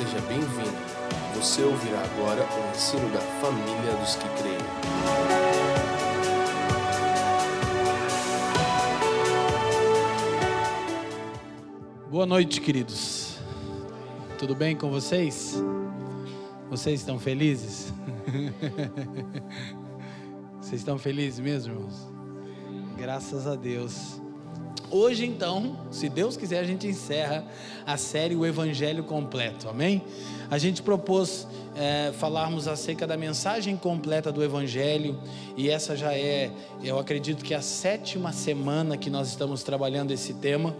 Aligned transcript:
seja 0.00 0.20
bem-vindo. 0.22 0.78
Você 1.34 1.62
ouvirá 1.62 2.00
agora 2.00 2.42
o 2.42 2.70
ensino 2.74 3.10
da 3.10 3.20
família 3.20 3.94
dos 4.00 4.14
que 4.14 4.26
creem. 4.40 4.56
Boa 12.10 12.24
noite, 12.24 12.62
queridos. 12.62 13.36
Tudo 14.38 14.54
bem 14.54 14.74
com 14.74 14.90
vocês? 14.90 15.62
Vocês 16.70 17.00
estão 17.00 17.18
felizes? 17.18 17.92
Vocês 20.62 20.80
estão 20.80 20.98
felizes 20.98 21.40
mesmo? 21.40 21.88
Graças 22.96 23.46
a 23.46 23.54
Deus. 23.54 24.19
Hoje, 24.92 25.24
então, 25.24 25.76
se 25.92 26.08
Deus 26.08 26.36
quiser, 26.36 26.58
a 26.58 26.64
gente 26.64 26.84
encerra 26.84 27.44
a 27.86 27.96
série 27.96 28.34
O 28.34 28.44
Evangelho 28.44 29.04
Completo, 29.04 29.68
amém? 29.68 30.02
A 30.50 30.58
gente 30.58 30.82
propôs 30.82 31.46
é, 31.76 32.10
falarmos 32.18 32.66
acerca 32.66 33.06
da 33.06 33.16
mensagem 33.16 33.76
completa 33.76 34.32
do 34.32 34.42
Evangelho, 34.42 35.16
e 35.56 35.70
essa 35.70 35.96
já 35.96 36.12
é, 36.12 36.50
eu 36.82 36.98
acredito 36.98 37.44
que 37.44 37.54
é 37.54 37.58
a 37.58 37.62
sétima 37.62 38.32
semana 38.32 38.96
que 38.96 39.08
nós 39.08 39.28
estamos 39.28 39.62
trabalhando 39.62 40.10
esse 40.10 40.34
tema. 40.34 40.74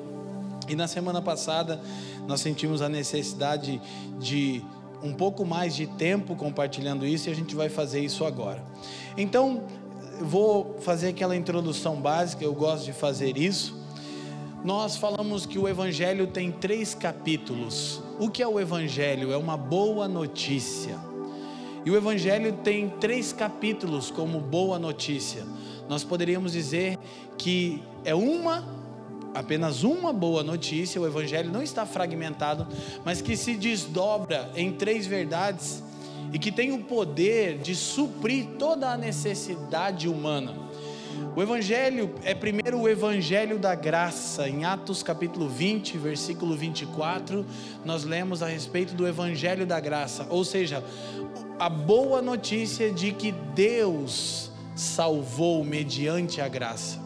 E 0.68 0.74
na 0.74 0.88
semana 0.88 1.22
passada, 1.22 1.80
nós 2.26 2.40
sentimos 2.40 2.82
a 2.82 2.88
necessidade 2.88 3.80
de 4.18 4.60
um 5.04 5.12
pouco 5.12 5.44
mais 5.46 5.76
de 5.76 5.86
tempo 5.86 6.34
compartilhando 6.34 7.06
isso, 7.06 7.28
e 7.28 7.32
a 7.32 7.34
gente 7.36 7.54
vai 7.54 7.68
fazer 7.68 8.00
isso 8.00 8.24
agora. 8.24 8.60
Então, 9.16 9.62
vou 10.20 10.78
fazer 10.80 11.10
aquela 11.10 11.36
introdução 11.36 11.94
básica, 12.00 12.42
eu 12.42 12.52
gosto 12.52 12.84
de 12.84 12.92
fazer 12.92 13.38
isso. 13.38 13.79
Nós 14.62 14.94
falamos 14.94 15.46
que 15.46 15.58
o 15.58 15.66
Evangelho 15.66 16.26
tem 16.26 16.52
três 16.52 16.94
capítulos. 16.94 18.02
O 18.18 18.28
que 18.28 18.42
é 18.42 18.46
o 18.46 18.60
Evangelho? 18.60 19.32
É 19.32 19.36
uma 19.36 19.56
boa 19.56 20.06
notícia. 20.06 20.98
E 21.82 21.90
o 21.90 21.96
Evangelho 21.96 22.52
tem 22.62 22.90
três 23.00 23.32
capítulos 23.32 24.10
como 24.10 24.38
boa 24.38 24.78
notícia. 24.78 25.46
Nós 25.88 26.04
poderíamos 26.04 26.52
dizer 26.52 26.98
que 27.38 27.82
é 28.04 28.14
uma, 28.14 28.68
apenas 29.34 29.82
uma 29.82 30.12
boa 30.12 30.42
notícia. 30.42 31.00
O 31.00 31.06
Evangelho 31.06 31.50
não 31.50 31.62
está 31.62 31.86
fragmentado, 31.86 32.66
mas 33.02 33.22
que 33.22 33.38
se 33.38 33.54
desdobra 33.54 34.50
em 34.54 34.72
três 34.72 35.06
verdades 35.06 35.82
e 36.34 36.38
que 36.38 36.52
tem 36.52 36.70
o 36.70 36.84
poder 36.84 37.56
de 37.56 37.74
suprir 37.74 38.46
toda 38.58 38.90
a 38.90 38.96
necessidade 38.98 40.06
humana. 40.06 40.69
O 41.36 41.42
Evangelho 41.42 42.14
é 42.24 42.34
primeiro 42.34 42.80
o 42.80 42.88
Evangelho 42.88 43.58
da 43.58 43.74
graça. 43.74 44.48
Em 44.48 44.64
Atos 44.64 45.02
capítulo 45.02 45.48
20, 45.48 45.98
versículo 45.98 46.56
24, 46.56 47.44
nós 47.84 48.04
lemos 48.04 48.42
a 48.42 48.46
respeito 48.46 48.94
do 48.94 49.06
Evangelho 49.06 49.66
da 49.66 49.78
graça, 49.78 50.26
ou 50.30 50.44
seja, 50.44 50.82
a 51.58 51.68
boa 51.68 52.22
notícia 52.22 52.90
de 52.90 53.12
que 53.12 53.32
Deus 53.32 54.50
salvou 54.74 55.62
mediante 55.62 56.40
a 56.40 56.48
graça. 56.48 56.98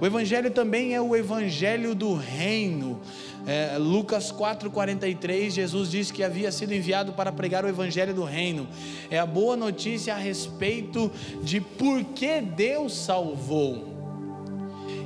O 0.00 0.06
Evangelho 0.06 0.50
também 0.50 0.94
é 0.94 1.00
o 1.00 1.14
Evangelho 1.14 1.94
do 1.94 2.14
reino. 2.14 3.00
É, 3.46 3.78
Lucas 3.78 4.32
4,43, 4.32 5.50
Jesus 5.50 5.88
disse 5.88 6.12
que 6.12 6.24
havia 6.24 6.50
sido 6.50 6.74
enviado 6.74 7.12
para 7.12 7.30
pregar 7.30 7.64
o 7.64 7.68
Evangelho 7.68 8.12
do 8.12 8.24
Reino. 8.24 8.66
É 9.08 9.20
a 9.20 9.24
boa 9.24 9.56
notícia 9.56 10.14
a 10.14 10.18
respeito 10.18 11.12
de 11.44 11.60
por 11.60 12.02
que 12.02 12.40
Deus 12.40 12.92
salvou. 12.92 13.94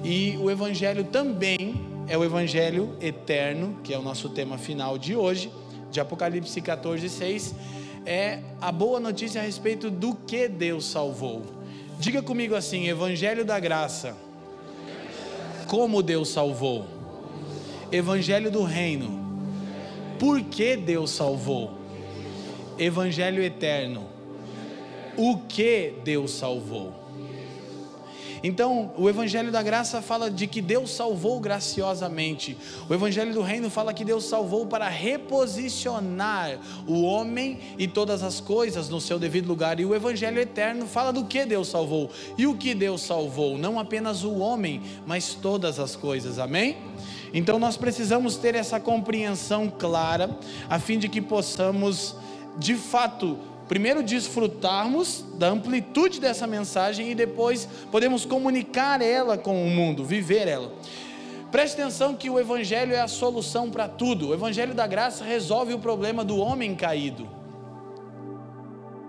E 0.02 0.38
o 0.38 0.50
Evangelho 0.50 1.05
também 1.05 1.78
é 2.08 2.16
o 2.16 2.24
Evangelho 2.24 2.96
eterno, 2.98 3.78
que 3.84 3.92
é 3.92 3.98
o 3.98 4.02
nosso 4.02 4.30
tema 4.30 4.56
final 4.56 4.96
de 4.96 5.14
hoje, 5.14 5.52
de 5.91 6.00
Apocalipse 6.00 6.62
14, 6.62 7.11
6. 7.11 7.55
É 8.06 8.38
a 8.58 8.72
boa 8.72 8.98
notícia 8.98 9.42
a 9.42 9.44
respeito 9.44 9.91
do 9.91 10.14
que 10.14 10.48
Deus 10.48 10.86
salvou. 10.86 11.42
Diga 11.98 12.22
comigo 12.22 12.55
assim: 12.55 12.88
Evangelho 12.88 13.45
da 13.45 13.61
graça. 13.61 14.17
Como 15.67 16.02
Deus 16.02 16.30
salvou 16.30 16.99
Evangelho 17.92 18.51
do 18.51 18.62
Reino. 18.62 19.18
Por 20.18 20.42
que 20.42 20.77
Deus 20.77 21.11
salvou? 21.11 21.78
Evangelho 22.78 23.42
eterno. 23.42 24.06
O 25.17 25.39
que 25.39 25.95
Deus 26.05 26.30
salvou? 26.33 26.99
Então, 28.42 28.92
o 28.96 29.08
Evangelho 29.08 29.52
da 29.52 29.62
Graça 29.62 30.01
fala 30.01 30.30
de 30.30 30.46
que 30.46 30.62
Deus 30.62 30.90
salvou 30.90 31.39
graciosamente. 31.40 32.56
O 32.89 32.95
Evangelho 32.95 33.34
do 33.34 33.42
Reino 33.42 33.68
fala 33.68 33.92
que 33.92 34.05
Deus 34.05 34.24
salvou 34.24 34.67
para 34.67 34.89
reposicionar 34.89 36.58
o 36.86 37.02
homem 37.02 37.58
e 37.78 37.86
todas 37.86 38.23
as 38.23 38.40
coisas 38.40 38.89
no 38.89 39.01
seu 39.01 39.18
devido 39.18 39.46
lugar. 39.46 39.78
E 39.78 39.84
o 39.84 39.95
Evangelho 39.95 40.40
eterno 40.40 40.86
fala 40.86 41.12
do 41.12 41.24
que 41.24 41.45
Deus 41.45 41.68
salvou. 41.68 42.11
E 42.39 42.46
o 42.46 42.56
que 42.56 42.74
Deus 42.74 43.02
salvou? 43.02 43.58
Não 43.58 43.78
apenas 43.78 44.24
o 44.24 44.39
homem, 44.39 44.83
mas 45.07 45.34
todas 45.34 45.78
as 45.78 45.95
coisas. 45.95 46.39
Amém? 46.39 46.77
Então 47.33 47.58
nós 47.58 47.77
precisamos 47.77 48.36
ter 48.36 48.55
essa 48.55 48.80
compreensão 48.80 49.70
clara, 49.70 50.30
a 50.68 50.78
fim 50.78 50.98
de 50.98 51.08
que 51.08 51.20
possamos, 51.20 52.17
de 52.58 52.74
fato, 52.74 53.39
primeiro 53.70 54.03
desfrutarmos 54.03 55.25
da 55.35 55.47
amplitude 55.47 56.19
dessa 56.19 56.45
mensagem 56.45 57.13
e 57.13 57.14
depois 57.14 57.69
podemos 57.89 58.25
comunicar 58.25 59.01
ela 59.01 59.39
com 59.39 59.64
o 59.64 59.70
mundo, 59.70 60.05
viver 60.05 60.48
ela. 60.48 60.73
Preste 61.53 61.81
atenção 61.81 62.17
que 62.17 62.29
o 62.29 62.41
Evangelho 62.41 62.92
é 62.92 63.01
a 63.01 63.07
solução 63.07 63.70
para 63.70 63.86
tudo. 63.86 64.31
O 64.31 64.35
Evangelho 64.35 64.75
da 64.75 64.89
graça 64.89 65.25
resolve 65.25 65.73
o 65.73 65.79
problema 65.79 66.25
do 66.25 66.36
homem 66.36 66.75
caído. 66.75 67.29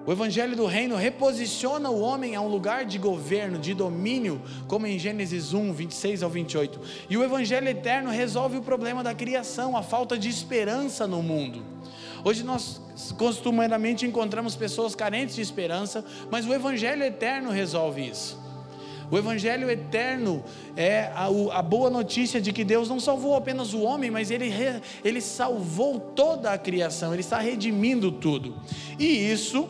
O 0.06 0.12
Evangelho 0.12 0.56
do 0.56 0.68
Reino 0.68 0.96
reposiciona 0.96 1.90
o 1.90 2.00
homem 2.00 2.36
a 2.36 2.42
um 2.42 2.48
lugar 2.48 2.86
de 2.86 3.00
governo, 3.00 3.58
de 3.58 3.74
domínio, 3.74 4.44
como 4.68 4.86
em 4.86 5.00
Gênesis 5.00 5.56
1, 5.56 5.74
26 5.74 6.22
ao 6.22 6.30
28. 6.30 6.80
E 7.10 7.18
o 7.18 7.24
Evangelho 7.24 7.68
Eterno 7.68 8.12
resolve 8.12 8.58
o 8.58 8.62
problema 8.62 9.04
da 9.04 9.16
criação, 9.16 9.76
a 9.76 9.82
falta 9.82 10.20
de 10.20 10.30
esperança 10.30 11.08
no 11.08 11.24
mundo. 11.24 11.66
Hoje 12.24 12.44
nós 12.44 12.82
costumeiramente 13.18 14.06
encontramos 14.06 14.56
pessoas 14.56 14.94
carentes 14.94 15.36
de 15.36 15.42
esperança, 15.42 16.06
mas 16.30 16.46
o 16.46 16.54
Evangelho 16.54 17.04
Eterno 17.04 17.50
resolve 17.50 18.08
isso. 18.08 18.40
O 19.12 19.18
Evangelho 19.18 19.70
eterno 19.70 20.42
é 20.74 21.12
a, 21.14 21.26
a, 21.26 21.62
boa 21.62 21.90
notícia 21.90 22.40
de 22.40 22.54
que 22.54 22.64
Deus 22.64 22.88
não 22.88 22.98
salvou 22.98 23.36
apenas 23.36 23.74
o 23.74 23.82
homem, 23.82 24.10
mas 24.10 24.32
ele, 24.32 24.50
ele 25.04 25.20
salvou 25.20 26.00
toda 26.00 26.54
a 26.54 26.58
criação, 26.58 27.12
Ele 27.12 27.20
está 27.20 27.38
redimindo 27.38 28.10
tudo. 28.10 28.56
E 28.98 29.30
isso 29.30 29.68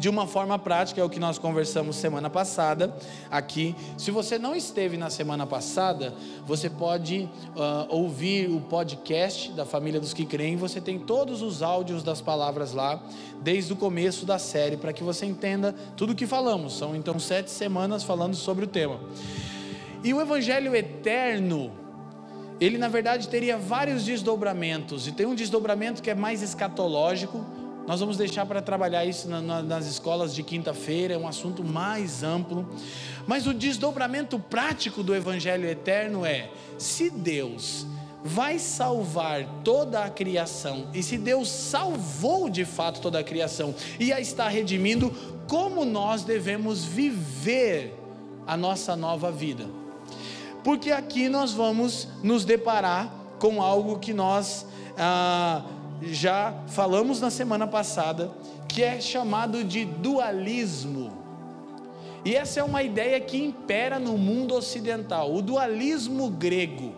de 0.00 0.08
uma 0.08 0.26
forma 0.26 0.58
prática, 0.58 0.98
é 0.98 1.04
o 1.04 1.10
que 1.10 1.20
nós 1.20 1.38
conversamos 1.38 1.94
semana 1.96 2.30
passada 2.30 2.96
aqui. 3.30 3.76
Se 3.98 4.10
você 4.10 4.38
não 4.38 4.56
esteve 4.56 4.96
na 4.96 5.10
semana 5.10 5.46
passada, 5.46 6.14
você 6.46 6.70
pode 6.70 7.28
uh, 7.54 7.94
ouvir 7.94 8.48
o 8.48 8.62
podcast 8.62 9.52
da 9.52 9.66
Família 9.66 10.00
dos 10.00 10.14
que 10.14 10.24
Creem. 10.24 10.56
Você 10.56 10.80
tem 10.80 10.98
todos 10.98 11.42
os 11.42 11.62
áudios 11.62 12.02
das 12.02 12.22
palavras 12.22 12.72
lá, 12.72 12.98
desde 13.42 13.74
o 13.74 13.76
começo 13.76 14.24
da 14.24 14.38
série, 14.38 14.78
para 14.78 14.90
que 14.94 15.04
você 15.04 15.26
entenda 15.26 15.74
tudo 15.98 16.14
o 16.14 16.16
que 16.16 16.26
falamos. 16.26 16.78
São 16.78 16.96
então 16.96 17.18
sete 17.18 17.50
semanas 17.50 18.02
falando 18.02 18.34
sobre 18.34 18.64
o 18.64 18.68
tema. 18.68 18.98
E 20.02 20.14
o 20.14 20.20
Evangelho 20.22 20.74
Eterno, 20.74 21.72
ele 22.58 22.78
na 22.78 22.88
verdade 22.88 23.28
teria 23.28 23.58
vários 23.58 24.02
desdobramentos, 24.06 25.06
e 25.06 25.12
tem 25.12 25.26
um 25.26 25.34
desdobramento 25.34 26.00
que 26.00 26.08
é 26.08 26.14
mais 26.14 26.40
escatológico 26.40 27.44
nós 27.90 27.98
vamos 27.98 28.16
deixar 28.16 28.46
para 28.46 28.62
trabalhar 28.62 29.04
isso 29.04 29.28
na, 29.28 29.40
na, 29.40 29.62
nas 29.64 29.84
escolas 29.84 30.32
de 30.32 30.44
quinta-feira, 30.44 31.14
é 31.14 31.18
um 31.18 31.26
assunto 31.26 31.64
mais 31.64 32.22
amplo. 32.22 32.64
Mas 33.26 33.48
o 33.48 33.52
desdobramento 33.52 34.38
prático 34.38 35.02
do 35.02 35.12
Evangelho 35.12 35.68
eterno 35.68 36.24
é: 36.24 36.52
se 36.78 37.10
Deus 37.10 37.84
vai 38.22 38.60
salvar 38.60 39.44
toda 39.64 40.04
a 40.04 40.08
criação, 40.08 40.86
e 40.94 41.02
se 41.02 41.18
Deus 41.18 41.48
salvou 41.48 42.48
de 42.48 42.64
fato 42.64 43.00
toda 43.00 43.18
a 43.18 43.24
criação 43.24 43.74
e 43.98 44.12
a 44.12 44.20
está 44.20 44.46
redimindo, 44.46 45.10
como 45.48 45.84
nós 45.84 46.22
devemos 46.22 46.84
viver 46.84 47.92
a 48.46 48.56
nossa 48.56 48.94
nova 48.94 49.32
vida? 49.32 49.66
Porque 50.62 50.92
aqui 50.92 51.28
nós 51.28 51.52
vamos 51.52 52.06
nos 52.22 52.44
deparar 52.44 53.12
com 53.40 53.60
algo 53.60 53.98
que 53.98 54.14
nós. 54.14 54.64
Ah, 54.96 55.64
já 56.02 56.54
falamos 56.68 57.20
na 57.20 57.30
semana 57.30 57.66
passada, 57.66 58.30
que 58.68 58.82
é 58.82 59.00
chamado 59.00 59.64
de 59.64 59.84
dualismo. 59.84 61.12
E 62.24 62.34
essa 62.34 62.60
é 62.60 62.62
uma 62.62 62.82
ideia 62.82 63.18
que 63.20 63.42
impera 63.42 63.98
no 63.98 64.16
mundo 64.18 64.54
ocidental, 64.54 65.34
o 65.34 65.40
dualismo 65.40 66.30
grego. 66.30 66.94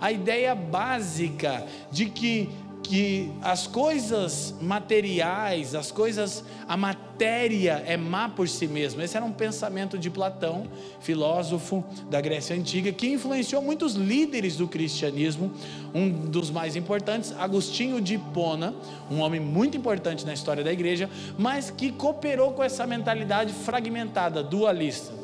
A 0.00 0.10
ideia 0.10 0.54
básica 0.54 1.66
de 1.90 2.06
que, 2.06 2.50
que 2.92 3.32
as 3.40 3.66
coisas 3.66 4.54
materiais, 4.60 5.74
as 5.74 5.90
coisas, 5.90 6.44
a 6.68 6.76
matéria 6.76 7.82
é 7.86 7.96
má 7.96 8.28
por 8.28 8.46
si 8.46 8.66
mesma. 8.66 9.02
Esse 9.02 9.16
era 9.16 9.24
um 9.24 9.32
pensamento 9.32 9.96
de 9.96 10.10
Platão, 10.10 10.66
filósofo 11.00 11.82
da 12.10 12.20
Grécia 12.20 12.54
Antiga, 12.54 12.92
que 12.92 13.08
influenciou 13.08 13.62
muitos 13.62 13.94
líderes 13.94 14.58
do 14.58 14.68
cristianismo. 14.68 15.50
Um 15.94 16.10
dos 16.10 16.50
mais 16.50 16.76
importantes, 16.76 17.32
Agostinho 17.38 17.98
de 17.98 18.16
Hipona, 18.16 18.74
um 19.10 19.20
homem 19.20 19.40
muito 19.40 19.74
importante 19.74 20.26
na 20.26 20.34
história 20.34 20.62
da 20.62 20.70
igreja, 20.70 21.08
mas 21.38 21.70
que 21.70 21.90
cooperou 21.92 22.52
com 22.52 22.62
essa 22.62 22.86
mentalidade 22.86 23.54
fragmentada, 23.54 24.42
dualista. 24.42 25.14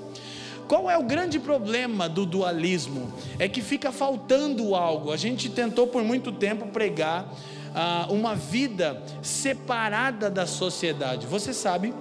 Qual 0.66 0.90
é 0.90 0.96
o 0.96 1.02
grande 1.02 1.38
problema 1.38 2.08
do 2.08 2.24
dualismo? 2.24 3.12
É 3.38 3.46
que 3.46 3.60
fica 3.60 3.92
faltando 3.92 4.74
algo. 4.74 5.12
A 5.12 5.18
gente 5.18 5.50
tentou 5.50 5.86
por 5.86 6.02
muito 6.02 6.32
tempo 6.32 6.66
pregar 6.68 7.30
ah, 7.74 8.06
uma 8.10 8.34
vida 8.34 9.02
separada 9.22 10.30
da 10.30 10.46
sociedade. 10.46 11.26
Você 11.26 11.52
sabe 11.52 11.94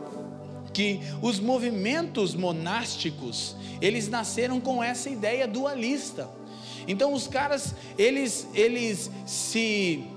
que 0.73 1.01
os 1.21 1.39
movimentos 1.39 2.35
monásticos 2.35 3.55
eles 3.81 4.07
nasceram 4.07 4.59
com 4.59 4.83
essa 4.83 5.09
ideia 5.09 5.47
dualista. 5.47 6.29
Então 6.87 7.13
os 7.13 7.27
caras 7.27 7.75
eles 7.97 8.47
eles 8.53 9.09
se 9.25 10.07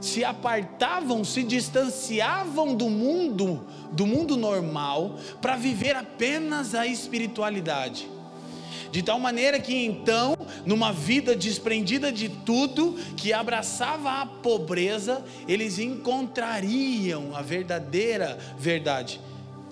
se 0.00 0.24
apartavam, 0.24 1.24
se 1.24 1.42
distanciavam 1.42 2.74
do 2.74 2.88
mundo, 2.88 3.66
do 3.90 4.06
mundo 4.06 4.36
normal, 4.36 5.18
para 5.40 5.56
viver 5.56 5.96
apenas 5.96 6.74
a 6.74 6.86
espiritualidade. 6.86 8.08
De 8.90 9.02
tal 9.02 9.18
maneira 9.18 9.60
que 9.60 9.74
então, 9.74 10.36
numa 10.64 10.92
vida 10.92 11.36
desprendida 11.36 12.10
de 12.10 12.28
tudo, 12.28 12.96
que 13.16 13.32
abraçava 13.32 14.20
a 14.20 14.26
pobreza, 14.26 15.24
eles 15.46 15.78
encontrariam 15.78 17.34
a 17.34 17.42
verdadeira 17.42 18.38
verdade. 18.58 19.20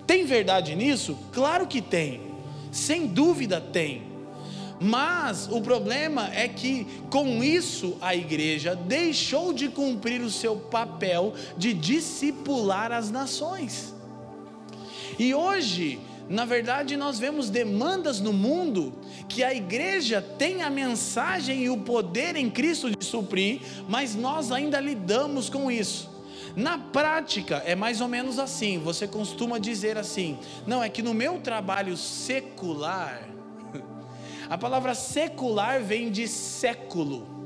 Tem 0.06 0.24
verdade 0.24 0.74
nisso? 0.74 1.18
Claro 1.32 1.66
que 1.66 1.80
tem, 1.80 2.20
sem 2.70 3.06
dúvida 3.06 3.60
tem. 3.60 4.16
Mas 4.78 5.48
o 5.50 5.60
problema 5.62 6.30
é 6.34 6.46
que 6.48 6.86
com 7.10 7.42
isso 7.42 7.96
a 8.00 8.14
igreja 8.14 8.76
deixou 8.76 9.52
de 9.52 9.69
cumprir 9.69 10.20
o 10.20 10.30
seu 10.30 10.56
papel 10.56 11.32
de 11.56 11.72
discipular 11.72 12.92
as 12.92 13.10
nações. 13.10 13.94
E 15.19 15.34
hoje, 15.34 15.98
na 16.28 16.44
verdade, 16.44 16.96
nós 16.96 17.19
vemos 17.19 17.49
demandas 17.49 18.20
no 18.20 18.32
mundo 18.32 18.93
que 19.28 19.44
a 19.44 19.55
igreja 19.55 20.20
tem 20.20 20.62
a 20.62 20.70
mensagem 20.70 21.62
e 21.62 21.70
o 21.70 21.78
poder 21.78 22.34
em 22.34 22.50
Cristo 22.50 22.90
de 22.90 23.05
suprir, 23.05 23.61
mas 23.88 24.14
nós 24.14 24.50
ainda 24.50 24.81
lidamos 24.81 25.49
com 25.49 25.70
isso. 25.70 26.11
Na 26.56 26.78
prática 26.78 27.62
é 27.67 27.76
mais 27.76 28.00
ou 28.00 28.08
menos 28.08 28.38
assim. 28.38 28.78
Você 28.78 29.06
costuma 29.06 29.58
dizer 29.58 29.96
assim: 29.96 30.38
não, 30.67 30.82
é 30.82 30.88
que 30.88 31.02
no 31.02 31.14
meu 31.14 31.38
trabalho 31.38 31.96
secular, 31.96 33.29
a 34.50 34.58
palavra 34.58 34.94
secular 34.94 35.81
vem 35.81 36.11
de 36.11 36.26
século. 36.26 37.37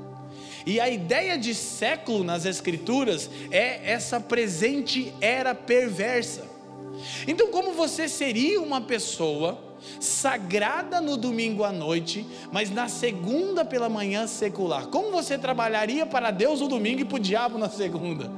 E 0.64 0.78
a 0.78 0.88
ideia 0.88 1.36
de 1.36 1.54
século 1.54 2.22
nas 2.22 2.44
Escrituras 2.46 3.28
é 3.50 3.92
essa 3.92 4.20
presente 4.20 5.12
era 5.20 5.54
perversa. 5.54 6.49
Então, 7.26 7.50
como 7.50 7.72
você 7.72 8.08
seria 8.08 8.60
uma 8.60 8.80
pessoa 8.80 9.58
sagrada 9.98 11.00
no 11.00 11.16
domingo 11.16 11.64
à 11.64 11.72
noite, 11.72 12.26
mas 12.52 12.70
na 12.70 12.88
segunda 12.88 13.64
pela 13.64 13.88
manhã 13.88 14.26
secular? 14.26 14.86
Como 14.86 15.10
você 15.10 15.38
trabalharia 15.38 16.04
para 16.06 16.30
Deus 16.30 16.60
no 16.60 16.68
domingo 16.68 17.00
e 17.00 17.04
para 17.04 17.16
o 17.16 17.20
diabo 17.20 17.58
na 17.58 17.68
segunda? 17.68 18.30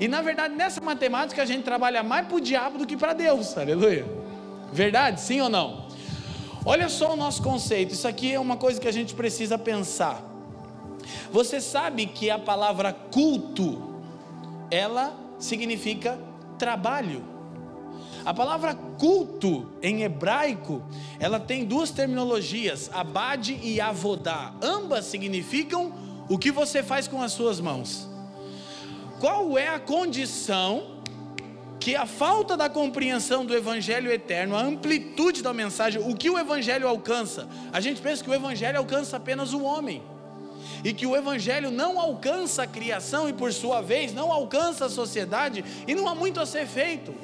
E 0.00 0.08
na 0.08 0.22
verdade, 0.22 0.54
nessa 0.54 0.80
matemática, 0.80 1.42
a 1.42 1.46
gente 1.46 1.62
trabalha 1.62 2.02
mais 2.02 2.26
para 2.26 2.36
o 2.36 2.40
diabo 2.40 2.78
do 2.78 2.86
que 2.86 2.96
para 2.96 3.12
Deus, 3.12 3.56
aleluia. 3.56 4.06
Verdade? 4.72 5.20
Sim 5.20 5.40
ou 5.42 5.48
não? 5.48 5.88
Olha 6.64 6.88
só 6.88 7.14
o 7.14 7.16
nosso 7.16 7.42
conceito, 7.42 7.92
isso 7.92 8.06
aqui 8.06 8.32
é 8.32 8.40
uma 8.40 8.56
coisa 8.56 8.80
que 8.80 8.88
a 8.88 8.92
gente 8.92 9.14
precisa 9.14 9.58
pensar. 9.58 10.22
Você 11.32 11.60
sabe 11.60 12.06
que 12.06 12.30
a 12.30 12.38
palavra 12.38 12.92
culto, 12.92 13.90
ela 14.70 15.14
significa 15.38 16.18
trabalho. 16.58 17.24
A 18.24 18.34
palavra 18.34 18.74
culto 18.74 19.66
em 19.82 20.02
hebraico, 20.02 20.82
ela 21.18 21.40
tem 21.40 21.64
duas 21.64 21.90
terminologias, 21.90 22.90
abade 22.92 23.58
e 23.62 23.80
avodá. 23.80 24.52
Ambas 24.62 25.06
significam 25.06 25.92
o 26.28 26.38
que 26.38 26.50
você 26.50 26.82
faz 26.82 27.08
com 27.08 27.22
as 27.22 27.32
suas 27.32 27.60
mãos. 27.60 28.08
Qual 29.18 29.58
é 29.58 29.68
a 29.68 29.78
condição 29.78 31.00
que 31.80 31.96
a 31.96 32.04
falta 32.04 32.58
da 32.58 32.68
compreensão 32.68 33.44
do 33.44 33.56
Evangelho 33.56 34.12
eterno, 34.12 34.54
a 34.54 34.60
amplitude 34.60 35.42
da 35.42 35.52
mensagem, 35.54 36.02
o 36.02 36.14
que 36.14 36.28
o 36.28 36.38
Evangelho 36.38 36.86
alcança, 36.86 37.48
a 37.72 37.80
gente 37.80 38.02
pensa 38.02 38.22
que 38.22 38.28
o 38.28 38.34
Evangelho 38.34 38.78
alcança 38.78 39.16
apenas 39.16 39.54
o 39.54 39.62
homem, 39.62 40.02
e 40.84 40.92
que 40.92 41.06
o 41.06 41.16
Evangelho 41.16 41.70
não 41.70 41.98
alcança 41.98 42.64
a 42.64 42.66
criação 42.66 43.28
e 43.28 43.32
por 43.32 43.50
sua 43.52 43.80
vez 43.80 44.12
não 44.12 44.30
alcança 44.30 44.84
a 44.84 44.90
sociedade, 44.90 45.64
e 45.86 45.94
não 45.94 46.06
há 46.06 46.14
muito 46.14 46.38
a 46.38 46.44
ser 46.44 46.66
feito. 46.66 47.14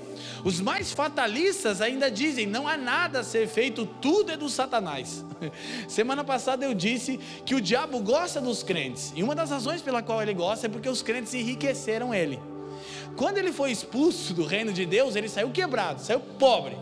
Os 0.45 0.61
mais 0.61 0.93
fatalistas 0.93 1.81
ainda 1.81 2.11
dizem: 2.11 2.47
não 2.47 2.67
há 2.67 2.77
nada 2.77 3.21
a 3.21 3.25
ser 3.25 3.49
feito, 3.49 3.87
tudo 4.01 4.33
é 4.33 4.37
do 4.37 4.49
Satanás. 4.49 5.25
Semana 5.89 6.25
passada 6.25 6.65
eu 6.65 6.75
disse 6.75 7.19
que 7.45 7.55
o 7.55 7.61
diabo 7.61 8.01
gosta 8.01 8.41
dos 8.41 8.63
crentes, 8.63 9.13
e 9.15 9.23
uma 9.23 9.35
das 9.35 9.51
razões 9.51 9.83
pela 9.83 10.03
qual 10.03 10.23
ele 10.23 10.35
gosta 10.35 10.67
é 10.67 10.71
porque 10.71 10.89
os 10.89 11.03
crentes 11.03 11.35
enriqueceram 11.35 12.15
ele. 12.15 12.39
Quando 13.17 13.39
ele 13.39 13.53
foi 13.53 13.71
expulso 13.71 14.35
do 14.35 14.45
reino 14.45 14.73
de 14.73 14.85
Deus, 14.85 15.17
ele 15.17 15.29
saiu 15.29 15.51
quebrado, 15.51 16.01
saiu 16.01 16.21
pobre. 16.21 16.77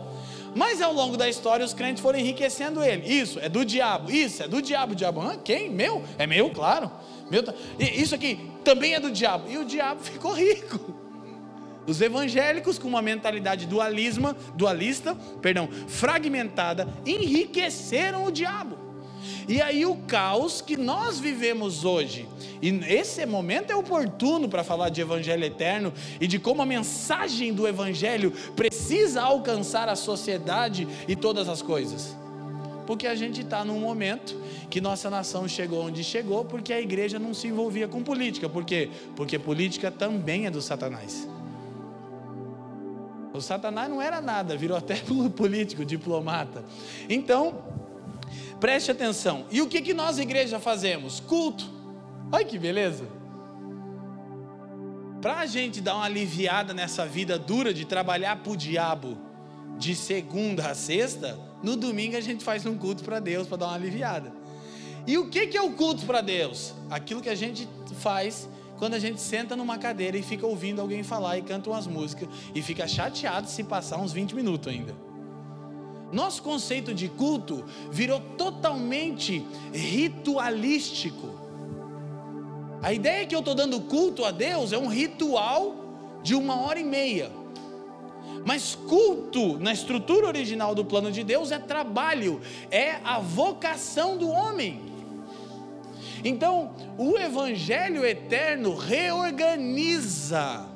Mas 0.55 0.81
ao 0.81 0.93
longo 0.93 1.17
da 1.17 1.27
história, 1.27 1.65
os 1.65 1.73
crentes 1.73 2.01
foram 2.01 2.17
enriquecendo 2.17 2.81
ele. 2.81 3.05
Isso 3.05 3.39
é 3.39 3.49
do 3.49 3.65
diabo, 3.65 4.09
isso 4.09 4.43
é 4.43 4.47
do 4.47 4.61
diabo. 4.61 4.95
Diabo, 4.95 5.21
quem? 5.43 5.69
Meu? 5.69 6.01
É 6.17 6.25
meu, 6.25 6.49
claro. 6.49 6.89
Meu, 7.29 7.43
isso 7.77 8.15
aqui 8.15 8.49
também 8.63 8.93
é 8.93 8.99
do 8.99 9.11
diabo. 9.11 9.49
E 9.49 9.57
o 9.57 9.65
diabo 9.65 9.99
ficou 10.03 10.31
rico. 10.31 11.04
Os 11.87 12.01
evangélicos, 12.01 12.79
com 12.79 12.87
uma 12.87 13.01
mentalidade 13.01 13.65
dualismo, 13.65 14.35
dualista, 14.55 15.15
perdão, 15.41 15.69
fragmentada, 15.87 16.87
enriqueceram 17.05 18.25
o 18.25 18.31
diabo. 18.31 18.85
E 19.47 19.61
aí 19.61 19.85
o 19.85 19.95
caos 19.95 20.61
que 20.61 20.75
nós 20.75 21.19
vivemos 21.19 21.85
hoje, 21.85 22.27
e 22.61 22.69
esse 22.87 23.25
momento 23.25 23.71
é 23.71 23.75
oportuno 23.75 24.49
para 24.49 24.63
falar 24.63 24.89
de 24.89 25.01
evangelho 25.01 25.43
eterno 25.43 25.93
e 26.19 26.27
de 26.27 26.39
como 26.39 26.61
a 26.61 26.65
mensagem 26.65 27.53
do 27.53 27.67
evangelho 27.67 28.31
precisa 28.55 29.21
alcançar 29.21 29.87
a 29.87 29.95
sociedade 29.95 30.87
e 31.07 31.15
todas 31.15 31.47
as 31.47 31.61
coisas. 31.61 32.15
Porque 32.87 33.07
a 33.07 33.15
gente 33.15 33.41
está 33.41 33.65
num 33.65 33.79
momento 33.79 34.39
que 34.69 34.79
nossa 34.79 35.09
nação 35.09 35.47
chegou 35.47 35.83
onde 35.83 36.03
chegou, 36.03 36.45
porque 36.45 36.71
a 36.71 36.79
igreja 36.79 37.17
não 37.17 37.33
se 37.33 37.47
envolvia 37.47 37.87
com 37.87 38.03
política. 38.03 38.47
Por 38.47 38.63
quê? 38.63 38.89
Porque 39.15 39.39
política 39.39 39.89
também 39.89 40.45
é 40.45 40.51
do 40.51 40.61
Satanás. 40.61 41.27
O 43.35 43.41
Satanás 43.41 43.89
não 43.89 44.01
era 44.01 44.21
nada, 44.21 44.55
virou 44.57 44.77
até 44.77 44.95
político, 45.35 45.85
diplomata. 45.85 46.63
Então, 47.09 47.63
Preste 48.59 48.89
atenção. 48.89 49.45
E 49.51 49.61
o 49.61 49.67
que, 49.67 49.81
que 49.81 49.93
nós, 49.93 50.17
igreja, 50.17 50.59
fazemos? 50.59 51.19
Culto. 51.19 51.69
Olha 52.31 52.45
que 52.45 52.57
beleza. 52.57 53.05
Para 55.21 55.39
a 55.39 55.45
gente 55.45 55.81
dar 55.81 55.95
uma 55.95 56.05
aliviada 56.05 56.73
nessa 56.73 57.05
vida 57.05 57.37
dura 57.37 57.73
de 57.73 57.85
trabalhar 57.85 58.37
para 58.37 58.51
o 58.51 58.57
diabo 58.57 59.17
de 59.77 59.95
segunda 59.95 60.69
a 60.69 60.75
sexta, 60.75 61.37
no 61.61 61.75
domingo 61.75 62.15
a 62.15 62.21
gente 62.21 62.43
faz 62.43 62.65
um 62.65 62.77
culto 62.77 63.03
para 63.03 63.19
Deus 63.19 63.47
para 63.47 63.57
dar 63.57 63.67
uma 63.67 63.75
aliviada. 63.75 64.31
E 65.05 65.17
o 65.17 65.29
que, 65.29 65.47
que 65.47 65.57
é 65.57 65.61
o 65.61 65.73
culto 65.73 66.05
para 66.05 66.21
Deus? 66.21 66.73
Aquilo 66.89 67.21
que 67.21 67.29
a 67.29 67.35
gente 67.35 67.67
faz 67.99 68.47
quando 68.77 68.93
a 68.93 68.99
gente 68.99 69.21
senta 69.21 69.55
numa 69.55 69.77
cadeira 69.77 70.17
e 70.17 70.21
fica 70.21 70.45
ouvindo 70.45 70.81
alguém 70.81 71.03
falar 71.03 71.37
e 71.37 71.41
canta 71.41 71.69
umas 71.69 71.87
músicas 71.87 72.27
e 72.53 72.61
fica 72.61 72.87
chateado 72.87 73.47
se 73.47 73.63
passar 73.63 73.97
uns 73.97 74.11
20 74.11 74.35
minutos 74.35 74.71
ainda. 74.71 74.95
Nosso 76.11 76.41
conceito 76.43 76.93
de 76.93 77.09
culto 77.09 77.65
virou 77.91 78.19
totalmente 78.37 79.45
ritualístico. 79.73 81.39
A 82.81 82.93
ideia 82.93 83.25
que 83.25 83.35
eu 83.35 83.39
estou 83.39 83.55
dando 83.55 83.81
culto 83.81 84.23
a 84.23 84.31
Deus 84.31 84.71
é 84.71 84.77
um 84.77 84.87
ritual 84.87 85.75
de 86.21 86.35
uma 86.35 86.61
hora 86.61 86.79
e 86.79 86.83
meia. 86.83 87.31
Mas 88.45 88.75
culto, 88.75 89.57
na 89.57 89.73
estrutura 89.73 90.27
original 90.27 90.75
do 90.75 90.85
plano 90.85 91.11
de 91.11 91.23
Deus, 91.23 91.51
é 91.51 91.57
trabalho, 91.57 92.39
é 92.69 92.99
a 93.03 93.19
vocação 93.19 94.17
do 94.17 94.29
homem. 94.29 94.94
Então, 96.25 96.75
o 96.97 97.17
Evangelho 97.17 98.03
eterno 98.03 98.75
reorganiza 98.75 100.73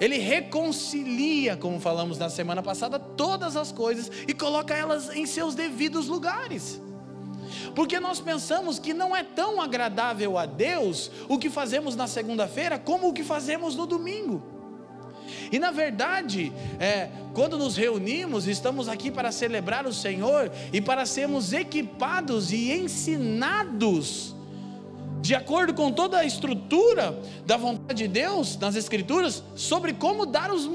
ele 0.00 0.18
reconcilia, 0.18 1.56
como 1.56 1.78
falamos 1.78 2.18
na 2.18 2.28
semana 2.28 2.60
passada, 2.60 2.98
todas 2.98 3.56
as 3.56 3.70
coisas 3.70 4.10
e 4.26 4.34
coloca 4.34 4.74
elas 4.74 5.14
em 5.14 5.26
seus 5.26 5.54
devidos 5.54 6.08
lugares. 6.08 6.80
Porque 7.74 8.00
nós 8.00 8.20
pensamos 8.20 8.78
que 8.78 8.92
não 8.92 9.14
é 9.14 9.22
tão 9.22 9.60
agradável 9.60 10.36
a 10.36 10.46
Deus 10.46 11.10
o 11.28 11.38
que 11.38 11.48
fazemos 11.48 11.94
na 11.94 12.06
segunda-feira 12.06 12.78
como 12.78 13.08
o 13.08 13.12
que 13.12 13.22
fazemos 13.22 13.76
no 13.76 13.86
domingo. 13.86 14.42
E 15.52 15.58
na 15.58 15.70
verdade, 15.70 16.52
é, 16.80 17.08
quando 17.32 17.56
nos 17.56 17.76
reunimos, 17.76 18.48
estamos 18.48 18.88
aqui 18.88 19.10
para 19.10 19.30
celebrar 19.30 19.86
o 19.86 19.92
Senhor 19.92 20.50
e 20.72 20.80
para 20.80 21.06
sermos 21.06 21.52
equipados 21.52 22.52
e 22.52 22.72
ensinados, 22.72 24.31
de 25.22 25.36
acordo 25.36 25.72
com 25.72 25.92
toda 25.92 26.18
a 26.18 26.24
estrutura 26.24 27.16
da 27.46 27.56
vontade 27.56 28.02
de 28.02 28.08
Deus 28.08 28.58
nas 28.58 28.74
Escrituras, 28.74 29.40
sobre 29.54 29.92
como 29.92 30.26
dar 30.26 30.50
os, 30.50 30.68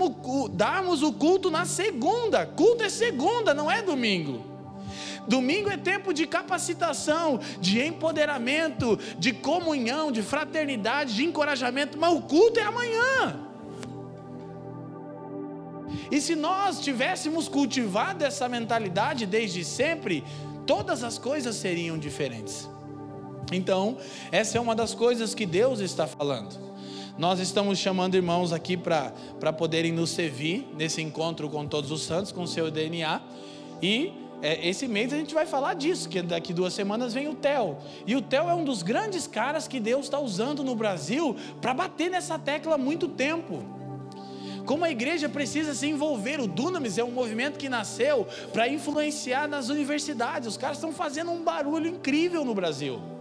darmos 0.51 1.03
o 1.03 1.11
culto 1.11 1.51
na 1.51 1.65
segunda. 1.65 2.45
Culto 2.45 2.81
é 2.81 2.89
segunda, 2.89 3.53
não 3.53 3.69
é 3.69 3.81
domingo. 3.81 4.45
Domingo 5.27 5.69
é 5.69 5.75
tempo 5.75 6.13
de 6.13 6.25
capacitação, 6.25 7.41
de 7.59 7.81
empoderamento, 7.81 8.97
de 9.19 9.33
comunhão, 9.33 10.13
de 10.13 10.21
fraternidade, 10.21 11.13
de 11.13 11.25
encorajamento, 11.25 11.97
mas 11.99 12.13
o 12.13 12.21
culto 12.21 12.57
é 12.57 12.63
amanhã. 12.63 13.37
E 16.09 16.21
se 16.21 16.37
nós 16.37 16.79
tivéssemos 16.79 17.49
cultivado 17.49 18.23
essa 18.23 18.47
mentalidade 18.47 19.25
desde 19.25 19.65
sempre, 19.65 20.23
todas 20.65 21.03
as 21.03 21.17
coisas 21.17 21.57
seriam 21.57 21.97
diferentes. 21.97 22.69
Então, 23.51 23.97
essa 24.31 24.57
é 24.57 24.61
uma 24.61 24.75
das 24.75 24.93
coisas 24.93 25.33
que 25.33 25.45
Deus 25.45 25.79
está 25.79 26.05
falando. 26.05 26.67
Nós 27.17 27.39
estamos 27.39 27.79
chamando 27.79 28.15
irmãos 28.15 28.53
aqui 28.53 28.77
para 28.77 29.53
poderem 29.53 29.91
nos 29.91 30.11
servir 30.11 30.67
nesse 30.77 31.01
encontro 31.01 31.49
com 31.49 31.65
todos 31.65 31.91
os 31.91 32.03
santos, 32.03 32.31
com 32.31 32.43
o 32.43 32.47
seu 32.47 32.69
DNA. 32.69 33.21
E 33.81 34.13
é, 34.41 34.67
esse 34.67 34.87
mês 34.87 35.11
a 35.11 35.17
gente 35.17 35.33
vai 35.33 35.47
falar 35.47 35.73
disso, 35.73 36.07
que 36.07 36.21
daqui 36.21 36.53
duas 36.53 36.73
semanas 36.73 37.13
vem 37.13 37.27
o 37.27 37.33
Theo. 37.33 37.77
E 38.05 38.15
o 38.15 38.21
Theo 38.21 38.49
é 38.49 38.53
um 38.53 38.63
dos 38.63 38.83
grandes 38.83 39.25
caras 39.25 39.67
que 39.67 39.79
Deus 39.79 40.05
está 40.05 40.19
usando 40.19 40.63
no 40.63 40.75
Brasil 40.75 41.35
para 41.59 41.73
bater 41.73 42.11
nessa 42.11 42.37
tecla 42.37 42.75
há 42.75 42.77
muito 42.77 43.07
tempo. 43.07 43.63
Como 44.63 44.83
a 44.83 44.91
igreja 44.91 45.27
precisa 45.29 45.73
se 45.73 45.87
envolver, 45.87 46.39
o 46.39 46.47
Dunamis 46.47 46.97
é 46.97 47.03
um 47.03 47.09
movimento 47.09 47.57
que 47.57 47.69
nasceu 47.69 48.27
para 48.51 48.67
influenciar 48.67 49.47
nas 49.47 49.69
universidades. 49.69 50.47
Os 50.47 50.57
caras 50.57 50.77
estão 50.77 50.91
fazendo 50.91 51.31
um 51.31 51.41
barulho 51.41 51.87
incrível 51.87 52.45
no 52.45 52.53
Brasil. 52.53 53.16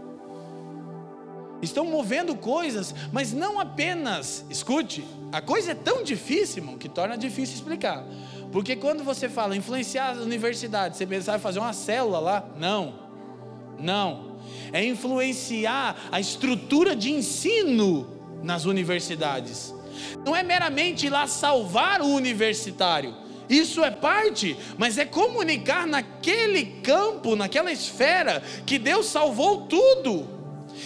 Estão 1.63 1.87
movendo 1.87 2.37
coisas, 2.37 2.95
mas 3.13 3.33
não 3.33 3.59
apenas, 3.59 4.45
escute, 4.51 5.05
a 5.33 5.41
coisa 5.41 5.73
é 5.73 5.75
tão 5.75 6.03
difícil 6.03 6.77
que 6.79 6.89
torna 6.89 7.17
difícil 7.17 7.55
explicar. 7.55 8.05
Porque 8.53 8.77
quando 8.77 9.03
você 9.03 9.29
fala 9.29 9.57
influenciar 9.57 10.11
as 10.11 10.19
universidades, 10.19 10.99
você 10.99 11.07
pensa 11.07 11.37
em 11.37 11.41
fazer 11.41 11.59
uma 11.59 11.73
célula 11.73 12.19
lá? 12.19 12.49
Não. 12.59 12.95
Não. 13.79 14.37
É 14.73 14.85
influenciar 14.85 15.97
a 16.13 16.21
estrutura 16.21 16.95
de 16.95 17.11
ensino 17.11 18.07
nas 18.43 18.65
universidades 18.65 19.75
não 20.25 20.35
é 20.35 20.43
meramente 20.43 21.07
ir 21.07 21.11
lá 21.11 21.27
salvar 21.27 22.01
o 22.01 22.07
universitário. 22.07 23.15
Isso 23.49 23.85
é 23.85 23.91
parte, 23.91 24.57
mas 24.77 24.99
é 24.99 25.05
comunicar 25.05 25.87
naquele 25.87 26.65
campo, 26.83 27.37
naquela 27.37 27.71
esfera, 27.71 28.43
que 28.65 28.79
Deus 28.79 29.07
salvou 29.07 29.63
tudo. 29.63 30.36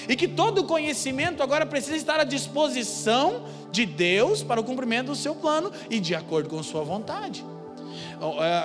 E 0.08 0.16
que 0.16 0.28
todo 0.28 0.64
conhecimento 0.64 1.42
agora 1.42 1.66
precisa 1.66 1.96
estar 1.96 2.20
à 2.20 2.24
disposição 2.24 3.44
de 3.70 3.86
Deus 3.86 4.42
para 4.42 4.60
o 4.60 4.64
cumprimento 4.64 5.06
do 5.06 5.16
seu 5.16 5.34
plano 5.34 5.70
e 5.88 6.00
de 6.00 6.14
acordo 6.14 6.48
com 6.48 6.62
sua 6.62 6.82
vontade. 6.82 7.44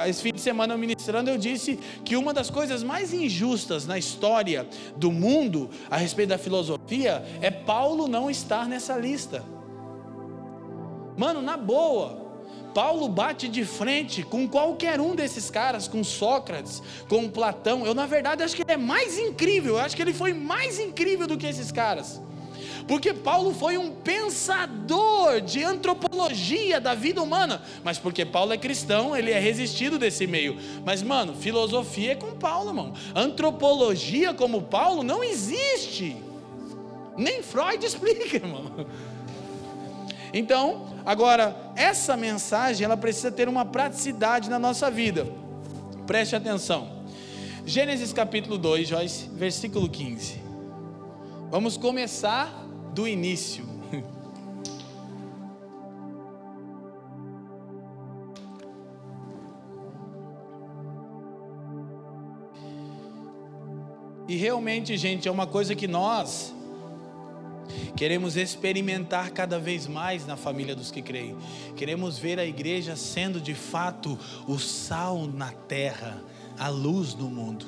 Esse 0.05 0.22
fim 0.22 0.34
de 0.34 0.41
semana 0.41 0.74
eu 0.74 0.77
ministrando, 0.77 1.29
eu 1.29 1.38
disse 1.38 1.79
que 2.03 2.17
uma 2.17 2.34
das 2.34 2.50
coisas 2.50 2.84
mais 2.84 3.13
injustas 3.13 3.88
na 3.88 3.98
história 3.98 4.67
do 4.98 5.12
mundo 5.12 5.70
a 5.89 5.96
respeito 5.96 6.29
da 6.29 6.38
filosofia 6.38 7.24
é 7.41 7.50
Paulo 7.50 8.08
não 8.08 8.29
estar 8.29 8.67
nessa 8.67 8.98
lista. 8.98 9.44
Mano, 11.17 11.41
na 11.41 11.55
boa. 11.55 12.25
Paulo 12.75 13.08
bate 13.08 13.48
de 13.48 13.63
frente 13.63 14.22
com 14.22 14.46
qualquer 14.50 15.00
um 15.00 15.15
desses 15.15 15.50
caras, 15.50 15.88
com 15.88 16.03
Sócrates, 16.03 16.84
com 17.08 17.29
Platão. 17.29 17.86
Eu, 17.86 17.94
na 17.94 18.05
verdade, 18.05 18.44
acho 18.44 18.53
que 18.53 18.63
ele 18.63 18.74
é 18.74 18.77
mais 18.77 19.17
incrível. 19.17 19.75
Eu 19.75 19.79
acho 19.79 19.96
que 19.96 20.01
ele 20.01 20.13
foi 20.13 20.34
mais 20.34 20.77
incrível 20.77 21.25
do 21.25 21.38
que 21.38 21.48
esses 21.48 21.72
caras. 21.72 22.22
Porque 22.86 23.13
Paulo 23.13 23.53
foi 23.53 23.77
um 23.77 23.94
pensador 23.94 25.39
de 25.39 25.63
antropologia 25.63 26.82
da 26.82 26.94
vida 26.94 27.24
humana. 27.24 27.63
Mas 27.82 27.98
porque 27.98 28.25
Paulo 28.25 28.51
é 28.51 28.58
cristão, 28.58 29.15
ele 29.15 29.32
é 29.32 29.39
resistido 29.39 29.98
desse 29.98 30.27
meio. 30.27 30.58
Mas, 30.84 31.01
mano, 31.01 31.34
filosofia 31.34 32.12
é 32.12 32.15
com 32.15 32.32
Paulo, 32.32 32.72
irmão. 32.72 32.94
Antropologia 33.15 34.34
como 34.34 34.63
Paulo 34.63 35.01
não 35.01 35.24
existe. 35.24 36.17
Nem 37.17 37.41
Freud 37.41 37.86
explica, 37.88 38.36
irmão. 38.36 38.86
Então, 40.34 40.88
agora, 41.05 41.64
essa 41.75 42.15
mensagem, 42.15 42.86
ela 42.86 42.96
precisa 42.96 43.32
ter 43.32 43.50
uma 43.50 43.65
praticidade 43.65 44.50
na 44.50 44.58
nossa 44.58 44.89
vida. 44.89 45.27
Preste 46.08 46.36
atenção. 46.36 47.03
Gênesis 47.65 48.13
capítulo 48.13 48.58
2, 48.58 48.88
Joyce, 48.88 49.29
versículo 49.34 49.89
15. 49.89 50.41
Vamos 51.51 51.77
começar 51.77 52.65
do 52.94 53.08
início. 53.08 53.65
E 64.27 64.36
realmente, 64.36 64.98
gente, 64.98 65.27
é 65.27 65.32
uma 65.32 65.46
coisa 65.46 65.75
que 65.75 65.88
nós 65.88 66.55
Queremos 67.96 68.36
experimentar 68.36 69.32
cada 69.32 69.58
vez 69.58 69.88
mais 69.88 70.25
na 70.28 70.36
família 70.36 70.75
dos 70.75 70.92
que 70.92 71.02
creem. 71.02 71.38
Queremos 71.78 72.18
ver 72.18 72.40
a 72.40 72.46
igreja 72.46 72.96
sendo 72.96 73.40
de 73.40 73.56
fato 73.56 74.20
o 74.48 74.60
sal 74.60 75.25
na 75.28 75.52
terra, 75.52 76.22
a 76.60 76.68
luz 76.68 77.16
no 77.16 77.30
mundo, 77.30 77.66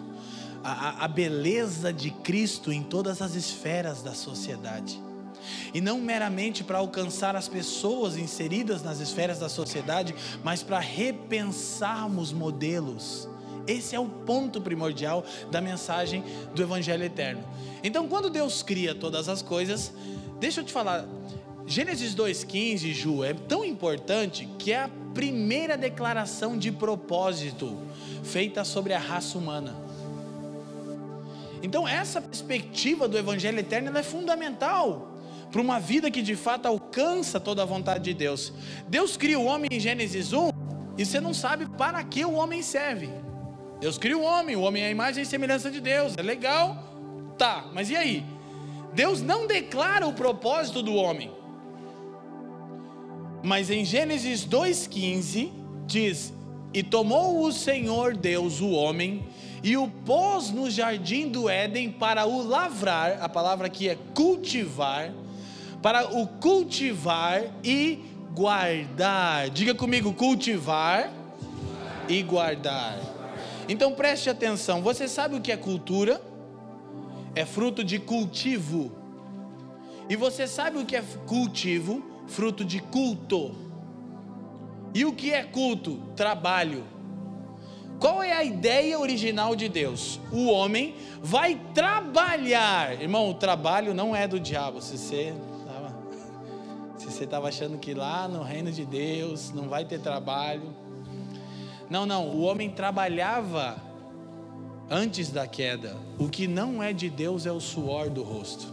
a, 0.61 1.05
a 1.05 1.07
beleza 1.07 1.93
de 1.93 2.11
Cristo 2.11 2.73
em 2.73 2.83
todas 2.83 3.21
as 3.21 3.35
esferas 3.35 4.03
da 4.03 4.13
sociedade. 4.13 5.01
E 5.73 5.79
não 5.79 6.01
meramente 6.01 6.61
para 6.61 6.79
alcançar 6.79 7.35
as 7.35 7.47
pessoas 7.47 8.17
inseridas 8.17 8.83
nas 8.83 8.99
esferas 8.99 9.39
da 9.39 9.47
sociedade, 9.47 10.13
mas 10.43 10.61
para 10.61 10.79
repensarmos 10.79 12.33
modelos. 12.33 13.29
Esse 13.67 13.95
é 13.95 13.99
o 13.99 14.07
ponto 14.07 14.61
primordial 14.61 15.25
da 15.51 15.59
mensagem 15.59 16.23
do 16.55 16.61
Evangelho 16.61 17.03
Eterno. 17.03 17.43
Então, 17.83 18.07
quando 18.07 18.29
Deus 18.29 18.63
cria 18.63 18.95
todas 18.95 19.27
as 19.27 19.41
coisas, 19.41 19.91
deixa 20.39 20.61
eu 20.61 20.65
te 20.65 20.71
falar, 20.71 21.05
Gênesis 21.65 22.15
2,15, 22.15 22.93
Ju, 22.93 23.23
é 23.25 23.33
tão 23.33 23.65
importante 23.65 24.47
que 24.57 24.71
é 24.71 24.83
a 24.83 24.89
primeira 25.13 25.77
declaração 25.77 26.57
de 26.57 26.71
propósito 26.71 27.77
feita 28.23 28.63
sobre 28.63 28.93
a 28.93 28.99
raça 28.99 29.37
humana. 29.37 29.75
Então, 31.61 31.85
essa 31.85 32.21
perspectiva 32.21 33.07
do 33.07 33.17
Evangelho 33.17 33.59
Eterno 33.59 33.95
é 33.97 34.03
fundamental 34.03 35.17
para 35.51 35.61
uma 35.61 35.79
vida 35.79 36.11
que 36.11 36.21
de 36.21 36.35
fato 36.35 36.67
alcança 36.67 37.39
toda 37.39 37.63
a 37.63 37.65
vontade 37.65 38.03
de 38.03 38.13
Deus. 38.13 38.53
Deus 38.87 39.17
cria 39.17 39.39
o 39.39 39.45
homem 39.45 39.69
em 39.71 39.79
Gênesis 39.79 40.31
1 40.31 40.51
e 40.97 41.05
você 41.05 41.19
não 41.19 41.33
sabe 41.33 41.65
para 41.65 42.03
que 42.03 42.23
o 42.23 42.33
homem 42.33 42.61
serve. 42.61 43.09
Deus 43.79 43.97
cria 43.97 44.17
o 44.17 44.23
homem, 44.23 44.55
o 44.55 44.61
homem 44.61 44.83
é 44.83 44.87
a 44.87 44.91
imagem 44.91 45.23
e 45.23 45.25
semelhança 45.25 45.69
de 45.69 45.79
Deus, 45.79 46.15
é 46.17 46.21
legal, 46.21 46.87
Tá, 47.37 47.65
mas 47.71 47.89
e 47.89 47.95
aí? 47.95 48.25
Deus 48.93 49.21
não 49.21 49.45
declara 49.45 50.07
o 50.07 50.13
propósito 50.13 50.81
do 50.81 50.95
homem. 50.95 51.31
Mas 53.43 53.69
em 53.69 53.85
Gênesis 53.85 54.45
2,15 54.45 55.51
diz: 55.85 56.33
E 56.73 56.81
tomou 56.81 57.43
o 57.43 57.51
Senhor 57.53 58.17
Deus 58.17 58.59
o 58.59 58.71
homem 58.71 59.27
e 59.63 59.77
o 59.77 59.87
pôs 59.87 60.49
no 60.49 60.69
jardim 60.69 61.29
do 61.29 61.47
Éden 61.47 61.91
para 61.91 62.25
o 62.25 62.41
lavrar, 62.41 63.19
a 63.21 63.29
palavra 63.29 63.67
aqui 63.67 63.87
é 63.87 63.97
cultivar, 64.15 65.13
para 65.81 66.17
o 66.17 66.25
cultivar 66.27 67.43
e 67.63 67.99
guardar. 68.33 69.49
Diga 69.51 69.75
comigo, 69.75 70.11
cultivar 70.13 71.11
e 72.09 72.23
guardar. 72.23 73.16
Então 73.67 73.93
preste 73.93 74.29
atenção, 74.29 74.81
você 74.81 75.07
sabe 75.07 75.35
o 75.35 75.41
que 75.41 75.51
é 75.51 75.57
cultura? 75.57 76.21
é 77.37 77.45
fruto 77.45 77.83
de 77.83 77.99
cultivo. 77.99 78.91
E 80.09 80.15
você 80.15 80.47
sabe 80.47 80.79
o 80.79 80.85
que 80.85 80.95
é 80.95 81.03
cultivo? 81.27 82.03
Fruto 82.25 82.65
de 82.65 82.79
culto. 82.79 83.55
E 84.91 85.05
o 85.05 85.13
que 85.13 85.31
é 85.31 85.43
culto? 85.43 86.01
Trabalho. 86.15 86.83
Qual 87.99 88.23
é 88.23 88.33
a 88.33 88.43
ideia 88.43 88.99
original 88.99 89.55
de 89.55 89.69
Deus? 89.69 90.19
O 90.31 90.47
homem 90.47 90.95
vai 91.21 91.61
trabalhar. 91.75 92.99
Irmão, 92.99 93.29
o 93.29 93.35
trabalho 93.35 93.93
não 93.93 94.15
é 94.15 94.27
do 94.27 94.39
diabo. 94.39 94.81
Se 94.81 94.97
você 94.97 95.35
estava 97.23 97.47
achando 97.49 97.77
que 97.77 97.93
lá 97.93 98.27
no 98.27 98.41
reino 98.41 98.71
de 98.71 98.83
Deus 98.83 99.51
não 99.51 99.69
vai 99.69 99.85
ter 99.85 99.99
trabalho. 99.99 100.73
Não, 101.89 102.05
não. 102.05 102.27
O 102.27 102.41
homem 102.41 102.69
trabalhava 102.69 103.81
antes 104.89 105.29
da 105.29 105.47
queda, 105.47 105.97
o 106.17 106.29
que 106.29 106.47
não 106.47 106.81
é 106.81 106.93
de 106.93 107.09
Deus 107.09 107.45
é 107.45 107.51
o 107.51 107.59
suor 107.59 108.09
do 108.09 108.23
rosto. 108.23 108.67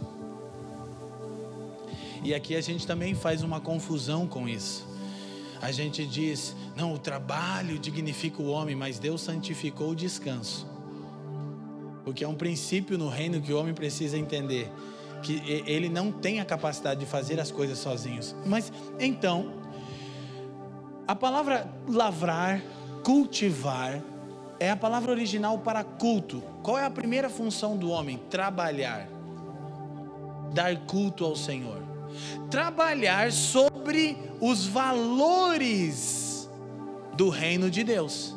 E 2.23 2.33
aqui 2.33 2.55
a 2.55 2.61
gente 2.61 2.87
também 2.87 3.13
faz 3.13 3.43
uma 3.43 3.59
confusão 3.59 4.25
com 4.25 4.49
isso. 4.49 4.87
A 5.61 5.71
gente 5.71 6.05
diz, 6.05 6.55
não, 6.75 6.93
o 6.93 6.99
trabalho 6.99 7.77
dignifica 7.77 8.41
o 8.41 8.47
homem, 8.47 8.75
mas 8.75 8.99
Deus 8.99 9.21
santificou 9.21 9.91
o 9.91 9.95
descanso. 9.95 10.67
Porque 12.03 12.23
é 12.23 12.27
um 12.27 12.35
princípio 12.35 12.97
no 12.97 13.09
reino 13.09 13.41
que 13.41 13.53
o 13.53 13.59
homem 13.59 13.73
precisa 13.73 14.17
entender 14.17 14.71
que 15.21 15.41
ele 15.65 15.89
não 15.89 16.11
tem 16.11 16.39
a 16.39 16.45
capacidade 16.45 16.99
de 16.99 17.05
fazer 17.05 17.39
as 17.39 17.51
coisas 17.51 17.79
sozinhos. 17.79 18.35
Mas 18.45 18.71
então, 18.99 19.53
a 21.07 21.15
palavra 21.15 21.67
lavrar, 21.87 22.61
cultivar, 23.05 24.01
é 24.59 24.71
a 24.71 24.75
palavra 24.75 25.11
original 25.11 25.59
para 25.59 25.83
culto. 25.83 26.41
Qual 26.63 26.75
é 26.75 26.83
a 26.83 26.89
primeira 26.89 27.29
função 27.29 27.77
do 27.77 27.91
homem? 27.91 28.19
Trabalhar. 28.31 29.07
Dar 30.51 30.75
culto 30.87 31.23
ao 31.23 31.35
Senhor. 31.35 31.83
Trabalhar 32.49 33.31
sobre 33.31 34.17
os 34.41 34.65
valores 34.65 36.49
do 37.13 37.29
reino 37.29 37.69
de 37.69 37.83
Deus. 37.83 38.33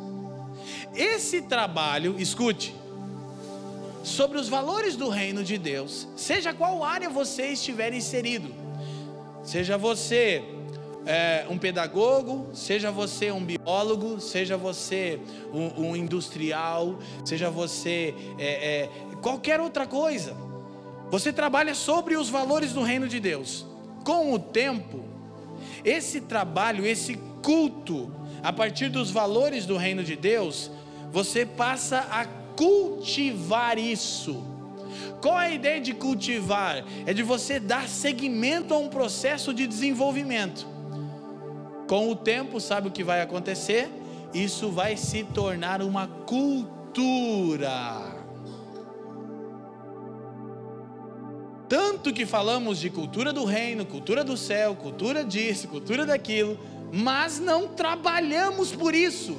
Esse 0.95 1.41
trabalho, 1.41 2.17
escute, 2.19 2.75
sobre 4.05 4.37
os 4.37 4.51
valores 4.51 4.97
do 4.97 5.09
reino 5.09 5.43
de 5.43 5.57
Deus, 5.57 6.07
seja 6.15 6.53
qual 6.53 6.85
área 6.85 7.09
você 7.09 7.53
estiver 7.53 7.95
inserido, 7.95 8.55
seja 9.43 9.79
você 9.79 10.58
é, 11.09 11.47
um 11.49 11.57
pedagogo, 11.57 12.51
seja 12.53 12.91
você 12.91 13.33
um 13.33 13.43
biólogo, 13.43 14.21
seja 14.21 14.59
você 14.59 15.19
um, 15.55 15.89
um 15.89 15.97
industrial, 15.97 16.99
seja 17.25 17.49
você 17.49 18.15
é, 18.39 18.83
é, 18.83 18.91
qualquer 19.23 19.59
outra 19.59 19.87
coisa, 19.87 20.37
você 21.11 21.33
trabalha 21.33 21.75
sobre 21.75 22.15
os 22.15 22.29
valores 22.29 22.75
do 22.75 22.83
reino 22.83 23.09
de 23.09 23.19
Deus. 23.19 23.67
Com 24.05 24.35
o 24.35 24.39
tempo, 24.39 25.03
esse 25.83 26.21
trabalho, 26.21 26.85
esse 26.85 27.19
culto, 27.43 28.13
a 28.43 28.53
partir 28.53 28.91
dos 28.91 29.11
valores 29.11 29.65
do 29.65 29.79
reino 29.79 30.05
de 30.05 30.15
Deus, 30.15 30.71
você 31.11 31.47
passa 31.47 32.01
a 32.11 32.27
cultivar 32.55 33.79
isso. 33.79 34.45
Qual 35.23 35.41
é 35.41 35.47
a 35.47 35.51
ideia 35.51 35.81
de 35.81 35.95
cultivar? 35.95 36.85
É 37.07 37.15
de 37.15 37.23
você 37.23 37.59
dar 37.59 37.89
seguimento 37.89 38.75
a 38.75 38.79
um 38.79 38.89
processo 38.89 39.55
de 39.55 39.67
desenvolvimento. 39.67 40.78
Com 41.89 42.11
o 42.11 42.15
tempo, 42.15 42.61
sabe 42.61 42.89
o 42.89 42.91
que 42.91 43.03
vai 43.03 43.23
acontecer? 43.23 43.89
Isso 44.35 44.71
vai 44.71 44.97
se 44.97 45.25
tornar 45.25 45.81
uma 45.81 46.07
cultura. 46.07 48.15
Tanto 51.67 52.13
que 52.13 52.27
falamos 52.27 52.79
de 52.79 52.91
cultura 52.91 53.33
do 53.33 53.47
reino, 53.47 53.87
cultura 53.87 54.23
do 54.23 54.37
céu, 54.37 54.75
cultura 54.75 55.25
disso, 55.25 55.69
cultura 55.69 56.05
daquilo, 56.05 56.59
mas 56.93 57.41
não 57.41 57.69
trabalhamos 57.69 58.73
por 58.73 58.95
isso. 58.95 59.37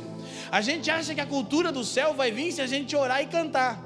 A 0.52 0.62
gente 0.62 0.90
acha 0.90 1.14
que 1.14 1.22
a 1.22 1.28
cultura 1.28 1.72
do 1.72 1.84
céu 1.84 2.16
vai 2.16 2.32
vir 2.32 2.52
se 2.52 2.62
a 2.62 2.68
gente 2.68 2.96
orar 2.96 3.22
e 3.22 3.28
cantar. 3.28 3.80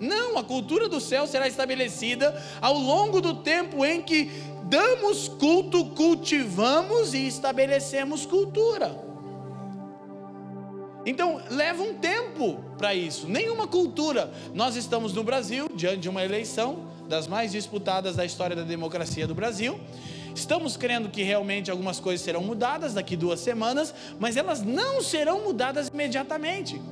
Não, 0.00 0.38
a 0.38 0.44
cultura 0.44 0.88
do 0.88 1.00
céu 1.00 1.26
será 1.26 1.48
estabelecida 1.48 2.42
ao 2.60 2.78
longo 2.78 3.20
do 3.20 3.34
tempo 3.34 3.84
em 3.84 4.02
que 4.02 4.30
damos 4.68 5.28
culto, 5.28 5.84
cultivamos 5.86 7.14
e 7.14 7.26
estabelecemos 7.26 8.26
cultura. 8.26 9.04
Então, 11.04 11.40
leva 11.50 11.82
um 11.82 11.94
tempo 11.94 12.60
para 12.76 12.92
isso. 12.92 13.28
Nenhuma 13.28 13.68
cultura. 13.68 14.32
Nós 14.52 14.74
estamos 14.74 15.12
no 15.12 15.22
Brasil, 15.22 15.68
diante 15.72 15.98
de 15.98 16.08
uma 16.08 16.24
eleição 16.24 16.88
das 17.08 17.28
mais 17.28 17.52
disputadas 17.52 18.16
da 18.16 18.24
história 18.24 18.56
da 18.56 18.62
democracia 18.62 19.24
do 19.24 19.34
Brasil. 19.34 19.78
Estamos 20.34 20.76
crendo 20.76 21.08
que 21.08 21.22
realmente 21.22 21.70
algumas 21.70 22.00
coisas 22.00 22.24
serão 22.24 22.42
mudadas 22.42 22.92
daqui 22.92 23.16
duas 23.16 23.38
semanas, 23.38 23.94
mas 24.18 24.36
elas 24.36 24.62
não 24.62 25.00
serão 25.00 25.44
mudadas 25.44 25.88
imediatamente. 25.88 26.82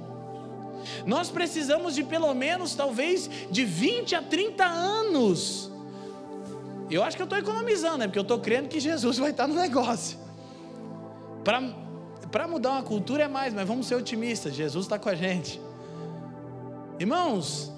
Nós 1.05 1.29
precisamos 1.29 1.95
de 1.95 2.05
pelo 2.05 2.33
menos, 2.35 2.75
talvez, 2.75 3.29
de 3.51 3.65
20 3.65 4.15
a 4.15 4.23
30 4.23 4.65
anos. 4.65 5.74
Eu 6.95 7.03
acho 7.03 7.17
que 7.17 7.23
eu 7.23 7.25
estou 7.25 7.39
economizando, 7.39 7.99
né? 7.99 8.07
porque 8.07 8.19
eu 8.19 8.23
estou 8.23 8.39
crendo 8.39 8.69
que 8.69 8.79
Jesus 8.79 9.19
vai 9.19 9.31
estar 9.31 9.49
no 9.49 9.55
negócio. 9.55 10.17
Para 11.43 12.47
mudar 12.47 12.71
uma 12.71 12.85
cultura 12.85 13.25
é 13.25 13.29
mais, 13.29 13.53
mas 13.53 13.67
vamos 13.67 13.89
ser 13.89 13.97
otimistas. 13.97 14.55
Jesus 14.55 14.85
está 14.85 14.97
com 14.97 15.09
a 15.09 15.15
gente. 15.17 15.61
Irmãos, 17.01 17.73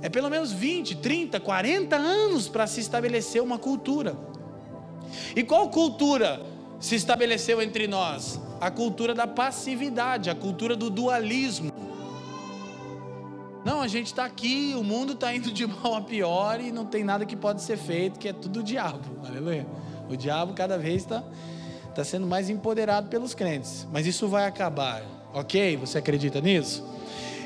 é 0.00 0.08
pelo 0.08 0.30
menos 0.30 0.52
20, 0.52 0.98
30, 0.98 1.40
40 1.40 1.96
anos 1.96 2.48
para 2.48 2.68
se 2.68 2.78
estabelecer 2.78 3.42
uma 3.42 3.58
cultura. 3.58 4.16
E 5.34 5.42
qual 5.42 5.68
cultura 5.68 6.40
se 6.78 6.94
estabeleceu 6.94 7.60
entre 7.60 7.88
nós? 7.88 8.40
A 8.60 8.70
cultura 8.70 9.12
da 9.12 9.26
passividade, 9.26 10.30
a 10.30 10.36
cultura 10.36 10.76
do 10.76 10.88
dualismo. 10.88 11.72
A 13.86 13.88
gente 13.88 14.08
está 14.08 14.24
aqui, 14.24 14.74
o 14.76 14.82
mundo 14.82 15.12
está 15.12 15.32
indo 15.32 15.52
de 15.52 15.64
mal 15.78 15.94
a 15.94 16.00
pior 16.00 16.60
e 16.60 16.72
não 16.72 16.84
tem 16.84 17.04
nada 17.04 17.24
que 17.24 17.36
pode 17.36 17.62
ser 17.62 17.76
feito, 17.76 18.18
que 18.18 18.26
é 18.26 18.32
tudo 18.32 18.58
o 18.58 18.62
diabo. 18.64 19.04
Aleluia. 19.24 19.64
O 20.08 20.16
diabo 20.16 20.54
cada 20.54 20.76
vez 20.76 21.02
está 21.02 21.22
tá 21.94 22.02
sendo 22.02 22.26
mais 22.26 22.50
empoderado 22.50 23.08
pelos 23.08 23.32
crentes. 23.32 23.86
Mas 23.92 24.04
isso 24.04 24.26
vai 24.26 24.44
acabar, 24.44 25.04
ok? 25.32 25.76
Você 25.76 25.98
acredita 25.98 26.40
nisso? 26.40 26.84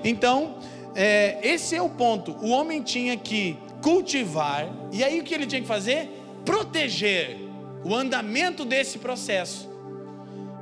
Então, 0.02 0.56
é, 0.94 1.46
esse 1.46 1.76
é 1.76 1.82
o 1.82 1.90
ponto. 1.90 2.32
O 2.40 2.48
homem 2.48 2.80
tinha 2.82 3.18
que 3.18 3.58
cultivar, 3.82 4.66
e 4.90 5.04
aí 5.04 5.20
o 5.20 5.24
que 5.24 5.34
ele 5.34 5.44
tinha 5.44 5.60
que 5.60 5.68
fazer? 5.68 6.08
Proteger 6.42 7.36
o 7.84 7.94
andamento 7.94 8.64
desse 8.64 8.98
processo, 8.98 9.68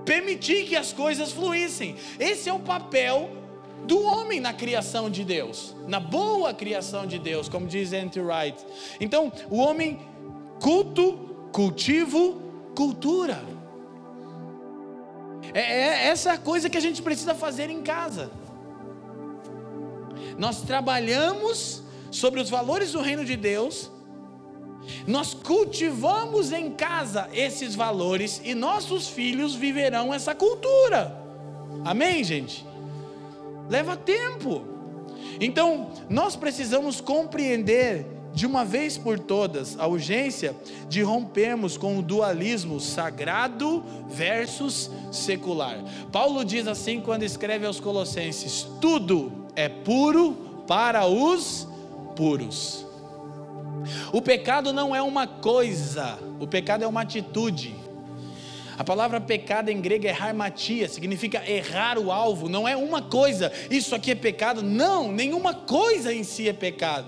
permitir 0.04 0.66
que 0.66 0.74
as 0.74 0.92
coisas 0.92 1.30
fluíssem. 1.30 1.94
Esse 2.18 2.48
é 2.48 2.52
o 2.52 2.58
papel 2.58 3.37
do 3.86 4.02
homem 4.02 4.40
na 4.40 4.52
criação 4.52 5.10
de 5.10 5.24
Deus, 5.24 5.74
na 5.86 5.98
boa 6.00 6.52
criação 6.52 7.06
de 7.06 7.18
Deus, 7.18 7.48
como 7.48 7.66
diz 7.66 7.92
Andrew 7.92 8.26
Wright. 8.26 8.58
Então, 9.00 9.32
o 9.50 9.58
homem 9.58 9.98
culto, 10.60 11.48
cultivo, 11.52 12.40
cultura. 12.74 13.42
É, 15.54 15.60
é 15.60 16.06
essa 16.08 16.36
coisa 16.36 16.68
que 16.68 16.76
a 16.76 16.80
gente 16.80 17.00
precisa 17.00 17.34
fazer 17.34 17.70
em 17.70 17.82
casa. 17.82 18.30
Nós 20.36 20.62
trabalhamos 20.62 21.82
sobre 22.10 22.40
os 22.40 22.50
valores 22.50 22.92
do 22.92 23.00
reino 23.00 23.24
de 23.24 23.36
Deus 23.36 23.90
nós 25.06 25.34
cultivamos 25.34 26.52
em 26.52 26.70
casa 26.70 27.28
esses 27.32 27.74
valores 27.74 28.40
e 28.44 28.54
nossos 28.54 29.08
filhos 29.08 29.54
viverão 29.54 30.12
essa 30.12 30.34
cultura. 30.34 31.16
Amém, 31.84 32.22
gente? 32.24 32.64
Leva 33.68 33.96
tempo. 33.96 34.64
Então, 35.40 35.90
nós 36.08 36.36
precisamos 36.36 37.00
compreender 37.00 38.06
de 38.32 38.46
uma 38.46 38.64
vez 38.64 38.96
por 38.96 39.18
todas 39.18 39.78
a 39.78 39.86
urgência 39.86 40.54
de 40.88 41.02
rompermos 41.02 41.76
com 41.76 41.98
o 41.98 42.02
dualismo 42.02 42.80
sagrado 42.80 43.84
versus 44.08 44.90
secular. 45.10 45.82
Paulo 46.12 46.44
diz 46.44 46.66
assim 46.66 47.00
quando 47.00 47.22
escreve 47.22 47.66
aos 47.66 47.80
Colossenses: 47.80 48.66
tudo 48.80 49.32
é 49.56 49.68
puro 49.68 50.64
para 50.66 51.06
os 51.06 51.66
puros. 52.14 52.86
O 54.12 54.20
pecado 54.20 54.72
não 54.72 54.94
é 54.94 55.00
uma 55.00 55.26
coisa, 55.26 56.18
o 56.40 56.46
pecado 56.46 56.84
é 56.84 56.86
uma 56.86 57.02
atitude. 57.02 57.74
A 58.78 58.84
palavra 58.84 59.20
pecado 59.20 59.70
em 59.70 59.80
grego 59.80 60.06
é 60.06 60.12
harmatia, 60.12 60.88
significa 60.88 61.42
errar 61.50 61.98
o 61.98 62.12
alvo, 62.12 62.48
não 62.48 62.66
é 62.68 62.76
uma 62.76 63.02
coisa, 63.02 63.50
isso 63.68 63.92
aqui 63.92 64.12
é 64.12 64.14
pecado, 64.14 64.62
não, 64.62 65.10
nenhuma 65.10 65.52
coisa 65.52 66.14
em 66.14 66.22
si 66.22 66.48
é 66.48 66.52
pecado. 66.52 67.06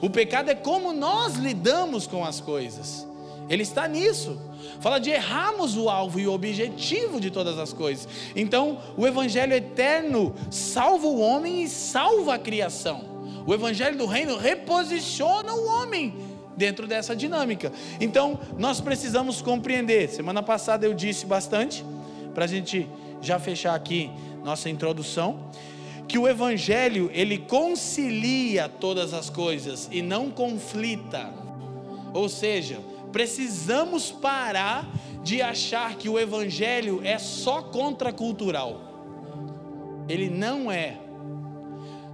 O 0.00 0.08
pecado 0.08 0.50
é 0.50 0.54
como 0.54 0.94
nós 0.94 1.34
lidamos 1.34 2.06
com 2.06 2.24
as 2.24 2.40
coisas, 2.40 3.06
ele 3.50 3.62
está 3.62 3.86
nisso. 3.86 4.40
Fala 4.80 4.98
de 4.98 5.10
errarmos 5.10 5.76
o 5.76 5.90
alvo 5.90 6.18
e 6.18 6.26
o 6.26 6.32
objetivo 6.32 7.20
de 7.20 7.30
todas 7.30 7.58
as 7.58 7.72
coisas. 7.72 8.08
Então, 8.34 8.78
o 8.96 9.06
Evangelho 9.06 9.52
eterno 9.52 10.34
salva 10.50 11.06
o 11.06 11.20
homem 11.20 11.64
e 11.64 11.68
salva 11.68 12.34
a 12.36 12.38
criação. 12.38 13.10
O 13.46 13.54
evangelho 13.54 13.96
do 13.96 14.06
reino 14.06 14.36
reposiciona 14.36 15.52
o 15.52 15.66
homem 15.66 16.14
dentro 16.56 16.86
dessa 16.86 17.14
dinâmica. 17.14 17.72
Então, 18.00 18.38
nós 18.58 18.80
precisamos 18.80 19.40
compreender. 19.40 20.08
Semana 20.08 20.42
passada 20.42 20.86
eu 20.86 20.94
disse 20.94 21.26
bastante, 21.26 21.84
para 22.34 22.44
a 22.44 22.48
gente 22.48 22.88
já 23.20 23.38
fechar 23.38 23.74
aqui 23.74 24.10
nossa 24.44 24.68
introdução, 24.70 25.50
que 26.08 26.18
o 26.18 26.26
evangelho 26.26 27.10
ele 27.12 27.38
concilia 27.38 28.68
todas 28.68 29.14
as 29.14 29.30
coisas 29.30 29.88
e 29.92 30.02
não 30.02 30.30
conflita. 30.30 31.32
Ou 32.12 32.28
seja, 32.28 32.80
precisamos 33.12 34.10
parar 34.10 34.88
de 35.22 35.42
achar 35.42 35.94
que 35.96 36.08
o 36.08 36.18
evangelho 36.18 37.00
é 37.04 37.18
só 37.18 37.62
contracultural. 37.62 38.80
Ele 40.08 40.28
não 40.28 40.70
é. 40.70 40.98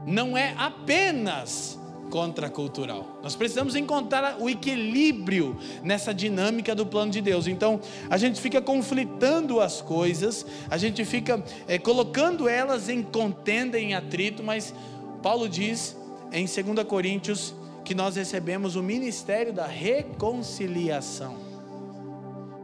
não 0.05 0.37
é 0.37 0.55
apenas 0.59 1.79
contracultural. 2.11 3.19
Nós 3.23 3.37
precisamos 3.37 3.75
encontrar 3.75 4.37
o 4.41 4.49
equilíbrio 4.49 5.57
nessa 5.83 6.13
dinâmica 6.13 6.75
do 6.75 6.87
plano 6.87 7.11
de 7.11 7.21
Deus. 7.21 7.47
Então, 7.47 7.81
a 8.09 8.17
gente 8.17 8.41
fica 8.41 8.61
conflitando 8.61 9.61
as 9.61 9.81
coisas, 9.81 10.47
a 10.71 10.77
gente 10.77 11.05
fica 11.05 11.43
é, 11.67 11.79
colocando 11.79 12.49
elas 12.49 12.89
em 12.89 13.03
contenda, 13.03 13.79
em 13.79 13.95
atrito, 13.95 14.43
mas 14.43 14.75
Paulo 15.23 15.49
diz 15.49 15.97
em 16.33 16.47
2 16.47 16.87
Coríntios 16.87 17.55
que 17.85 17.95
nós 17.95 18.17
recebemos 18.17 18.75
o 18.75 18.83
ministério 18.83 19.53
da 19.53 19.67
reconciliação. 19.67 21.46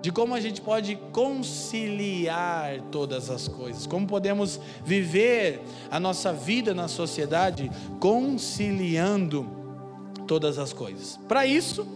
De 0.02 0.10
como 0.10 0.34
a 0.34 0.40
gente 0.40 0.60
pode 0.60 0.96
conciliar 1.12 2.80
todas 2.90 3.30
as 3.30 3.46
coisas, 3.46 3.86
como 3.86 4.04
podemos 4.04 4.58
viver 4.84 5.62
a 5.90 6.00
nossa 6.00 6.32
vida 6.32 6.74
na 6.74 6.88
sociedade 6.88 7.70
conciliando 8.00 9.48
todas 10.26 10.58
as 10.58 10.72
coisas. 10.72 11.20
Para 11.28 11.46
isso, 11.46 11.86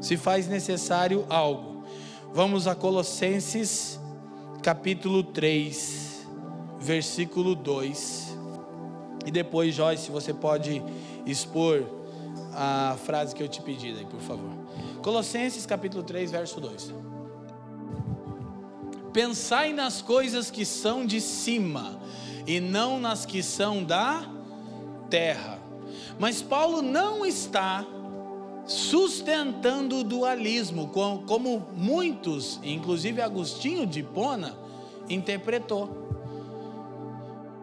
se 0.00 0.16
faz 0.16 0.48
necessário 0.48 1.26
algo. 1.28 1.84
Vamos 2.32 2.66
a 2.66 2.74
Colossenses 2.74 4.00
capítulo 4.62 5.22
3, 5.22 6.26
versículo 6.80 7.54
2. 7.54 8.38
E 9.26 9.30
depois, 9.30 9.74
Joyce, 9.74 10.10
você 10.10 10.32
pode 10.32 10.82
expor 11.26 11.84
a 12.54 12.96
frase 13.04 13.34
que 13.34 13.42
eu 13.42 13.48
te 13.48 13.60
pedi 13.60 13.88
aí, 13.88 14.06
por 14.06 14.20
favor. 14.20 14.50
Colossenses 15.02 15.66
capítulo 15.66 16.02
3, 16.02 16.30
verso 16.30 16.58
2. 16.58 16.94
Pensai 19.14 19.72
nas 19.72 20.02
coisas 20.02 20.50
que 20.50 20.64
são 20.64 21.06
de 21.06 21.20
cima 21.20 22.00
e 22.46 22.58
não 22.58 22.98
nas 22.98 23.24
que 23.24 23.44
são 23.44 23.84
da 23.84 24.28
terra. 25.08 25.60
Mas 26.18 26.42
Paulo 26.42 26.82
não 26.82 27.24
está 27.24 27.86
sustentando 28.66 29.98
o 29.98 30.04
dualismo, 30.04 30.88
como 30.88 31.68
muitos, 31.76 32.58
inclusive 32.64 33.22
Agostinho 33.22 33.86
de 33.86 34.02
Pona, 34.02 34.58
interpretou. 35.08 35.88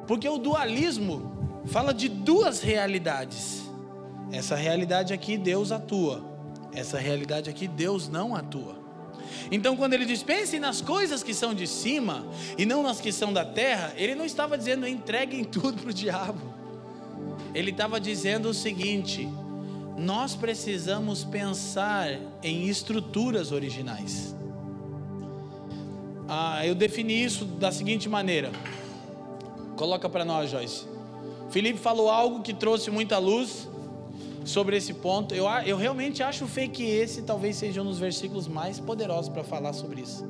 Porque 0.08 0.30
o 0.30 0.38
dualismo 0.38 1.34
fala 1.66 1.94
de 1.94 2.08
duas 2.08 2.62
realidades. 2.62 3.70
Essa 4.32 4.56
realidade 4.56 5.14
aqui 5.14 5.38
Deus 5.38 5.70
atua. 5.70 6.24
Essa 6.72 6.98
realidade 6.98 7.50
aqui 7.50 7.68
Deus 7.68 8.08
não 8.08 8.34
atua. 8.34 8.81
Então, 9.52 9.76
quando 9.76 9.94
ele 9.94 10.06
diz, 10.06 10.24
pense 10.24 10.60
nas 10.60 10.82
coisas 10.82 11.24
que 11.24 11.34
são 11.34 11.54
de 11.54 11.68
cima 11.68 12.26
e 12.58 12.66
não 12.66 12.84
nas 12.84 13.00
que 13.00 13.12
são 13.12 13.32
da 13.32 13.46
terra, 13.46 13.94
ele 13.96 14.16
não 14.16 14.26
estava 14.26 14.58
dizendo 14.58 14.88
entreguem 14.88 15.44
tudo 15.44 15.82
para 15.82 15.90
o 15.90 15.94
diabo. 15.94 16.40
Ele 17.54 17.72
estava 17.72 18.00
dizendo 18.00 18.50
o 18.50 18.54
seguinte: 18.54 19.28
nós 19.98 20.36
precisamos 20.36 21.24
pensar 21.24 22.18
em 22.42 22.68
estruturas 22.68 23.52
originais. 23.52 24.36
Ah, 26.28 26.66
eu 26.66 26.74
defini 26.74 27.24
isso 27.24 27.46
da 27.46 27.72
seguinte 27.72 28.08
maneira. 28.08 28.52
Coloca 29.76 30.08
para 30.08 30.24
nós, 30.24 30.50
Joyce. 30.50 30.86
Felipe 31.50 31.80
falou 31.80 32.10
algo 32.10 32.42
que 32.42 32.54
trouxe 32.54 32.90
muita 32.90 33.18
luz 33.18 33.68
sobre 34.44 34.78
esse 34.78 34.94
ponto. 34.94 35.34
Eu, 35.34 35.46
eu 35.66 35.78
realmente 35.78 36.24
acho 36.24 36.48
feio 36.48 36.70
que 36.70 36.84
esse 36.84 37.22
talvez 37.22 37.56
seja 37.56 37.82
um 37.82 37.86
dos 37.86 38.00
versículos 38.00 38.48
mais 38.48 38.80
poderosos 38.80 39.30
para 39.30 39.44
falar 39.44 39.74
sobre 39.74 40.02
isso. 40.02 40.26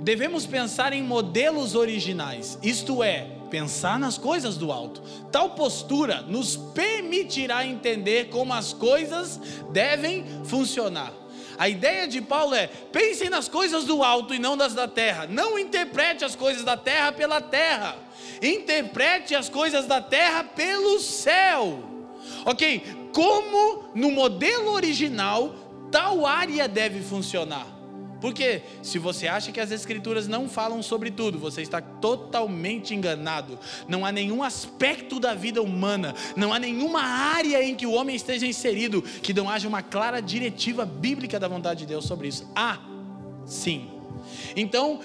Devemos 0.00 0.44
pensar 0.44 0.92
em 0.92 1.02
modelos 1.02 1.74
originais, 1.74 2.58
isto 2.62 3.02
é, 3.02 3.26
pensar 3.50 3.98
nas 3.98 4.18
coisas 4.18 4.56
do 4.56 4.70
alto. 4.70 5.00
Tal 5.32 5.50
postura 5.50 6.20
nos 6.22 6.56
permitirá 6.56 7.64
entender 7.64 8.28
como 8.28 8.52
as 8.52 8.72
coisas 8.72 9.40
devem 9.72 10.24
funcionar. 10.44 11.12
A 11.56 11.68
ideia 11.68 12.06
de 12.06 12.20
Paulo 12.20 12.54
é: 12.54 12.66
pensem 12.66 13.30
nas 13.30 13.48
coisas 13.48 13.84
do 13.84 14.02
alto 14.02 14.34
e 14.34 14.38
não 14.38 14.56
das 14.56 14.74
da 14.74 14.88
terra. 14.88 15.26
Não 15.26 15.58
interprete 15.58 16.24
as 16.24 16.34
coisas 16.34 16.64
da 16.64 16.76
terra 16.76 17.12
pela 17.12 17.40
terra. 17.40 17.96
Interprete 18.42 19.34
as 19.34 19.48
coisas 19.48 19.86
da 19.86 20.00
terra 20.00 20.44
pelo 20.44 20.98
céu. 21.00 21.82
Ok? 22.44 23.03
Como 23.14 23.84
no 23.94 24.10
modelo 24.10 24.72
original 24.72 25.54
tal 25.90 26.26
área 26.26 26.66
deve 26.66 27.00
funcionar. 27.00 27.64
Porque 28.20 28.62
se 28.82 28.98
você 28.98 29.28
acha 29.28 29.52
que 29.52 29.60
as 29.60 29.70
escrituras 29.70 30.26
não 30.26 30.48
falam 30.48 30.82
sobre 30.82 31.10
tudo, 31.10 31.38
você 31.38 31.62
está 31.62 31.80
totalmente 31.80 32.94
enganado. 32.94 33.58
Não 33.86 34.04
há 34.04 34.10
nenhum 34.10 34.42
aspecto 34.42 35.20
da 35.20 35.34
vida 35.34 35.62
humana, 35.62 36.14
não 36.34 36.52
há 36.52 36.58
nenhuma 36.58 37.02
área 37.02 37.62
em 37.62 37.74
que 37.74 37.86
o 37.86 37.92
homem 37.92 38.16
esteja 38.16 38.46
inserido 38.46 39.02
que 39.02 39.34
não 39.34 39.48
haja 39.48 39.68
uma 39.68 39.82
clara 39.82 40.20
diretiva 40.20 40.84
bíblica 40.84 41.38
da 41.38 41.46
vontade 41.46 41.80
de 41.80 41.86
Deus 41.86 42.06
sobre 42.06 42.28
isso. 42.28 42.50
Há, 42.56 42.78
sim. 43.44 43.90
Então, 44.56 45.00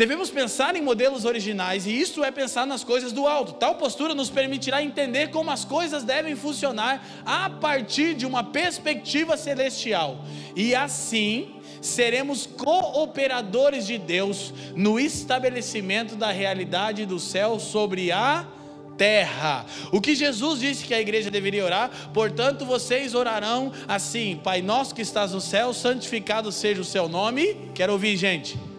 Devemos 0.00 0.30
pensar 0.30 0.74
em 0.76 0.80
modelos 0.80 1.26
originais 1.26 1.84
e 1.84 1.90
isso 1.90 2.24
é 2.24 2.30
pensar 2.30 2.66
nas 2.66 2.82
coisas 2.82 3.12
do 3.12 3.26
alto. 3.26 3.52
Tal 3.52 3.74
postura 3.74 4.14
nos 4.14 4.30
permitirá 4.30 4.82
entender 4.82 5.28
como 5.28 5.50
as 5.50 5.62
coisas 5.62 6.02
devem 6.02 6.34
funcionar 6.34 7.06
a 7.22 7.50
partir 7.50 8.14
de 8.14 8.24
uma 8.24 8.42
perspectiva 8.42 9.36
celestial. 9.36 10.24
E 10.56 10.74
assim, 10.74 11.50
seremos 11.82 12.46
cooperadores 12.46 13.86
de 13.86 13.98
Deus 13.98 14.54
no 14.74 14.98
estabelecimento 14.98 16.16
da 16.16 16.30
realidade 16.30 17.04
do 17.04 17.20
céu 17.20 17.60
sobre 17.60 18.10
a 18.10 18.46
terra. 18.96 19.66
O 19.92 20.00
que 20.00 20.14
Jesus 20.14 20.60
disse 20.60 20.86
que 20.86 20.94
a 20.94 21.00
igreja 21.02 21.30
deveria 21.30 21.62
orar, 21.62 21.90
portanto 22.14 22.64
vocês 22.64 23.14
orarão 23.14 23.70
assim: 23.86 24.40
Pai 24.42 24.62
nosso 24.62 24.94
que 24.94 25.02
estás 25.02 25.32
no 25.32 25.42
céu, 25.42 25.74
santificado 25.74 26.50
seja 26.50 26.80
o 26.80 26.86
seu 26.86 27.06
nome. 27.06 27.54
Quero 27.74 27.92
ouvir, 27.92 28.16
gente. 28.16 28.69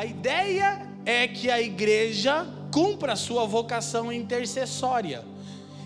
A 0.00 0.06
ideia 0.06 0.88
é 1.04 1.28
que 1.28 1.50
a 1.50 1.60
igreja 1.60 2.46
cumpra 2.72 3.12
a 3.12 3.16
sua 3.16 3.44
vocação 3.44 4.10
intercessória, 4.10 5.22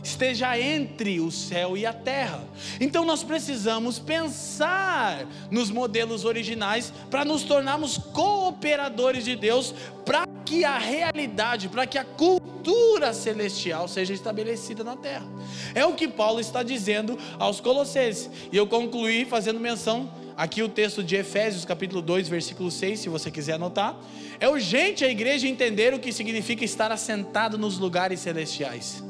esteja 0.04 0.56
entre 0.56 1.18
o 1.18 1.32
céu 1.32 1.76
e 1.76 1.84
a 1.84 1.92
terra. 1.92 2.44
Então 2.80 3.04
nós 3.04 3.24
precisamos 3.24 3.98
pensar 3.98 5.26
nos 5.50 5.68
modelos 5.68 6.24
originais 6.24 6.92
para 7.10 7.24
nos 7.24 7.42
tornarmos 7.42 7.98
cooperadores 7.98 9.24
de 9.24 9.34
Deus, 9.34 9.74
para 10.06 10.28
que 10.44 10.64
a 10.64 10.78
realidade, 10.78 11.68
para 11.68 11.84
que 11.84 11.98
a 11.98 12.04
cultura 12.04 13.12
celestial 13.12 13.88
seja 13.88 14.14
estabelecida 14.14 14.84
na 14.84 14.94
terra. 14.94 15.26
É 15.74 15.84
o 15.84 15.94
que 15.94 16.06
Paulo 16.06 16.38
está 16.38 16.62
dizendo 16.62 17.18
aos 17.36 17.58
Colossenses. 17.60 18.30
E 18.52 18.56
eu 18.56 18.68
concluí 18.68 19.24
fazendo 19.24 19.58
menção 19.58 20.08
aqui 20.36 20.62
o 20.62 20.68
texto 20.68 21.02
de 21.02 21.16
Efésios, 21.16 21.64
capítulo 21.64 22.02
2, 22.02 22.28
versículo 22.28 22.70
6, 22.70 23.00
se 23.00 23.08
você 23.08 23.30
quiser 23.30 23.54
anotar. 23.54 23.96
É 24.40 24.48
urgente 24.48 25.04
a 25.04 25.08
igreja 25.08 25.46
entender 25.46 25.94
o 25.94 25.98
que 25.98 26.12
significa 26.12 26.64
estar 26.64 26.90
assentado 26.90 27.56
nos 27.56 27.78
lugares 27.78 28.20
celestiais. 28.20 29.02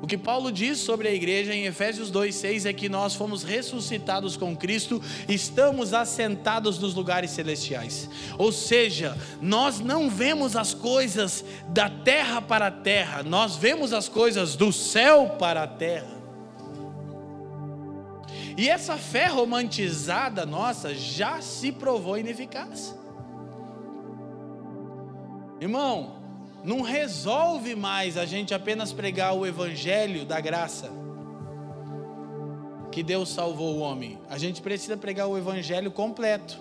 O 0.00 0.06
que 0.06 0.16
Paulo 0.16 0.52
diz 0.52 0.78
sobre 0.78 1.08
a 1.08 1.12
igreja 1.12 1.52
em 1.52 1.66
Efésios 1.66 2.10
2,6 2.12 2.66
é 2.66 2.72
que 2.72 2.88
nós 2.88 3.14
fomos 3.14 3.42
ressuscitados 3.42 4.36
com 4.36 4.56
Cristo, 4.56 5.02
estamos 5.28 5.92
assentados 5.92 6.78
nos 6.78 6.94
lugares 6.94 7.32
celestiais. 7.32 8.08
Ou 8.38 8.52
seja, 8.52 9.18
nós 9.42 9.80
não 9.80 10.08
vemos 10.08 10.54
as 10.54 10.72
coisas 10.72 11.44
da 11.70 11.90
terra 11.90 12.40
para 12.40 12.68
a 12.68 12.70
terra, 12.70 13.24
nós 13.24 13.56
vemos 13.56 13.92
as 13.92 14.08
coisas 14.08 14.54
do 14.54 14.72
céu 14.72 15.36
para 15.38 15.64
a 15.64 15.66
terra. 15.66 16.17
E 18.58 18.68
essa 18.68 18.96
fé 18.96 19.26
romantizada 19.26 20.44
nossa 20.44 20.92
já 20.92 21.40
se 21.40 21.70
provou 21.70 22.18
ineficaz. 22.18 22.92
Irmão, 25.60 26.16
não 26.64 26.80
resolve 26.80 27.76
mais 27.76 28.16
a 28.16 28.26
gente 28.26 28.52
apenas 28.52 28.92
pregar 28.92 29.32
o 29.32 29.46
evangelho 29.46 30.24
da 30.24 30.40
graça. 30.40 30.90
Que 32.90 33.00
Deus 33.00 33.28
salvou 33.28 33.76
o 33.76 33.78
homem. 33.78 34.18
A 34.28 34.36
gente 34.38 34.60
precisa 34.60 34.96
pregar 34.96 35.28
o 35.28 35.38
evangelho 35.38 35.92
completo. 35.92 36.58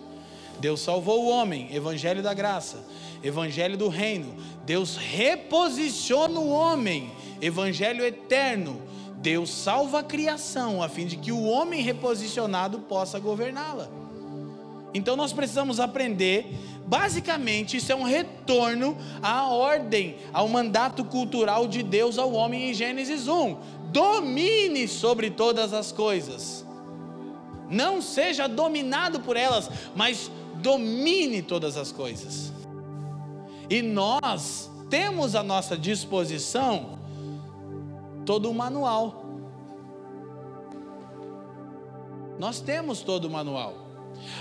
Deus 0.60 0.82
salvou 0.82 1.26
o 1.26 1.30
homem, 1.30 1.74
evangelho 1.76 2.22
da 2.22 2.34
graça, 2.34 2.78
evangelho 3.24 3.76
do 3.76 3.90
reino. 3.90 4.36
Deus 4.66 4.98
reposiciona 4.98 6.40
o 6.40 6.50
homem, 6.50 7.12
evangelho 7.42 8.06
eterno, 8.06 8.87
Deus 9.18 9.50
salva 9.50 10.00
a 10.00 10.04
criação 10.04 10.82
a 10.82 10.88
fim 10.88 11.06
de 11.06 11.18
que 11.18 11.32
o 11.32 11.44
homem 11.44 11.82
reposicionado 11.82 12.80
possa 12.80 13.20
governá-la. 13.20 13.90
Então 14.94 15.16
nós 15.16 15.34
precisamos 15.34 15.80
aprender, 15.80 16.56
basicamente, 16.86 17.78
isso 17.78 17.92
é 17.92 17.96
um 17.96 18.04
retorno 18.04 18.98
à 19.22 19.48
ordem, 19.48 20.18
ao 20.32 20.48
mandato 20.48 21.04
cultural 21.04 21.68
de 21.68 21.84
Deus 21.84 22.18
ao 22.18 22.32
homem 22.34 22.70
em 22.70 22.74
Gênesis 22.74 23.28
1. 23.28 23.58
Domine 23.92 24.88
sobre 24.88 25.30
todas 25.30 25.74
as 25.74 25.92
coisas. 25.92 26.66
Não 27.70 28.02
seja 28.02 28.48
dominado 28.48 29.20
por 29.20 29.36
elas, 29.36 29.70
mas 29.96 30.32
domine 30.56 31.42
todas 31.42 31.76
as 31.76 31.92
coisas. 31.92 32.54
E 33.70 33.82
nós 33.82 34.72
temos 34.90 35.36
à 35.36 35.44
nossa 35.44 35.78
disposição 35.78 36.98
todo 38.28 38.52
o 38.52 38.54
manual. 38.54 39.24
Nós 42.38 42.60
temos 42.60 43.02
todo 43.02 43.26
o 43.26 43.30
manual. 43.30 43.74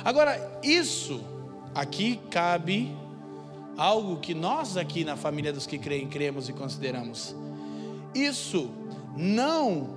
Agora, 0.05 0.61
isso 0.62 1.20
aqui 1.72 2.16
cabe 2.29 2.94
algo 3.77 4.16
que 4.16 4.35
nós 4.35 4.77
aqui 4.77 5.05
na 5.05 5.16
família 5.16 5.53
dos 5.53 5.66
que 5.66 5.79
creem, 5.79 6.09
cremos 6.09 6.49
e 6.49 6.53
consideramos. 6.53 7.37
Isso 8.12 8.70
não 9.16 9.90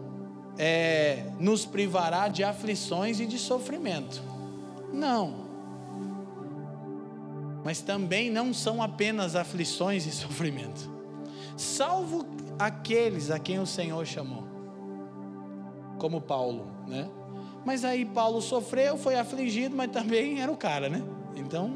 é, 0.56 1.26
nos 1.40 1.66
privará 1.66 2.28
de 2.28 2.44
aflições 2.44 3.20
e 3.20 3.26
de 3.26 3.40
sofrimento. 3.40 4.22
Não. 4.94 5.50
Mas 7.64 7.82
também 7.82 8.30
não 8.30 8.54
são 8.54 8.84
apenas 8.84 9.36
aflições 9.36 10.06
e 10.06 10.12
sofrimento. 10.12 10.90
Salvo 11.58 12.26
aqueles 12.60 13.32
a 13.32 13.40
quem 13.40 13.58
o 13.60 13.66
Senhor 13.66 14.06
chamou. 14.06 14.44
Como 15.98 16.20
Paulo, 16.20 16.68
né? 16.86 17.10
Mas 17.66 17.86
aí 17.86 18.06
Paulo 18.06 18.42
sofreu, 18.42 18.98
foi 18.98 19.16
afligido, 19.16 19.76
mas 19.76 19.90
também 19.92 20.42
era 20.42 20.52
o 20.52 20.58
cara, 20.58 20.90
né? 20.90 21.02
Então, 21.36 21.72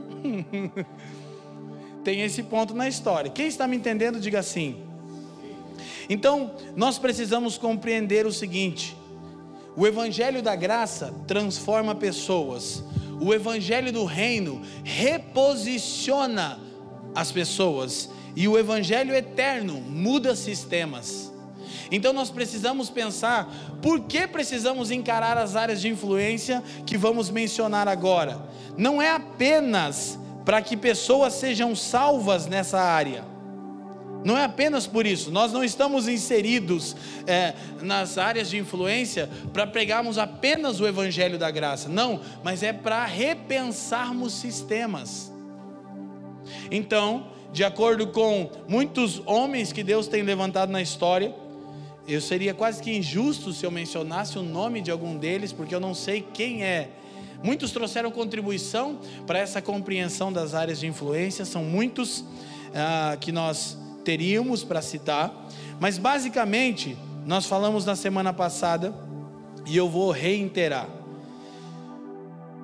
tem 2.03 2.21
esse 2.21 2.43
ponto 2.43 2.73
na 2.73 2.87
história. 2.87 3.31
Quem 3.31 3.47
está 3.47 3.67
me 3.67 3.77
entendendo, 3.77 4.19
diga 4.19 4.39
assim. 4.39 4.83
Então, 6.09 6.51
nós 6.75 6.99
precisamos 6.99 7.57
compreender 7.57 8.25
o 8.25 8.31
seguinte: 8.31 8.97
o 9.75 9.87
Evangelho 9.87 10.41
da 10.41 10.55
graça 10.55 11.13
transforma 11.27 11.95
pessoas, 11.95 12.83
o 13.21 13.33
Evangelho 13.33 13.91
do 13.91 14.05
reino 14.05 14.61
reposiciona 14.83 16.59
as 17.15 17.31
pessoas, 17.31 18.09
e 18.35 18.47
o 18.47 18.57
Evangelho 18.57 19.13
eterno 19.13 19.75
muda 19.75 20.35
sistemas. 20.35 21.31
Então 21.91 22.11
nós 22.13 22.31
precisamos 22.31 22.89
pensar 22.89 23.51
por 23.81 24.01
que 24.01 24.27
precisamos 24.27 24.89
encarar 24.89 25.37
as 25.37 25.55
áreas 25.55 25.81
de 25.81 25.89
influência 25.89 26.63
que 26.85 26.97
vamos 26.97 27.29
mencionar 27.29 27.87
agora. 27.87 28.41
Não 28.77 29.01
é 29.01 29.11
apenas 29.11 30.17
para 30.43 30.61
que 30.61 30.75
pessoas 30.75 31.33
sejam 31.33 31.75
salvas 31.75 32.47
nessa 32.47 32.79
área. 32.79 33.23
Não 34.23 34.37
é 34.37 34.45
apenas 34.45 34.87
por 34.87 35.05
isso, 35.05 35.31
nós 35.31 35.51
não 35.51 35.63
estamos 35.63 36.07
inseridos 36.07 36.95
é, 37.27 37.53
nas 37.81 38.17
áreas 38.17 38.49
de 38.49 38.57
influência 38.57 39.29
para 39.51 39.67
pregarmos 39.67 40.17
apenas 40.17 40.79
o 40.79 40.87
Evangelho 40.87 41.37
da 41.37 41.51
graça, 41.51 41.89
não, 41.89 42.21
mas 42.41 42.63
é 42.63 42.71
para 42.71 43.03
repensarmos 43.05 44.33
sistemas. 44.33 45.29
Então, 46.71 47.27
de 47.53 47.63
acordo 47.63 48.07
com 48.07 48.49
muitos 48.67 49.21
homens 49.25 49.71
que 49.71 49.83
Deus 49.83 50.07
tem 50.07 50.23
levantado 50.23 50.71
na 50.71 50.81
história, 50.81 51.33
eu 52.05 52.19
seria 52.19 52.53
quase 52.53 52.83
que 52.83 52.91
injusto 52.91 53.53
se 53.53 53.65
eu 53.65 53.71
mencionasse 53.71 54.37
o 54.37 54.43
nome 54.43 54.81
de 54.81 54.91
algum 54.91 55.15
deles, 55.15 55.53
porque 55.53 55.73
eu 55.73 55.79
não 55.79 55.93
sei 55.93 56.27
quem 56.33 56.65
é 56.65 56.89
Muitos 57.43 57.71
trouxeram 57.71 58.09
contribuição 58.09 58.97
para 59.27 59.37
essa 59.37 59.61
compreensão 59.61 60.31
das 60.31 60.53
áreas 60.53 60.79
de 60.79 60.87
influência, 60.87 61.43
são 61.43 61.61
muitos 61.61 62.23
ah, 62.73 63.17
que 63.19 63.33
nós 63.33 63.77
teríamos 64.05 64.63
para 64.63 64.81
citar, 64.81 65.49
mas 65.77 65.97
basicamente 65.97 66.97
nós 67.25 67.45
falamos 67.45 67.85
na 67.85 67.97
semana 67.97 68.31
passada 68.31 68.95
e 69.65 69.75
eu 69.75 69.89
vou 69.89 70.09
reiterar. 70.09 70.87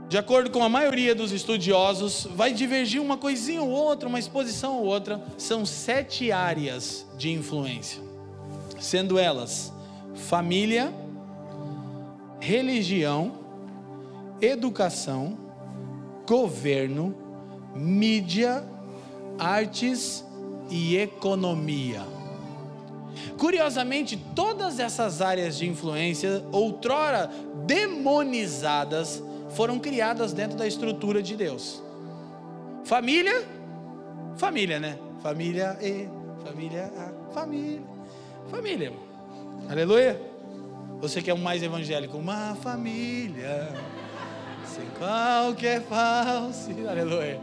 De 0.10 0.17
acordo 0.17 0.50
com 0.50 0.63
a 0.63 0.67
maioria 0.67 1.13
dos 1.13 1.32
estudiosos, 1.32 2.28
vai 2.36 2.52
divergir 2.52 3.00
uma 3.00 3.15
coisinha 3.15 3.62
ou 3.62 3.69
outra, 3.69 4.10
uma 4.10 4.17
exposição 4.17 4.80
ou 4.80 4.86
outra, 4.86 5.24
são 5.38 5.63
sete 5.67 6.32
áreas 6.32 7.06
de 7.15 7.32
influência, 7.32 8.02
sendo 8.80 9.19
elas 9.19 9.72
família, 10.15 10.91
religião, 12.39 13.34
educação, 14.41 15.38
governo, 16.28 17.15
mídia, 17.76 18.63
artes 19.38 20.26
e 20.72 20.98
economia. 20.98 22.02
Curiosamente, 23.38 24.17
todas 24.36 24.80
essas 24.80 25.22
áreas 25.22 25.56
de 25.58 25.67
influência, 25.67 26.43
outrora 26.52 27.30
demonizadas, 27.67 29.22
foram 29.50 29.80
criadas 29.80 30.34
dentro 30.34 30.58
da 30.58 30.68
estrutura 30.68 31.22
de 31.22 31.36
Deus. 31.36 31.82
Família, 32.84 33.46
família, 34.38 34.80
né? 34.80 34.98
Família 35.22 35.78
e 35.82 36.08
família 36.44 36.92
a, 36.98 37.34
família, 37.34 37.82
família. 38.50 38.94
Aleluia. 39.70 40.20
Você 41.02 41.22
quer 41.22 41.34
um 41.34 41.38
mais 41.38 41.64
evangélico? 41.64 42.18
Uma 42.18 42.56
família 42.56 43.74
sem 44.66 44.86
qualquer 44.98 45.82
falso. 45.82 46.70
Aleluia. 46.88 47.40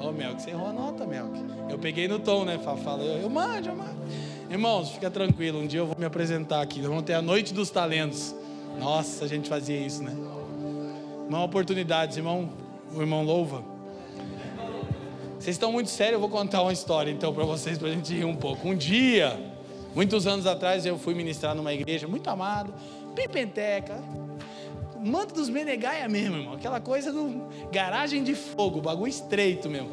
Ô, 0.00 0.08
oh, 0.08 0.12
Melk, 0.12 0.40
você 0.40 0.50
errou 0.50 0.68
a 0.68 0.72
nota, 0.72 1.06
Melk. 1.06 1.32
Eu 1.68 1.78
peguei 1.78 2.06
no 2.06 2.18
tom, 2.18 2.44
né? 2.44 2.58
Fala, 2.58 3.02
eu, 3.02 3.22
eu 3.22 3.30
mando, 3.30 3.68
eu 3.68 3.76
mando. 3.76 3.98
Irmãos, 4.50 4.90
fica 4.90 5.10
tranquilo. 5.10 5.58
Um 5.58 5.66
dia 5.66 5.80
eu 5.80 5.86
vou 5.86 5.96
me 5.98 6.06
apresentar 6.06 6.62
aqui. 6.62 6.80
Vamos 6.80 7.02
ter 7.02 7.14
a 7.14 7.22
noite 7.22 7.52
dos 7.52 7.68
talentos. 7.68 8.34
Nossa, 8.78 9.24
a 9.24 9.28
gente 9.28 9.48
fazia 9.48 9.78
isso, 9.78 10.02
né? 10.02 10.14
Uma 11.28 11.44
oportunidade, 11.44 12.18
irmão. 12.18 12.48
O 12.94 13.02
irmão 13.02 13.22
louva. 13.22 13.62
Vocês 15.38 15.54
estão 15.54 15.70
muito 15.70 15.90
sérios, 15.90 16.14
eu 16.14 16.20
vou 16.20 16.30
contar 16.30 16.62
uma 16.62 16.72
história 16.72 17.10
então 17.10 17.34
para 17.34 17.44
vocês, 17.44 17.76
para 17.76 17.88
a 17.88 17.90
gente 17.90 18.14
rir 18.14 18.24
um 18.24 18.34
pouco. 18.34 18.66
Um 18.66 18.74
dia, 18.74 19.38
muitos 19.94 20.26
anos 20.26 20.46
atrás, 20.46 20.86
eu 20.86 20.98
fui 20.98 21.14
ministrar 21.14 21.54
numa 21.54 21.72
igreja 21.72 22.08
muito 22.08 22.28
amada, 22.28 22.72
pipenteca, 23.14 24.02
manto 25.04 25.34
dos 25.34 25.50
Menegaia 25.50 26.08
mesmo, 26.08 26.38
irmão. 26.38 26.54
Aquela 26.54 26.80
coisa 26.80 27.12
do 27.12 27.46
garagem 27.70 28.24
de 28.24 28.34
fogo, 28.34 28.80
bagulho 28.80 29.10
estreito 29.10 29.68
mesmo. 29.68 29.90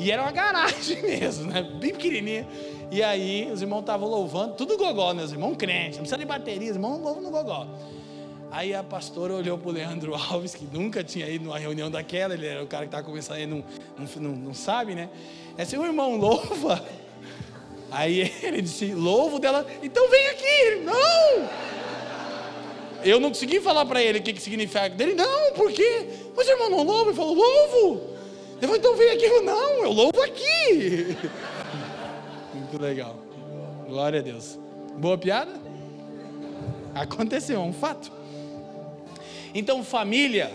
E 0.00 0.10
era 0.10 0.20
uma 0.20 0.32
garagem 0.32 1.00
mesmo, 1.06 1.50
né? 1.50 1.62
Bem 1.62 1.92
pequenininha. 1.92 2.46
E 2.90 3.04
aí 3.04 3.48
os 3.52 3.62
irmãos 3.62 3.80
estavam 3.80 4.08
louvando, 4.08 4.54
tudo 4.54 4.76
gogó, 4.76 5.14
né? 5.14 5.22
Os 5.22 5.32
irmãos 5.32 5.56
crentes, 5.56 5.98
não 5.98 6.02
precisa 6.02 6.18
de 6.18 6.26
bateria, 6.26 6.70
os 6.70 6.76
irmãos 6.76 7.00
louvam 7.00 7.22
no 7.22 7.30
gogó. 7.30 7.68
Aí 8.52 8.74
a 8.74 8.82
pastora 8.82 9.32
olhou 9.32 9.56
para 9.56 9.70
o 9.70 9.72
Leandro 9.72 10.14
Alves, 10.14 10.54
que 10.54 10.66
nunca 10.66 11.02
tinha 11.02 11.26
ido 11.26 11.46
numa 11.46 11.58
reunião 11.58 11.90
daquela, 11.90 12.34
ele 12.34 12.46
era 12.46 12.62
o 12.62 12.66
cara 12.66 12.82
que 12.82 12.88
estava 12.88 13.02
começando 13.02 13.38
aí, 13.38 13.46
não, 13.46 13.64
não, 13.96 14.32
não, 14.32 14.52
sabe, 14.52 14.94
né? 14.94 15.08
É 15.56 15.62
assim, 15.62 15.78
o 15.78 15.86
irmão 15.86 16.16
louva. 16.16 16.84
Aí 17.90 18.32
ele 18.42 18.62
disse, 18.62 18.94
louvo 18.94 19.38
dela, 19.38 19.66
então 19.82 20.08
vem 20.08 20.26
aqui. 20.28 20.76
Não! 20.82 21.48
Eu 23.04 23.20
não 23.20 23.28
consegui 23.28 23.60
falar 23.60 23.84
para 23.84 24.02
ele 24.02 24.18
o 24.18 24.22
que, 24.22 24.32
que 24.32 24.40
significa 24.40 24.88
dele. 24.88 25.14
Não, 25.14 25.52
por 25.52 25.70
quê? 25.72 26.08
Mas 26.34 26.48
irmão 26.48 26.70
não 26.70 26.82
louvo? 26.82 27.10
Ele 27.10 27.16
falou, 27.16 27.34
louvo. 27.34 28.00
Ele 28.56 28.60
falou, 28.60 28.76
então 28.76 28.96
vem 28.96 29.10
aqui. 29.10 29.24
Eu, 29.24 29.42
não, 29.42 29.70
eu 29.82 29.92
louvo 29.92 30.22
aqui. 30.22 31.16
Muito 32.54 32.80
legal. 32.80 33.18
Glória 33.86 34.20
a 34.20 34.22
Deus. 34.22 34.58
Boa 34.96 35.18
piada? 35.18 35.52
Aconteceu, 36.94 37.56
é 37.56 37.64
um 37.64 37.74
fato. 37.74 38.21
Então, 39.54 39.82
família, 39.84 40.52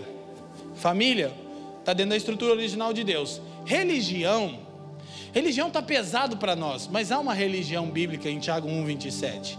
família, 0.74 1.32
está 1.80 1.92
dentro 1.92 2.10
da 2.10 2.16
estrutura 2.16 2.52
original 2.52 2.92
de 2.92 3.04
Deus. 3.04 3.40
Religião, 3.64 4.58
religião 5.32 5.68
está 5.68 5.82
pesado 5.82 6.36
para 6.36 6.56
nós, 6.56 6.88
mas 6.90 7.12
há 7.12 7.18
uma 7.18 7.34
religião 7.34 7.86
bíblica 7.86 8.28
em 8.28 8.38
Tiago 8.38 8.68
1, 8.68 8.84
27 8.84 9.58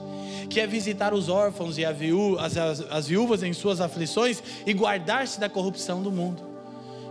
que 0.49 0.59
é 0.59 0.65
visitar 0.65 1.13
os 1.13 1.29
órfãos 1.29 1.77
e 1.77 1.93
viú, 1.93 2.37
as, 2.39 2.57
as, 2.57 2.81
as 2.89 3.07
viúvas 3.07 3.43
em 3.43 3.53
suas 3.53 3.79
aflições 3.79 4.41
e 4.65 4.73
guardar-se 4.73 5.39
da 5.39 5.47
corrupção 5.47 6.01
do 6.01 6.11
mundo. 6.11 6.41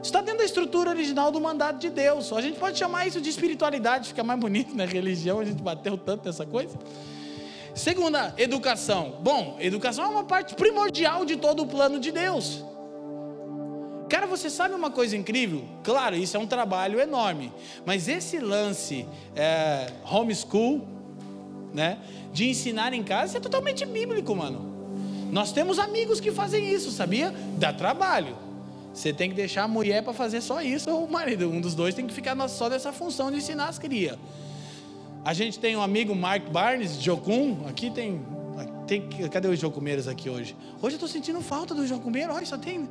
Está 0.03 0.21
dentro 0.21 0.39
da 0.39 0.45
estrutura 0.45 0.91
original 0.91 1.31
do 1.31 1.41
mandato 1.41 1.79
de 1.79 1.89
Deus. 1.89 2.33
A 2.33 2.41
gente 2.41 2.59
pode 2.59 2.79
chamar 2.79 3.07
isso 3.07 3.21
de 3.21 3.29
espiritualidade, 3.31 4.09
fica 4.09 4.25
mais 4.25 4.39
bonito, 4.39 4.75
né? 4.75 4.85
Religião, 4.87 5.41
a 5.41 5.45
gente 5.45 5.63
bateu 5.63 5.97
tanto 5.97 6.27
nessa 6.27 6.45
coisa. 6.45 6.77
Segunda, 7.79 8.35
educação. 8.37 9.19
Bom, 9.23 9.57
educação 9.61 10.05
é 10.05 10.09
uma 10.09 10.25
parte 10.25 10.55
primordial 10.57 11.25
de 11.25 11.37
todo 11.37 11.63
o 11.63 11.67
plano 11.67 12.01
de 12.01 12.11
Deus. 12.11 12.65
Cara, 14.09 14.27
você 14.27 14.51
sabe 14.51 14.75
uma 14.75 14.91
coisa 14.91 15.17
incrível? 15.17 15.65
Claro, 15.85 16.17
isso 16.17 16.37
é 16.37 16.41
um 16.41 16.47
trabalho 16.47 16.99
enorme, 16.99 17.53
mas 17.87 18.09
esse 18.09 18.41
lance 18.41 19.07
é, 19.37 19.93
homeschool, 20.11 20.87
né? 21.73 21.99
de 22.33 22.49
ensinar 22.49 22.93
em 22.93 23.03
casa, 23.03 23.39
é 23.39 23.41
totalmente 23.41 23.87
bíblico, 23.87 24.35
mano. 24.35 24.77
Nós 25.31 25.53
temos 25.53 25.79
amigos 25.79 26.21
que 26.21 26.33
fazem 26.33 26.69
isso, 26.73 26.91
sabia? 26.91 27.33
Dá 27.59 27.73
trabalho. 27.73 28.37
Você 28.93 29.13
tem 29.13 29.29
que 29.31 29.37
deixar 29.37 29.63
a 29.63 29.69
mulher 29.69 30.03
para 30.03 30.13
fazer 30.13 30.41
só 30.41 30.61
isso, 30.63 30.91
ou 30.91 31.05
o 31.05 31.11
marido, 31.11 31.49
um 31.49 31.61
dos 31.61 31.75
dois 31.75 31.95
tem 31.95 32.07
que 32.07 32.15
ficar 32.15 32.37
só 32.49 32.69
dessa 32.69 32.93
função 32.93 33.31
de 33.31 33.37
ensinar 33.37 33.69
as 33.69 33.79
crias. 33.79 34.19
A 35.25 35.35
gente 35.35 35.59
tem 35.59 35.77
um 35.77 35.83
amigo, 35.83 36.15
Mark 36.15 36.49
Barnes, 36.51 37.01
Jocum, 37.01 37.67
aqui 37.69 37.91
tem, 37.91 38.21
tem 38.87 39.09
cadê 39.29 39.49
os 39.49 39.59
Jocumeiros 39.59 40.09
aqui 40.09 40.31
hoje? 40.31 40.57
Hoje 40.81 40.95
eu 40.95 40.97
estou 40.97 41.09
sentindo 41.09 41.41
falta 41.41 41.75
do 41.75 41.87
Jocumeiro, 41.87 42.33
olha, 42.33 42.47
só 42.47 42.57
tem 42.57 42.89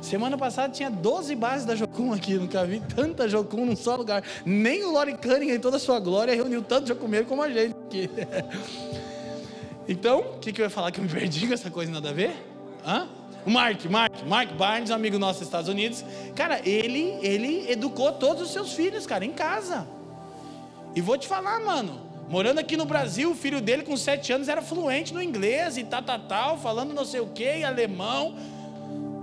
Semana 0.00 0.36
passada 0.38 0.72
tinha 0.72 0.90
12 0.90 1.34
bases 1.34 1.66
da 1.66 1.74
Jocum 1.74 2.12
aqui, 2.12 2.34
nunca 2.34 2.64
vi 2.64 2.80
tanta 2.80 3.28
Jocum 3.28 3.64
num 3.64 3.74
só 3.74 3.96
lugar. 3.96 4.22
Nem 4.44 4.84
o 4.84 4.92
Lori 4.92 5.16
Cunningham 5.16 5.56
em 5.56 5.60
toda 5.60 5.78
a 5.78 5.80
sua 5.80 5.98
glória 5.98 6.34
reuniu 6.34 6.62
tanto 6.62 6.86
Jocumeiro 6.86 7.26
como 7.26 7.42
a 7.42 7.50
gente 7.50 7.74
aqui. 7.86 8.10
Então, 9.88 10.18
o 10.18 10.38
que, 10.40 10.52
que 10.52 10.60
eu 10.60 10.64
ia 10.64 10.70
falar 10.70 10.90
que 10.90 10.98
eu 10.98 11.04
me 11.04 11.08
perdi 11.08 11.46
com 11.46 11.54
essa 11.54 11.70
coisa 11.70 11.92
nada 11.92 12.10
a 12.10 12.12
ver? 12.12 12.34
Hã? 12.84 13.06
O 13.46 13.50
Mark, 13.50 13.84
Mark, 13.84 14.12
Mark 14.26 14.52
Barnes, 14.54 14.90
amigo 14.90 15.16
nosso 15.16 15.38
dos 15.38 15.46
Estados 15.46 15.68
Unidos. 15.68 16.04
Cara, 16.34 16.60
ele, 16.68 17.16
ele 17.22 17.70
educou 17.70 18.10
todos 18.10 18.42
os 18.42 18.50
seus 18.50 18.72
filhos, 18.72 19.06
cara, 19.06 19.24
em 19.24 19.30
casa. 19.30 19.86
E 20.96 21.00
vou 21.02 21.18
te 21.18 21.28
falar, 21.28 21.60
mano. 21.60 22.00
Morando 22.26 22.58
aqui 22.58 22.74
no 22.74 22.86
Brasil, 22.86 23.30
o 23.30 23.34
filho 23.34 23.60
dele 23.60 23.82
com 23.82 23.94
sete 23.98 24.32
anos 24.32 24.48
era 24.48 24.62
fluente 24.62 25.12
no 25.12 25.22
inglês 25.22 25.76
e 25.76 25.84
tal, 25.84 26.02
tal, 26.02 26.18
tal, 26.20 26.58
falando 26.58 26.94
não 26.94 27.04
sei 27.04 27.20
o 27.20 27.26
que, 27.26 27.62
alemão. 27.62 28.34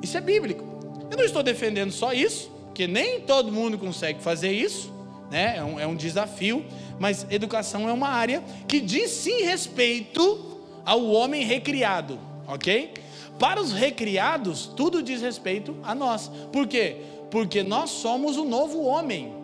Isso 0.01 0.15
é 0.15 0.21
bíblico. 0.21 0.63
Eu 1.09 1.17
não 1.17 1.25
estou 1.25 1.41
defendendo 1.41 1.91
só 1.91 2.13
isso, 2.13 2.49
porque 2.67 2.85
nem 2.85 3.21
todo 3.21 3.51
mundo 3.51 3.77
consegue 3.79 4.21
fazer 4.21 4.51
isso, 4.51 4.93
né? 5.31 5.57
É 5.57 5.63
um, 5.63 5.79
é 5.79 5.87
um 5.87 5.95
desafio, 5.95 6.63
mas 6.99 7.25
educação 7.31 7.89
é 7.89 7.91
uma 7.91 8.09
área 8.09 8.43
que 8.67 8.79
diz 8.79 9.09
sim 9.09 9.41
respeito 9.41 10.61
ao 10.85 11.09
homem 11.09 11.43
recriado, 11.43 12.19
ok? 12.47 12.93
Para 13.39 13.59
os 13.59 13.73
recriados, 13.73 14.67
tudo 14.67 15.01
diz 15.01 15.21
respeito 15.21 15.75
a 15.81 15.95
nós. 15.95 16.29
Por 16.51 16.67
quê? 16.67 16.97
Porque 17.31 17.63
nós 17.63 17.89
somos 17.89 18.37
o 18.37 18.45
novo 18.45 18.83
homem. 18.83 19.42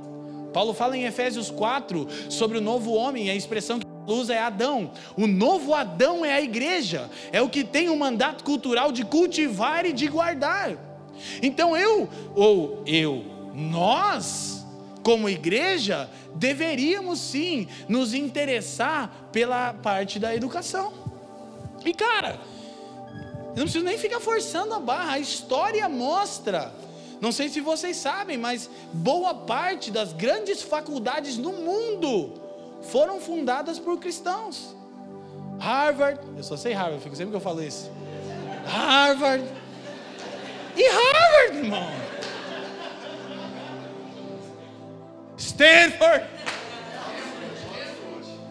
Paulo 0.59 0.73
fala 0.73 0.97
em 0.97 1.05
Efésios 1.05 1.49
4 1.49 2.05
sobre 2.27 2.57
o 2.57 2.61
novo 2.61 2.91
homem, 2.91 3.29
a 3.29 3.33
expressão 3.33 3.79
que 3.79 3.87
usa 4.05 4.33
é 4.33 4.39
Adão. 4.39 4.91
O 5.15 5.25
novo 5.25 5.73
Adão 5.73 6.25
é 6.25 6.33
a 6.33 6.41
igreja, 6.41 7.09
é 7.31 7.41
o 7.41 7.47
que 7.47 7.63
tem 7.63 7.87
o 7.87 7.95
mandato 7.95 8.43
cultural 8.43 8.91
de 8.91 9.05
cultivar 9.05 9.85
e 9.85 9.93
de 9.93 10.05
guardar. 10.09 10.75
Então 11.41 11.77
eu, 11.77 12.09
ou 12.35 12.83
eu, 12.85 13.23
nós, 13.55 14.65
como 15.01 15.29
igreja, 15.29 16.09
deveríamos 16.35 17.21
sim 17.21 17.65
nos 17.87 18.13
interessar 18.13 19.29
pela 19.31 19.73
parte 19.73 20.19
da 20.19 20.35
educação. 20.35 20.91
E 21.85 21.93
cara, 21.93 22.37
eu 23.51 23.59
não 23.59 23.63
preciso 23.63 23.85
nem 23.85 23.97
ficar 23.97 24.19
forçando 24.19 24.73
a 24.73 24.79
barra, 24.81 25.13
a 25.13 25.19
história 25.19 25.87
mostra 25.87 26.73
não 27.21 27.31
sei 27.31 27.49
se 27.49 27.59
vocês 27.59 27.97
sabem, 27.97 28.37
mas 28.37 28.69
boa 28.93 29.33
parte 29.33 29.91
das 29.91 30.13
grandes 30.13 30.61
faculdades 30.61 31.37
no 31.37 31.51
mundo 31.51 32.33
foram 32.83 33.19
fundadas 33.19 33.77
por 33.77 33.99
cristãos. 33.99 34.75
Harvard, 35.59 36.19
eu 36.37 36.43
só 36.43 36.55
sei 36.55 36.73
Harvard, 36.73 37.03
fico 37.03 37.15
sempre 37.15 37.31
que 37.31 37.37
eu 37.37 37.41
falo 37.41 37.61
isso. 37.61 37.91
Harvard. 38.65 39.43
E 40.77 40.83
Harvard, 40.87 41.57
irmão. 41.57 41.91
Stanford. 45.37 46.25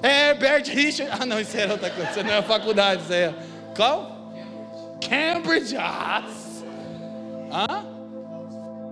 É, 0.02 0.34
Bert 0.34 0.68
Richard. 0.68 1.10
Ah, 1.18 1.24
não, 1.24 1.40
isso 1.40 1.56
era 1.56 1.72
outra 1.72 1.90
coisa. 1.90 2.10
Isso 2.10 2.22
não 2.22 2.34
é 2.34 2.42
faculdade, 2.42 3.02
isso 3.02 3.12
é. 3.14 3.34
Qual? 3.74 4.32
Cambridge. 5.00 5.74
Ah. 5.76 6.22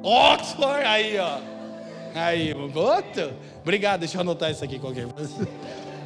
Oxford, 0.03 0.85
aí 0.85 1.19
ó. 1.19 1.39
Aí, 2.15 2.55
outro. 2.55 3.35
Obrigado, 3.63 4.01
deixa 4.01 4.17
eu 4.17 4.21
anotar 4.23 4.51
isso 4.51 4.65
aqui 4.65 4.79
qualquer 4.79 5.07
coisa. 5.07 5.47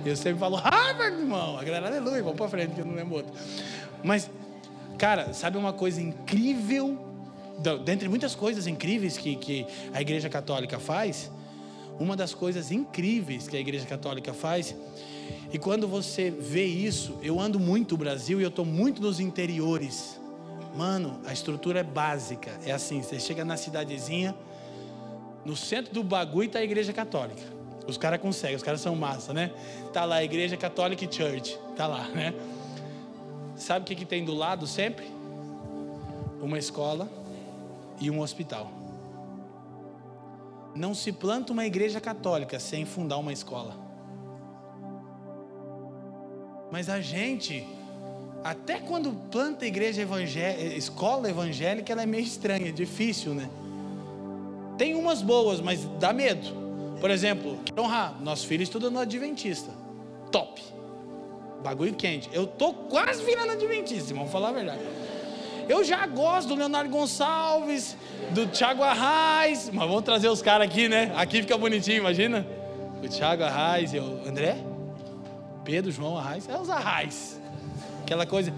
Eu 0.04 0.16
sempre 0.16 0.38
falo 0.38 0.56
Harvard, 0.56 1.16
irmão. 1.16 1.58
Aleluia, 1.58 2.22
vamos 2.22 2.36
para 2.36 2.48
frente 2.48 2.74
que 2.74 2.80
eu 2.80 2.86
não 2.86 2.94
lembro 2.94 3.16
outro. 3.16 3.32
Mas, 4.02 4.30
cara, 4.98 5.32
sabe 5.32 5.58
uma 5.58 5.72
coisa 5.72 6.00
incrível? 6.00 6.98
Dentre 7.84 8.08
muitas 8.08 8.34
coisas 8.34 8.66
incríveis 8.66 9.18
que, 9.18 9.36
que 9.36 9.66
a 9.92 10.00
Igreja 10.00 10.28
Católica 10.28 10.78
faz, 10.78 11.30
uma 11.98 12.16
das 12.16 12.32
coisas 12.32 12.72
incríveis 12.72 13.46
que 13.46 13.56
a 13.56 13.60
Igreja 13.60 13.84
Católica 13.84 14.32
faz, 14.32 14.74
e 15.52 15.58
quando 15.58 15.86
você 15.86 16.30
vê 16.30 16.64
isso, 16.64 17.18
eu 17.22 17.38
ando 17.38 17.60
muito 17.60 17.92
no 17.92 17.98
Brasil 17.98 18.40
e 18.40 18.42
eu 18.42 18.48
estou 18.48 18.64
muito 18.64 19.02
nos 19.02 19.20
interiores. 19.20 20.19
Mano, 20.74 21.20
a 21.26 21.32
estrutura 21.32 21.80
é 21.80 21.82
básica. 21.82 22.50
É 22.64 22.72
assim: 22.72 23.02
você 23.02 23.18
chega 23.18 23.44
na 23.44 23.56
cidadezinha, 23.56 24.34
no 25.44 25.56
centro 25.56 25.92
do 25.92 26.02
bagulho 26.02 26.46
está 26.46 26.58
a 26.58 26.64
igreja 26.64 26.92
católica. 26.92 27.42
Os 27.86 27.96
caras 27.96 28.20
conseguem, 28.20 28.56
os 28.56 28.62
caras 28.62 28.80
são 28.80 28.94
massa, 28.94 29.32
né? 29.32 29.52
Tá 29.92 30.04
lá 30.04 30.16
a 30.16 30.24
igreja 30.24 30.56
católica 30.56 31.10
church, 31.10 31.58
tá 31.76 31.86
lá, 31.86 32.08
né? 32.08 32.34
Sabe 33.56 33.82
o 33.82 33.86
que, 33.86 33.94
que 33.94 34.04
tem 34.04 34.24
do 34.24 34.34
lado 34.34 34.66
sempre? 34.66 35.06
Uma 36.40 36.58
escola 36.58 37.08
e 38.00 38.10
um 38.10 38.20
hospital. 38.20 38.70
Não 40.74 40.94
se 40.94 41.10
planta 41.10 41.52
uma 41.52 41.66
igreja 41.66 42.00
católica 42.00 42.60
sem 42.60 42.84
fundar 42.84 43.18
uma 43.18 43.32
escola. 43.32 43.74
Mas 46.70 46.88
a 46.88 47.00
gente 47.00 47.66
até 48.42 48.78
quando 48.78 49.12
planta 49.30 49.66
igreja 49.66 50.02
evangélica, 50.02 50.74
escola 50.74 51.28
evangélica, 51.28 51.92
ela 51.92 52.02
é 52.02 52.06
meio 52.06 52.24
estranha, 52.24 52.72
difícil, 52.72 53.34
né? 53.34 53.48
Tem 54.78 54.94
umas 54.94 55.20
boas, 55.20 55.60
mas 55.60 55.84
dá 55.98 56.12
medo. 56.12 56.58
Por 57.00 57.10
exemplo, 57.10 57.58
honrar, 57.78 58.20
nosso 58.22 58.46
filho 58.46 58.62
estuda 58.62 58.90
no 58.90 58.98
Adventista. 58.98 59.70
Top. 60.30 60.62
Bagulho 61.62 61.94
quente. 61.94 62.30
Eu 62.32 62.46
tô 62.46 62.72
quase 62.72 63.22
virando 63.22 63.52
Adventista, 63.52 64.14
vamos 64.14 64.30
falar 64.30 64.48
a 64.48 64.52
verdade. 64.52 64.80
Eu 65.68 65.84
já 65.84 66.06
gosto 66.06 66.48
do 66.48 66.54
Leonardo 66.54 66.90
Gonçalves, 66.90 67.96
do 68.30 68.46
Thiago 68.46 68.82
Arraes, 68.82 69.70
mas 69.72 69.86
vamos 69.86 70.02
trazer 70.02 70.28
os 70.28 70.42
caras 70.42 70.66
aqui, 70.66 70.88
né? 70.88 71.12
Aqui 71.14 71.42
fica 71.42 71.56
bonitinho, 71.56 71.98
imagina. 71.98 72.46
O 73.02 73.08
Thiago 73.08 73.44
Arraes 73.44 73.92
e 73.92 73.98
o 73.98 74.28
André? 74.28 74.56
Pedro, 75.64 75.92
João 75.92 76.18
Arraes. 76.18 76.48
É 76.48 76.58
os 76.58 76.68
Arraes. 76.68 77.39
Aquela 78.10 78.26
coisa. 78.26 78.52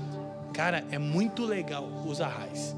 Cara, 0.55 0.83
é 0.91 0.97
muito 0.97 1.45
legal 1.45 1.87
os 2.07 2.23
arrais. 2.23 2.75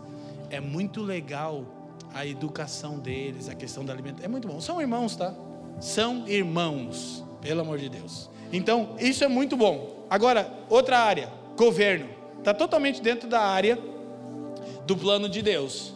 É 0.51 0.59
muito 0.59 1.03
legal 1.05 1.65
a 2.13 2.27
educação 2.27 2.99
deles, 2.99 3.49
a 3.49 3.55
questão 3.55 3.85
da 3.85 3.93
alimentação. 3.93 4.25
É 4.25 4.29
muito 4.29 4.49
bom. 4.49 4.61
São 4.61 4.81
irmãos, 4.81 5.15
tá? 5.15 5.33
São 5.79 6.27
irmãos, 6.27 7.25
pelo 7.41 7.61
amor 7.61 7.79
de 7.79 7.89
Deus. 7.89 8.29
Então, 8.53 8.97
isso 8.99 9.23
é 9.23 9.29
muito 9.29 9.57
bom. 9.57 10.05
Agora, 10.11 10.53
outra 10.69 10.99
área, 10.99 11.33
governo. 11.57 12.09
Está 12.41 12.53
totalmente 12.53 13.01
dentro 13.01 13.29
da 13.29 13.41
área 13.41 13.79
do 14.85 14.97
plano 14.97 15.29
de 15.29 15.43
Deus. 15.43 15.95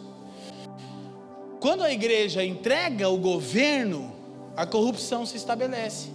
Quando 1.59 1.83
a 1.83 1.91
igreja 1.91 2.41
entrega 2.41 3.09
o 3.09 3.17
governo, 3.17 4.13
a 4.55 4.65
corrupção 4.65 5.25
se 5.25 5.35
estabelece. 5.35 6.09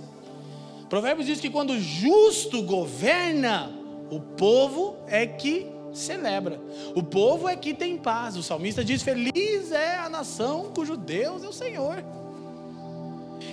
Provérbios 0.89 1.27
diz 1.27 1.39
que 1.39 1.51
quando 1.51 1.75
o 1.75 1.79
justo 1.79 2.63
governa, 2.63 3.84
o 4.11 4.21
povo 4.21 4.97
é 5.07 5.27
que 5.27 5.73
celebra. 5.93 6.61
O 6.95 7.03
povo 7.03 7.49
é 7.49 7.57
que 7.57 7.73
tem 7.73 7.97
paz. 7.97 8.37
O 8.37 8.43
salmista 8.43 8.85
diz: 8.85 9.03
Feliz 9.03 9.73
é 9.73 9.97
a 9.97 10.09
nação 10.09 10.73
cujo 10.75 10.97
Deus 10.97 11.43
é 11.45 11.49
o 11.49 11.53
Senhor. 11.53 12.05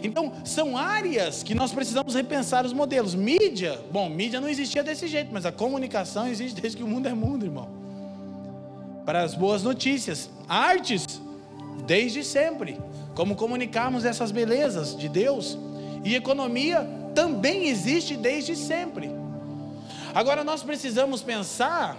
Então, 0.03 0.33
são 0.45 0.77
áreas 0.77 1.43
que 1.43 1.53
nós 1.53 1.71
precisamos 1.71 2.15
repensar 2.15 2.65
os 2.65 2.73
modelos. 2.73 3.13
Mídia, 3.13 3.79
bom, 3.91 4.09
mídia 4.09 4.39
não 4.39 4.47
existia 4.47 4.83
desse 4.83 5.07
jeito, 5.07 5.29
mas 5.31 5.45
a 5.45 5.51
comunicação 5.51 6.27
existe 6.27 6.59
desde 6.59 6.77
que 6.77 6.83
o 6.83 6.87
mundo 6.87 7.07
é 7.07 7.13
mundo, 7.13 7.45
irmão. 7.45 7.69
Para 9.05 9.21
as 9.23 9.35
boas 9.35 9.63
notícias. 9.63 10.29
Artes, 10.47 11.21
desde 11.85 12.23
sempre. 12.23 12.79
Como 13.15 13.35
comunicarmos 13.35 14.05
essas 14.05 14.31
belezas 14.31 14.95
de 14.97 15.09
Deus. 15.09 15.57
E 16.03 16.15
economia 16.15 16.87
também 17.13 17.67
existe 17.67 18.15
desde 18.15 18.55
sempre. 18.55 19.20
Agora 20.13 20.43
nós 20.43 20.63
precisamos 20.63 21.21
pensar, 21.21 21.97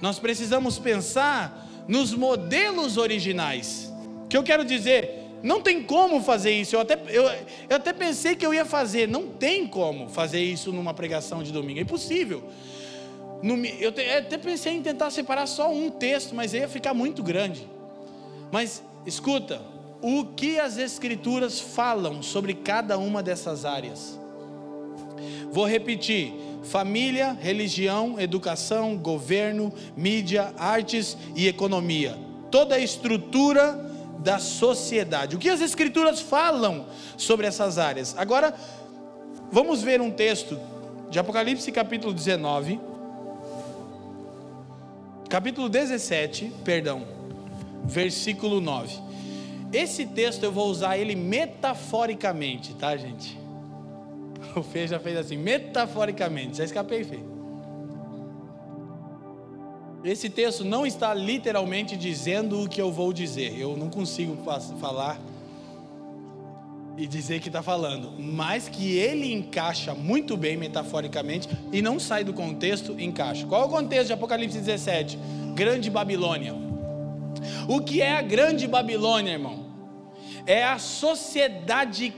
nós 0.00 0.18
precisamos 0.18 0.78
pensar 0.78 1.66
nos 1.86 2.14
modelos 2.14 2.96
originais. 2.96 3.92
Que 4.28 4.36
eu 4.36 4.42
quero 4.42 4.64
dizer, 4.64 5.18
não 5.42 5.60
tem 5.60 5.82
como 5.82 6.20
fazer 6.22 6.52
isso. 6.52 6.76
Eu 6.76 6.80
até, 6.80 6.98
eu, 7.08 7.24
eu 7.68 7.76
até 7.76 7.92
pensei 7.92 8.36
que 8.36 8.44
eu 8.44 8.52
ia 8.52 8.64
fazer. 8.64 9.08
Não 9.08 9.28
tem 9.28 9.66
como 9.66 10.08
fazer 10.08 10.42
isso 10.42 10.72
numa 10.72 10.92
pregação 10.92 11.42
de 11.42 11.52
domingo. 11.52 11.78
É 11.78 11.82
impossível. 11.82 12.44
No, 13.42 13.54
eu, 13.64 13.92
te, 13.92 14.02
eu 14.02 14.18
até 14.18 14.36
pensei 14.36 14.74
em 14.74 14.82
tentar 14.82 15.10
separar 15.10 15.46
só 15.46 15.70
um 15.70 15.90
texto, 15.90 16.34
mas 16.34 16.52
ia 16.52 16.68
ficar 16.68 16.92
muito 16.92 17.22
grande. 17.22 17.66
Mas 18.50 18.82
escuta, 19.06 19.62
o 20.02 20.24
que 20.24 20.58
as 20.58 20.76
Escrituras 20.76 21.60
falam 21.60 22.22
sobre 22.22 22.54
cada 22.54 22.98
uma 22.98 23.22
dessas 23.22 23.64
áreas? 23.64 24.18
Vou 25.50 25.66
repetir: 25.66 26.32
família, 26.62 27.36
religião, 27.40 28.18
educação, 28.18 28.96
governo, 28.96 29.72
mídia, 29.96 30.52
artes 30.58 31.16
e 31.34 31.46
economia. 31.46 32.18
Toda 32.50 32.74
a 32.74 32.78
estrutura 32.78 33.86
da 34.18 34.38
sociedade. 34.38 35.36
O 35.36 35.38
que 35.38 35.48
as 35.48 35.60
Escrituras 35.60 36.20
falam 36.20 36.86
sobre 37.16 37.46
essas 37.46 37.78
áreas? 37.78 38.14
Agora, 38.18 38.54
vamos 39.50 39.82
ver 39.82 40.00
um 40.00 40.10
texto 40.10 40.58
de 41.10 41.18
Apocalipse, 41.18 41.70
capítulo 41.72 42.12
19, 42.12 42.80
capítulo 45.28 45.68
17, 45.68 46.52
perdão. 46.64 47.06
versículo 47.84 48.60
9. 48.60 48.98
Esse 49.72 50.06
texto 50.06 50.42
eu 50.42 50.52
vou 50.52 50.68
usar 50.68 50.96
ele 50.98 51.14
metaforicamente, 51.14 52.74
tá, 52.74 52.96
gente? 52.96 53.38
O 54.54 54.62
Fê 54.62 54.86
já 54.86 54.98
fez 54.98 55.16
assim, 55.16 55.36
metaforicamente. 55.36 56.58
Já 56.58 56.64
escapei, 56.64 57.04
Fê. 57.04 57.18
Esse 60.04 60.30
texto 60.30 60.64
não 60.64 60.86
está 60.86 61.12
literalmente 61.12 61.96
dizendo 61.96 62.62
o 62.62 62.68
que 62.68 62.80
eu 62.80 62.90
vou 62.90 63.12
dizer. 63.12 63.58
Eu 63.58 63.76
não 63.76 63.90
consigo 63.90 64.36
falar 64.80 65.20
e 66.96 67.06
dizer 67.06 67.40
que 67.40 67.48
está 67.48 67.62
falando, 67.62 68.12
mas 68.18 68.68
que 68.68 68.96
ele 68.96 69.32
encaixa 69.32 69.94
muito 69.94 70.36
bem 70.36 70.56
metaforicamente 70.56 71.48
e 71.72 71.80
não 71.80 71.98
sai 72.00 72.24
do 72.24 72.32
contexto, 72.32 72.98
encaixa. 72.98 73.46
Qual 73.46 73.62
é 73.62 73.64
o 73.66 73.68
contexto 73.68 74.08
de 74.08 74.12
Apocalipse 74.12 74.58
17? 74.58 75.18
Grande 75.54 75.90
Babilônia. 75.90 76.54
O 77.68 77.80
que 77.80 78.02
é 78.02 78.16
a 78.16 78.22
Grande 78.22 78.66
Babilônia, 78.66 79.32
irmão? 79.32 79.66
É 80.44 80.64
a 80.64 80.78
sociedade 80.78 82.12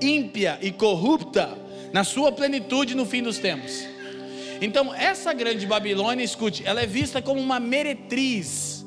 ímpia 0.00 0.58
e 0.62 0.70
corrupta 0.70 1.58
na 1.92 2.04
sua 2.04 2.32
plenitude 2.32 2.94
no 2.94 3.04
fim 3.04 3.22
dos 3.22 3.38
tempos. 3.38 3.86
Então, 4.60 4.94
essa 4.94 5.32
grande 5.32 5.66
Babilônia, 5.66 6.24
escute, 6.24 6.62
ela 6.64 6.80
é 6.80 6.86
vista 6.86 7.20
como 7.20 7.40
uma 7.40 7.58
meretriz 7.58 8.86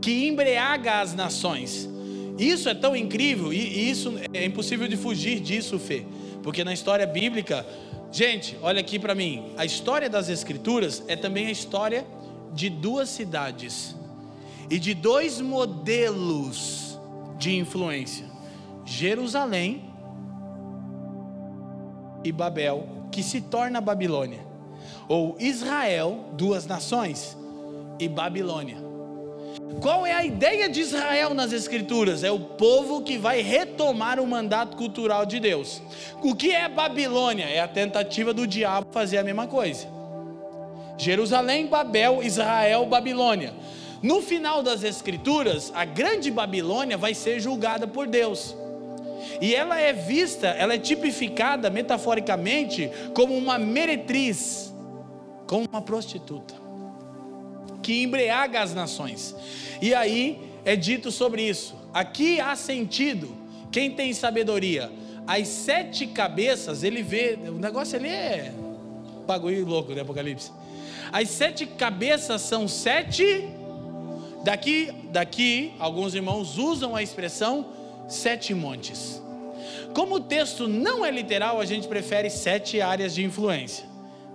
que 0.00 0.28
embriaga 0.28 1.00
as 1.00 1.14
nações. 1.14 1.88
Isso 2.38 2.68
é 2.68 2.74
tão 2.74 2.96
incrível 2.96 3.52
e 3.52 3.90
isso 3.90 4.14
é 4.32 4.44
impossível 4.44 4.88
de 4.88 4.96
fugir 4.96 5.40
disso, 5.40 5.78
Fê, 5.78 6.06
porque 6.42 6.64
na 6.64 6.72
história 6.72 7.06
bíblica, 7.06 7.66
gente, 8.10 8.56
olha 8.62 8.80
aqui 8.80 8.98
para 8.98 9.14
mim, 9.14 9.52
a 9.58 9.64
história 9.64 10.08
das 10.08 10.28
Escrituras 10.28 11.02
é 11.06 11.16
também 11.16 11.48
a 11.48 11.50
história 11.50 12.06
de 12.54 12.70
duas 12.70 13.10
cidades 13.10 13.94
e 14.70 14.78
de 14.78 14.94
dois 14.94 15.40
modelos 15.40 16.98
de 17.38 17.56
influência: 17.56 18.24
Jerusalém 18.86 19.89
e 22.24 22.32
Babel, 22.32 22.86
que 23.10 23.22
se 23.22 23.40
torna 23.40 23.80
Babilônia, 23.80 24.40
ou 25.08 25.36
Israel, 25.38 26.26
duas 26.32 26.66
nações, 26.66 27.36
e 27.98 28.08
Babilônia. 28.08 28.90
Qual 29.80 30.04
é 30.04 30.12
a 30.12 30.24
ideia 30.24 30.68
de 30.68 30.80
Israel 30.80 31.32
nas 31.34 31.52
Escrituras? 31.52 32.22
É 32.22 32.30
o 32.30 32.40
povo 32.40 33.02
que 33.02 33.16
vai 33.16 33.40
retomar 33.40 34.20
o 34.20 34.26
mandato 34.26 34.76
cultural 34.76 35.24
de 35.24 35.40
Deus. 35.40 35.82
O 36.22 36.34
que 36.34 36.50
é 36.50 36.68
Babilônia? 36.68 37.44
É 37.44 37.60
a 37.60 37.68
tentativa 37.68 38.34
do 38.34 38.46
diabo 38.46 38.88
fazer 38.90 39.18
a 39.18 39.24
mesma 39.24 39.46
coisa. 39.46 39.86
Jerusalém, 40.98 41.66
Babel, 41.66 42.22
Israel, 42.22 42.84
Babilônia. 42.86 43.54
No 44.02 44.20
final 44.20 44.62
das 44.62 44.82
Escrituras, 44.82 45.72
a 45.74 45.84
grande 45.84 46.30
Babilônia 46.30 46.96
vai 46.96 47.14
ser 47.14 47.40
julgada 47.40 47.86
por 47.86 48.06
Deus. 48.06 48.54
E 49.40 49.54
ela 49.54 49.80
é 49.80 49.92
vista, 49.92 50.48
ela 50.48 50.74
é 50.74 50.78
tipificada 50.78 51.70
metaforicamente 51.70 52.90
como 53.14 53.36
uma 53.36 53.58
meretriz, 53.58 54.72
como 55.46 55.66
uma 55.66 55.80
prostituta, 55.80 56.54
que 57.82 58.02
embriaga 58.02 58.60
as 58.60 58.74
nações. 58.74 59.34
E 59.80 59.94
aí 59.94 60.38
é 60.64 60.76
dito 60.76 61.10
sobre 61.10 61.42
isso. 61.42 61.74
Aqui 61.92 62.40
há 62.40 62.54
sentido. 62.54 63.34
Quem 63.72 63.90
tem 63.90 64.12
sabedoria? 64.12 64.90
As 65.26 65.48
sete 65.48 66.06
cabeças, 66.06 66.82
ele 66.82 67.02
vê. 67.02 67.38
O 67.48 67.52
negócio 67.52 67.96
ali 67.98 68.08
é 68.08 68.52
bagulho 69.26 69.64
louco, 69.64 69.92
né? 69.92 70.02
Apocalipse. 70.02 70.50
As 71.12 71.30
sete 71.30 71.64
cabeças 71.66 72.42
são 72.42 72.68
sete. 72.68 73.48
Daqui, 74.44 74.92
daqui, 75.10 75.72
alguns 75.78 76.14
irmãos 76.14 76.58
usam 76.58 76.96
a 76.96 77.02
expressão 77.02 77.66
sete 78.08 78.52
montes. 78.54 79.22
Como 79.94 80.16
o 80.16 80.20
texto 80.20 80.68
não 80.68 81.04
é 81.04 81.10
literal, 81.10 81.60
a 81.60 81.64
gente 81.64 81.88
prefere 81.88 82.30
sete 82.30 82.80
áreas 82.80 83.14
de 83.14 83.24
influência. 83.24 83.84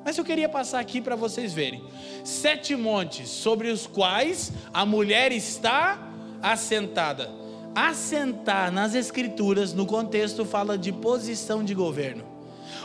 Mas 0.03 0.17
eu 0.17 0.23
queria 0.23 0.47
passar 0.47 0.79
aqui 0.79 1.01
para 1.01 1.15
vocês 1.15 1.53
verem. 1.53 1.83
Sete 2.23 2.75
montes 2.75 3.29
sobre 3.29 3.69
os 3.69 3.87
quais 3.87 4.51
a 4.73 4.85
mulher 4.85 5.31
está 5.31 6.11
assentada. 6.41 7.29
Assentar 7.73 8.71
nas 8.71 8.93
escrituras, 8.93 9.73
no 9.73 9.85
contexto, 9.85 10.45
fala 10.45 10.77
de 10.77 10.91
posição 10.91 11.63
de 11.63 11.73
governo. 11.73 12.23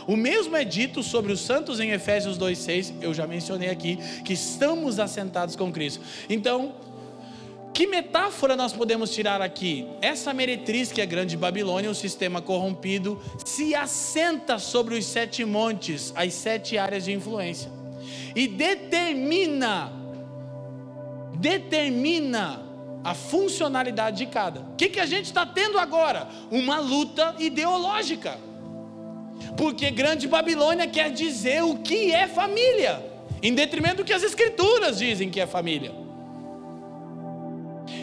O 0.07 0.15
mesmo 0.15 0.55
é 0.55 0.63
dito 0.63 1.03
sobre 1.03 1.31
os 1.31 1.41
santos 1.41 1.79
em 1.79 1.91
Efésios 1.91 2.37
2,6, 2.37 2.93
eu 3.01 3.13
já 3.13 3.27
mencionei 3.27 3.69
aqui, 3.69 3.97
que 4.25 4.33
estamos 4.33 4.99
assentados 4.99 5.55
com 5.55 5.71
Cristo. 5.71 6.03
Então, 6.29 6.73
que 7.73 7.87
metáfora 7.87 8.55
nós 8.55 8.73
podemos 8.73 9.11
tirar 9.11 9.41
aqui? 9.41 9.87
Essa 10.01 10.33
meretriz 10.33 10.91
que 10.91 10.99
é 10.99 11.03
a 11.03 11.07
grande 11.07 11.37
Babilônia, 11.37 11.89
um 11.89 11.93
sistema 11.93 12.41
corrompido, 12.41 13.21
se 13.45 13.73
assenta 13.73 14.59
sobre 14.59 14.95
os 14.95 15.05
sete 15.05 15.45
montes, 15.45 16.11
as 16.15 16.33
sete 16.33 16.77
áreas 16.77 17.05
de 17.05 17.13
influência, 17.13 17.71
e 18.35 18.47
determina, 18.47 19.91
determina 21.37 22.61
a 23.03 23.13
funcionalidade 23.13 24.17
de 24.17 24.25
cada. 24.25 24.61
O 24.61 24.75
que, 24.75 24.89
que 24.89 24.99
a 24.99 25.05
gente 25.05 25.25
está 25.25 25.45
tendo 25.45 25.79
agora? 25.79 26.27
Uma 26.51 26.79
luta 26.79 27.35
ideológica. 27.39 28.37
Porque 29.57 29.89
grande 29.89 30.27
Babilônia 30.27 30.87
quer 30.87 31.11
dizer 31.11 31.63
o 31.63 31.77
que 31.77 32.11
é 32.11 32.27
família, 32.27 33.03
em 33.41 33.53
detrimento 33.53 33.97
do 33.97 34.03
que 34.03 34.13
as 34.13 34.23
escrituras 34.23 34.99
dizem 34.99 35.29
que 35.29 35.39
é 35.39 35.47
família. 35.47 36.00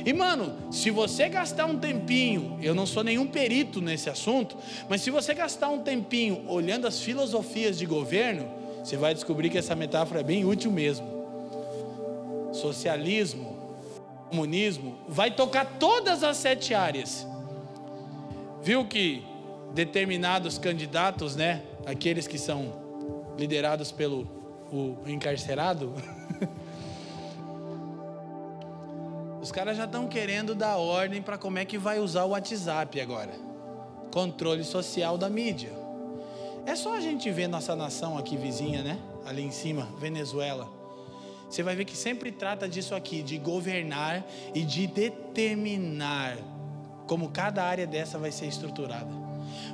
E 0.08 0.12
mano, 0.14 0.72
se 0.72 0.90
você 0.90 1.28
gastar 1.28 1.66
um 1.66 1.78
tempinho, 1.78 2.58
eu 2.62 2.74
não 2.74 2.86
sou 2.86 3.04
nenhum 3.04 3.26
perito 3.26 3.78
nesse 3.78 4.08
assunto, 4.08 4.56
mas 4.88 5.02
se 5.02 5.10
você 5.10 5.34
gastar 5.34 5.68
um 5.68 5.80
tempinho 5.80 6.48
olhando 6.48 6.86
as 6.86 6.98
filosofias 6.98 7.76
de 7.76 7.84
governo, 7.84 8.48
você 8.82 8.96
vai 8.96 9.12
descobrir 9.12 9.50
que 9.50 9.58
essa 9.58 9.74
metáfora 9.74 10.20
é 10.20 10.22
bem 10.22 10.46
útil 10.46 10.72
mesmo. 10.72 11.06
Socialismo, 12.54 13.54
comunismo, 14.30 14.96
vai 15.06 15.30
tocar 15.30 15.76
todas 15.78 16.24
as 16.24 16.38
sete 16.38 16.72
áreas. 16.72 17.26
Viu 18.62 18.86
que 18.86 19.22
determinados 19.74 20.56
candidatos, 20.56 21.36
né, 21.36 21.60
aqueles 21.84 22.26
que 22.26 22.38
são 22.38 22.72
liderados 23.36 23.92
pelo 23.92 24.26
o 24.72 24.96
encarcerado, 25.06 25.92
Os 29.40 29.52
caras 29.52 29.76
já 29.76 29.84
estão 29.84 30.08
querendo 30.08 30.54
dar 30.54 30.76
ordem 30.76 31.22
para 31.22 31.38
como 31.38 31.58
é 31.58 31.64
que 31.64 31.78
vai 31.78 31.98
usar 31.98 32.24
o 32.24 32.30
WhatsApp 32.30 33.00
agora. 33.00 33.32
Controle 34.12 34.64
social 34.64 35.16
da 35.16 35.30
mídia. 35.30 35.70
É 36.66 36.74
só 36.74 36.96
a 36.96 37.00
gente 37.00 37.30
ver 37.30 37.46
nossa 37.46 37.74
nação 37.76 38.18
aqui 38.18 38.36
vizinha, 38.36 38.82
né? 38.82 38.98
Ali 39.24 39.42
em 39.42 39.50
cima, 39.50 39.88
Venezuela. 39.98 40.68
Você 41.48 41.62
vai 41.62 41.74
ver 41.74 41.84
que 41.84 41.96
sempre 41.96 42.30
trata 42.30 42.68
disso 42.68 42.94
aqui, 42.94 43.22
de 43.22 43.38
governar 43.38 44.26
e 44.54 44.62
de 44.62 44.86
determinar 44.86 46.36
como 47.06 47.30
cada 47.30 47.64
área 47.64 47.86
dessa 47.86 48.18
vai 48.18 48.30
ser 48.30 48.46
estruturada. 48.46 49.08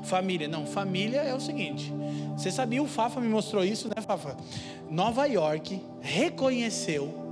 Família, 0.04 0.46
não, 0.46 0.66
família 0.66 1.22
é 1.22 1.34
o 1.34 1.40
seguinte. 1.40 1.92
Você 2.36 2.50
sabia, 2.50 2.82
o 2.82 2.86
Fafa 2.86 3.20
me 3.20 3.28
mostrou 3.28 3.64
isso, 3.64 3.88
né, 3.88 4.00
Fafa? 4.00 4.36
Nova 4.88 5.26
York 5.26 5.80
reconheceu 6.00 7.23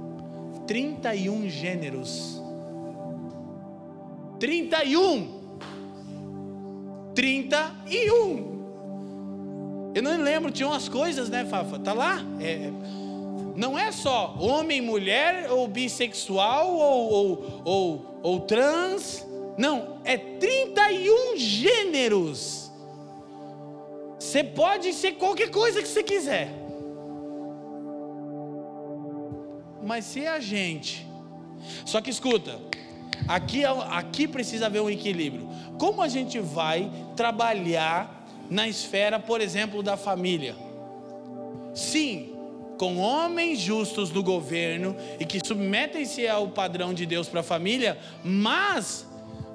31 0.72 1.50
gêneros. 1.50 2.40
31. 4.40 5.28
31. 7.14 9.92
Eu 9.94 10.02
não 10.02 10.16
lembro, 10.16 10.50
tinha 10.50 10.66
umas 10.66 10.88
coisas, 10.88 11.28
né, 11.28 11.44
Fafa? 11.44 11.78
Tá 11.78 11.92
lá? 11.92 12.24
É, 12.40 12.70
não 13.54 13.78
é 13.78 13.92
só 13.92 14.34
homem, 14.40 14.80
mulher, 14.80 15.52
ou 15.52 15.68
bissexual, 15.68 16.72
ou, 16.72 17.12
ou, 17.12 17.62
ou, 17.66 18.06
ou 18.22 18.40
trans. 18.40 19.26
Não, 19.58 19.98
é 20.04 20.16
31 20.16 21.36
gêneros. 21.36 22.72
Você 24.18 24.42
pode 24.42 24.94
ser 24.94 25.16
qualquer 25.16 25.50
coisa 25.50 25.82
que 25.82 25.88
você 25.88 26.02
quiser. 26.02 26.48
Mas 29.92 30.06
se 30.06 30.26
a 30.26 30.40
gente. 30.40 31.06
Só 31.84 32.00
que 32.00 32.08
escuta, 32.08 32.58
aqui, 33.28 33.62
é 33.62 33.68
aqui 33.90 34.26
precisa 34.26 34.64
haver 34.64 34.80
um 34.80 34.88
equilíbrio. 34.88 35.46
Como 35.78 36.00
a 36.00 36.08
gente 36.08 36.38
vai 36.38 36.90
trabalhar 37.14 38.26
na 38.48 38.66
esfera, 38.66 39.18
por 39.18 39.42
exemplo, 39.42 39.82
da 39.82 39.94
família? 39.94 40.56
Sim, 41.74 42.34
com 42.78 42.96
homens 42.96 43.58
justos 43.58 44.08
do 44.08 44.22
governo 44.22 44.96
e 45.20 45.26
que 45.26 45.46
submetem-se 45.46 46.26
ao 46.26 46.48
padrão 46.48 46.94
de 46.94 47.04
Deus 47.04 47.28
para 47.28 47.40
a 47.40 47.44
família, 47.44 47.98
mas, 48.24 49.06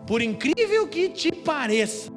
por 0.06 0.22
incrível 0.22 0.88
que 0.88 1.10
te 1.10 1.32
pareça, 1.32 2.12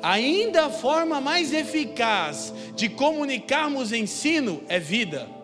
ainda 0.00 0.66
a 0.66 0.70
forma 0.70 1.20
mais 1.20 1.52
eficaz 1.52 2.54
de 2.76 2.88
comunicarmos 2.88 3.92
ensino 3.92 4.62
é 4.68 4.78
vida. 4.78 5.37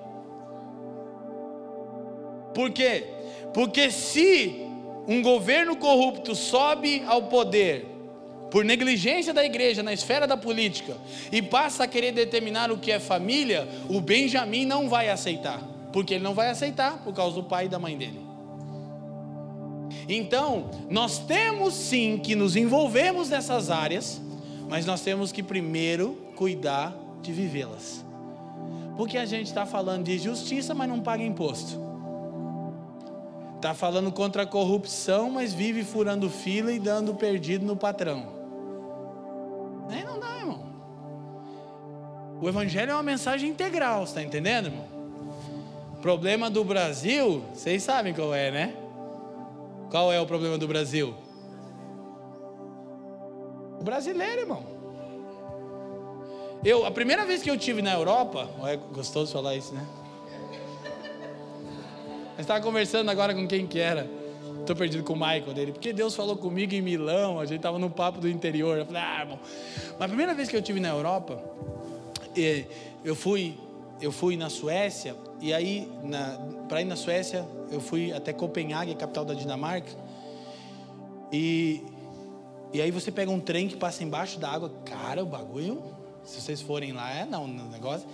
Por 2.54 2.70
quê? 2.70 3.04
Porque 3.52 3.90
se 3.90 4.64
um 5.06 5.22
governo 5.22 5.76
corrupto 5.76 6.34
sobe 6.34 7.02
ao 7.06 7.24
poder 7.24 7.86
por 8.50 8.64
negligência 8.64 9.34
da 9.34 9.44
igreja 9.44 9.82
na 9.82 9.92
esfera 9.92 10.26
da 10.26 10.36
política 10.36 10.96
e 11.32 11.42
passa 11.42 11.84
a 11.84 11.86
querer 11.88 12.12
determinar 12.12 12.70
o 12.70 12.78
que 12.78 12.92
é 12.92 13.00
família, 13.00 13.68
o 13.88 14.00
Benjamim 14.00 14.64
não 14.64 14.88
vai 14.88 15.10
aceitar, 15.10 15.60
porque 15.92 16.14
ele 16.14 16.24
não 16.24 16.34
vai 16.34 16.48
aceitar 16.48 17.02
por 17.02 17.12
causa 17.12 17.34
do 17.34 17.42
pai 17.42 17.66
e 17.66 17.68
da 17.68 17.78
mãe 17.78 17.96
dele. 17.96 18.20
Então, 20.08 20.70
nós 20.88 21.18
temos 21.18 21.74
sim 21.74 22.18
que 22.22 22.34
nos 22.34 22.56
envolvermos 22.56 23.28
nessas 23.28 23.70
áreas, 23.70 24.20
mas 24.68 24.86
nós 24.86 25.00
temos 25.00 25.32
que 25.32 25.42
primeiro 25.42 26.16
cuidar 26.36 26.96
de 27.22 27.32
vivê-las. 27.32 28.04
Porque 28.96 29.18
a 29.18 29.24
gente 29.24 29.46
está 29.46 29.66
falando 29.66 30.04
de 30.04 30.18
justiça, 30.18 30.74
mas 30.74 30.88
não 30.88 31.00
paga 31.00 31.22
imposto. 31.22 31.93
Está 33.64 33.72
falando 33.72 34.12
contra 34.12 34.42
a 34.42 34.46
corrupção, 34.46 35.30
mas 35.30 35.54
vive 35.54 35.84
furando 35.84 36.28
fila 36.28 36.70
e 36.70 36.78
dando 36.78 37.14
perdido 37.14 37.64
no 37.64 37.74
patrão. 37.74 38.26
Nem 39.88 40.04
não 40.04 40.20
dá, 40.20 40.36
irmão. 40.36 40.66
O 42.42 42.46
Evangelho 42.46 42.90
é 42.90 42.94
uma 42.94 43.02
mensagem 43.02 43.48
integral, 43.48 44.04
está 44.04 44.22
entendendo, 44.22 44.66
irmão? 44.66 44.84
O 45.94 46.02
problema 46.02 46.50
do 46.50 46.62
Brasil, 46.62 47.42
vocês 47.54 47.82
sabem 47.82 48.12
qual 48.12 48.34
é, 48.34 48.50
né? 48.50 48.76
Qual 49.90 50.12
é 50.12 50.20
o 50.20 50.26
problema 50.26 50.58
do 50.58 50.68
Brasil? 50.68 51.14
O 53.80 53.82
brasileiro, 53.82 54.42
irmão. 54.42 54.62
Eu, 56.62 56.84
a 56.84 56.90
primeira 56.90 57.24
vez 57.24 57.42
que 57.42 57.50
eu 57.50 57.56
tive 57.56 57.80
na 57.80 57.94
Europa, 57.94 58.46
é 58.64 58.76
gostoso 58.76 59.32
falar 59.32 59.56
isso, 59.56 59.72
né? 59.72 59.86
Estava 62.38 62.62
conversando 62.62 63.10
agora 63.10 63.34
com 63.34 63.46
quem 63.46 63.66
que 63.66 63.78
era. 63.78 64.08
Estou 64.60 64.74
perdido 64.74 65.04
com 65.04 65.12
o 65.12 65.16
Michael 65.16 65.52
dele, 65.52 65.72
porque 65.72 65.92
Deus 65.92 66.14
falou 66.14 66.36
comigo 66.36 66.74
em 66.74 66.80
Milão, 66.80 67.38
a 67.38 67.44
gente 67.44 67.58
estava 67.58 67.78
no 67.78 67.90
papo 67.90 68.18
do 68.18 68.28
interior. 68.28 68.78
Eu 68.78 68.86
falei, 68.86 69.02
ah, 69.02 69.20
irmão. 69.20 69.38
Mas 69.98 70.00
a 70.00 70.08
primeira 70.08 70.34
vez 70.34 70.48
que 70.48 70.56
eu 70.56 70.62
tive 70.62 70.80
na 70.80 70.88
Europa, 70.88 71.42
eu 73.04 73.14
fui, 73.14 73.58
eu 74.00 74.10
fui 74.10 74.36
na 74.36 74.48
Suécia, 74.48 75.14
e 75.40 75.52
aí, 75.52 75.90
para 76.68 76.80
ir 76.80 76.86
na 76.86 76.96
Suécia, 76.96 77.46
eu 77.70 77.80
fui 77.80 78.12
até 78.12 78.32
Copenhague, 78.32 78.94
capital 78.94 79.24
da 79.24 79.34
Dinamarca. 79.34 79.92
E, 81.30 81.82
e 82.72 82.80
aí 82.80 82.90
você 82.90 83.12
pega 83.12 83.30
um 83.30 83.40
trem 83.40 83.68
que 83.68 83.76
passa 83.76 84.02
embaixo 84.02 84.38
da 84.38 84.50
água. 84.50 84.72
Cara, 84.84 85.22
o 85.22 85.26
bagulho 85.26 85.82
se 86.24 86.40
vocês 86.40 86.60
forem 86.60 86.92
lá, 86.92 87.12
é 87.12 87.24
não, 87.24 87.46
no 87.46 87.68
negócio. 87.68 88.08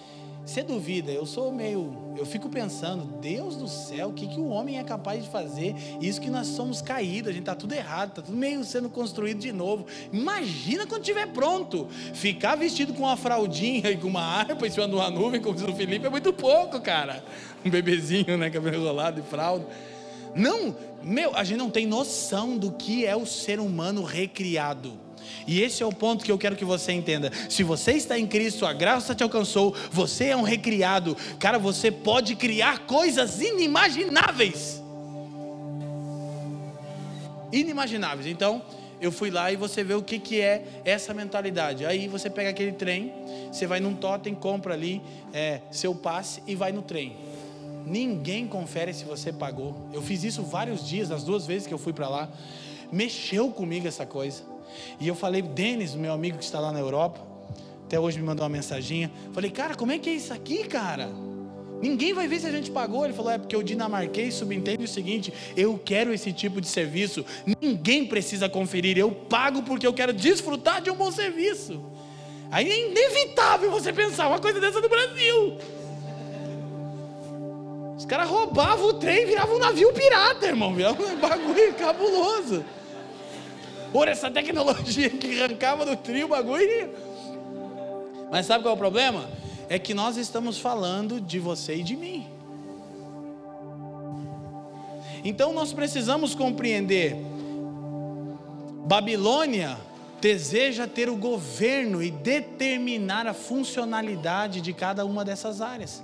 Você 0.45 0.63
duvida, 0.63 1.13
eu 1.13 1.25
sou 1.27 1.53
meio. 1.53 2.15
Eu 2.17 2.27
fico 2.27 2.49
pensando, 2.49 3.05
Deus 3.21 3.57
do 3.57 3.69
céu, 3.69 4.09
o 4.09 4.13
que, 4.13 4.27
que 4.27 4.41
o 4.41 4.49
homem 4.49 4.79
é 4.79 4.85
capaz 4.85 5.23
de 5.23 5.31
fazer? 5.31 5.75
Isso 6.01 6.21
que 6.21 6.29
nós 6.29 6.49
somos 6.49 6.83
caídos, 6.83 7.31
a 7.31 7.33
gente 7.33 7.43
está 7.43 7.55
tudo 7.55 7.73
errado, 7.73 8.11
está 8.11 8.23
tudo 8.23 8.37
meio 8.37 8.65
sendo 8.65 8.89
construído 8.89 9.39
de 9.39 9.53
novo. 9.53 9.87
Imagina 10.13 10.87
quando 10.87 11.03
estiver 11.03 11.27
pronto. 11.29 11.89
Ficar 12.15 12.57
vestido 12.57 12.93
com 12.93 13.05
uma 13.05 13.17
fraldinha 13.17 13.91
e 13.91 13.97
com 13.97 14.09
uma 14.09 14.23
harpa 14.23 14.67
em 14.67 14.71
cima 14.71 14.89
de 14.89 14.95
uma 14.95 15.11
nuvem, 15.11 15.41
como 15.41 15.55
diz 15.55 15.65
o 15.65 15.75
Felipe, 15.75 16.07
é 16.07 16.11
muito 16.11 16.33
pouco, 16.33 16.81
cara. 16.81 17.25
Um 17.65 17.71
bebezinho, 17.71 18.37
né, 18.37 18.51
cabelo 18.51 18.77
enrolado 18.77 19.21
e 19.21 19.23
fralda. 19.23 19.67
Não, 20.35 20.77
meu, 21.03 21.35
a 21.35 21.45
gente 21.45 21.59
não 21.59 21.71
tem 21.71 21.87
noção 21.87 22.57
do 22.57 22.73
que 22.73 23.07
é 23.07 23.17
o 23.17 23.27
ser 23.27 23.61
humano 23.61 24.03
recriado. 24.03 24.99
E 25.47 25.61
esse 25.63 25.83
é 25.83 25.87
o 25.87 25.93
ponto 25.93 26.25
que 26.25 26.33
eu 26.33 26.39
quero 26.39 26.57
que 26.57 26.65
você 26.65 26.93
entenda. 26.93 27.31
Se 27.49 27.63
você 27.63 27.93
está 27.93 28.19
em 28.19 28.27
Cristo, 28.27 28.67
a 28.67 28.73
graça 28.73 29.15
te 29.15 29.23
alcançou, 29.23 29.75
você 29.91 30.27
é 30.27 30.37
um 30.37 30.43
recriado. 30.43 31.17
Cara, 31.39 31.59
você 31.59 31.91
pode 31.91 32.35
criar 32.37 32.81
coisas 32.81 33.41
inimagináveis. 33.41 34.83
Inimagináveis. 37.53 38.27
Então, 38.27 38.63
eu 39.01 39.11
fui 39.11 39.31
lá 39.31 39.51
e 39.51 39.57
você 39.57 39.83
vê 39.83 39.95
o 39.95 40.03
que, 40.03 40.19
que 40.19 40.41
é 40.41 40.63
essa 40.85 41.15
mentalidade. 41.15 41.87
Aí 41.87 42.07
você 42.07 42.29
pega 42.29 42.51
aquele 42.51 42.73
trem, 42.73 43.13
você 43.51 43.67
vai 43.67 43.81
num 43.81 43.95
totem, 43.95 44.35
compra 44.35 44.75
ali 44.75 45.01
é, 45.33 45.63
seu 45.71 45.95
passe 45.95 46.43
e 46.47 46.55
vai 46.55 46.71
no 46.71 46.83
trem. 46.83 47.17
Ninguém 47.87 48.47
confere 48.47 48.93
se 48.93 49.05
você 49.05 49.33
pagou. 49.33 49.75
Eu 49.93 50.03
fiz 50.03 50.23
isso 50.23 50.43
vários 50.43 50.87
dias, 50.87 51.11
as 51.11 51.25
duas 51.25 51.47
vezes 51.47 51.67
que 51.67 51.73
eu 51.73 51.79
fui 51.79 51.95
para 51.95 52.09
lá. 52.09 52.29
Mexeu 52.93 53.51
comigo 53.51 53.89
essa 53.89 54.05
coisa. 54.05 54.43
E 54.99 55.07
eu 55.09 55.15
falei, 55.15 55.43
Denis, 55.43 55.95
meu 55.95 56.13
amigo 56.13 56.39
que 56.39 56.45
está 56.45 56.61
lá 56.61 56.73
na 56.73 56.79
Europa, 56.79 57.21
até 57.85 57.99
hoje 57.99 58.19
me 58.19 58.25
mandou 58.25 58.45
uma 58.45 58.51
mensaginha. 58.51 59.11
Falei, 59.33 59.51
cara, 59.51 59.75
como 59.75 59.93
é 59.93 59.99
que 59.99 60.09
é 60.09 60.15
isso 60.15 60.33
aqui, 60.33 60.65
cara? 60.65 61.09
Ninguém 61.81 62.13
vai 62.13 62.29
ver 62.29 62.41
se 62.41 62.47
a 62.47 62.51
gente 62.51 62.71
pagou. 62.71 63.05
Ele 63.05 63.15
falou, 63.15 63.33
é 63.33 63.39
porque 63.39 63.57
o 63.57 63.63
dinamarquês 63.63 64.35
subentende 64.35 64.85
o 64.85 64.89
seguinte: 64.89 65.33
eu 65.57 65.81
quero 65.83 66.13
esse 66.13 66.33
tipo 66.33 66.61
de 66.61 66.69
serviço. 66.69 67.25
Ninguém 67.61 68.07
precisa 68.07 68.49
conferir. 68.49 68.99
Eu 68.99 69.11
pago 69.11 69.63
porque 69.63 69.87
eu 69.87 69.95
quero 69.95 70.13
desfrutar 70.13 70.83
de 70.83 70.91
um 70.91 70.95
bom 70.95 71.11
serviço. 71.11 71.81
Aí 72.51 72.69
é 72.69 72.91
inevitável 72.91 73.71
você 73.71 73.93
pensar 73.93 74.29
uma 74.29 74.39
coisa 74.39 74.61
dessa 74.61 74.81
no 74.81 74.89
Brasil. 74.89 75.57
Os 77.97 78.05
caras 78.05 78.29
roubavam 78.29 78.87
o 78.87 78.95
trem 78.95 79.27
viravam 79.27 79.57
um 79.57 79.59
navio 79.59 79.93
pirata, 79.93 80.47
irmão. 80.47 80.75
Virava 80.75 81.03
um 81.03 81.17
bagulho 81.17 81.75
cabuloso. 81.75 82.65
Por 83.93 84.09
essa 84.09 84.31
tecnologia 84.31 85.11
que 85.11 85.41
arrancava 85.43 85.85
do 85.85 85.97
trio 85.97 86.27
o 86.27 86.29
bagulho. 86.29 86.91
Mas 88.31 88.47
sabe 88.47 88.63
qual 88.63 88.73
é 88.73 88.77
o 88.77 88.79
problema? 88.79 89.29
É 89.69 89.79
que 89.79 89.93
nós 89.93 90.17
estamos 90.17 90.59
falando 90.59 91.21
de 91.21 91.39
você 91.39 91.77
e 91.77 91.83
de 91.83 91.97
mim. 91.97 92.27
Então 95.25 95.53
nós 95.53 95.73
precisamos 95.73 96.35
compreender. 96.35 97.17
Babilônia 98.87 99.77
deseja 100.21 100.87
ter 100.87 101.09
o 101.09 101.17
governo 101.17 102.03
e 102.03 102.11
determinar 102.11 103.27
a 103.27 103.35
funcionalidade 103.35 104.61
de 104.61 104.73
cada 104.73 105.05
uma 105.05 105.25
dessas 105.25 105.61
áreas. 105.61 106.03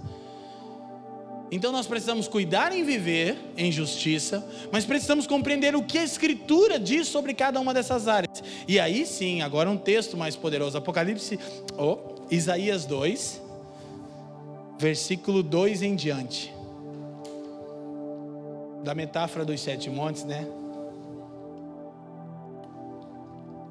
Então 1.51 1.71
nós 1.71 1.87
precisamos 1.87 2.27
cuidar 2.27 2.73
em 2.73 2.85
viver 2.85 3.37
em 3.57 3.71
justiça, 3.71 4.45
mas 4.73 4.85
precisamos 4.85 5.27
compreender 5.27 5.77
o 5.77 5.83
que 5.83 5.99
a 5.99 6.03
Escritura 6.03 6.79
diz 6.79 7.07
sobre 7.07 7.35
cada 7.35 7.61
uma 7.61 7.73
dessas 7.73 8.09
áreas. 8.09 8.43
E 8.67 8.81
aí 8.81 9.07
sim, 9.07 9.43
agora 9.43 9.71
um 9.71 9.77
texto 9.77 10.17
mais 10.17 10.35
poderoso, 10.35 10.77
Apocalipse, 10.77 11.39
oh, 11.79 11.99
Isaías 12.31 12.85
2, 12.85 13.41
versículo 14.79 15.43
2 15.43 15.83
em 15.83 15.95
diante. 15.95 16.53
Da 18.83 18.95
metáfora 18.95 19.45
dos 19.45 19.61
sete 19.61 19.89
montes, 19.89 20.25
né? 20.25 20.47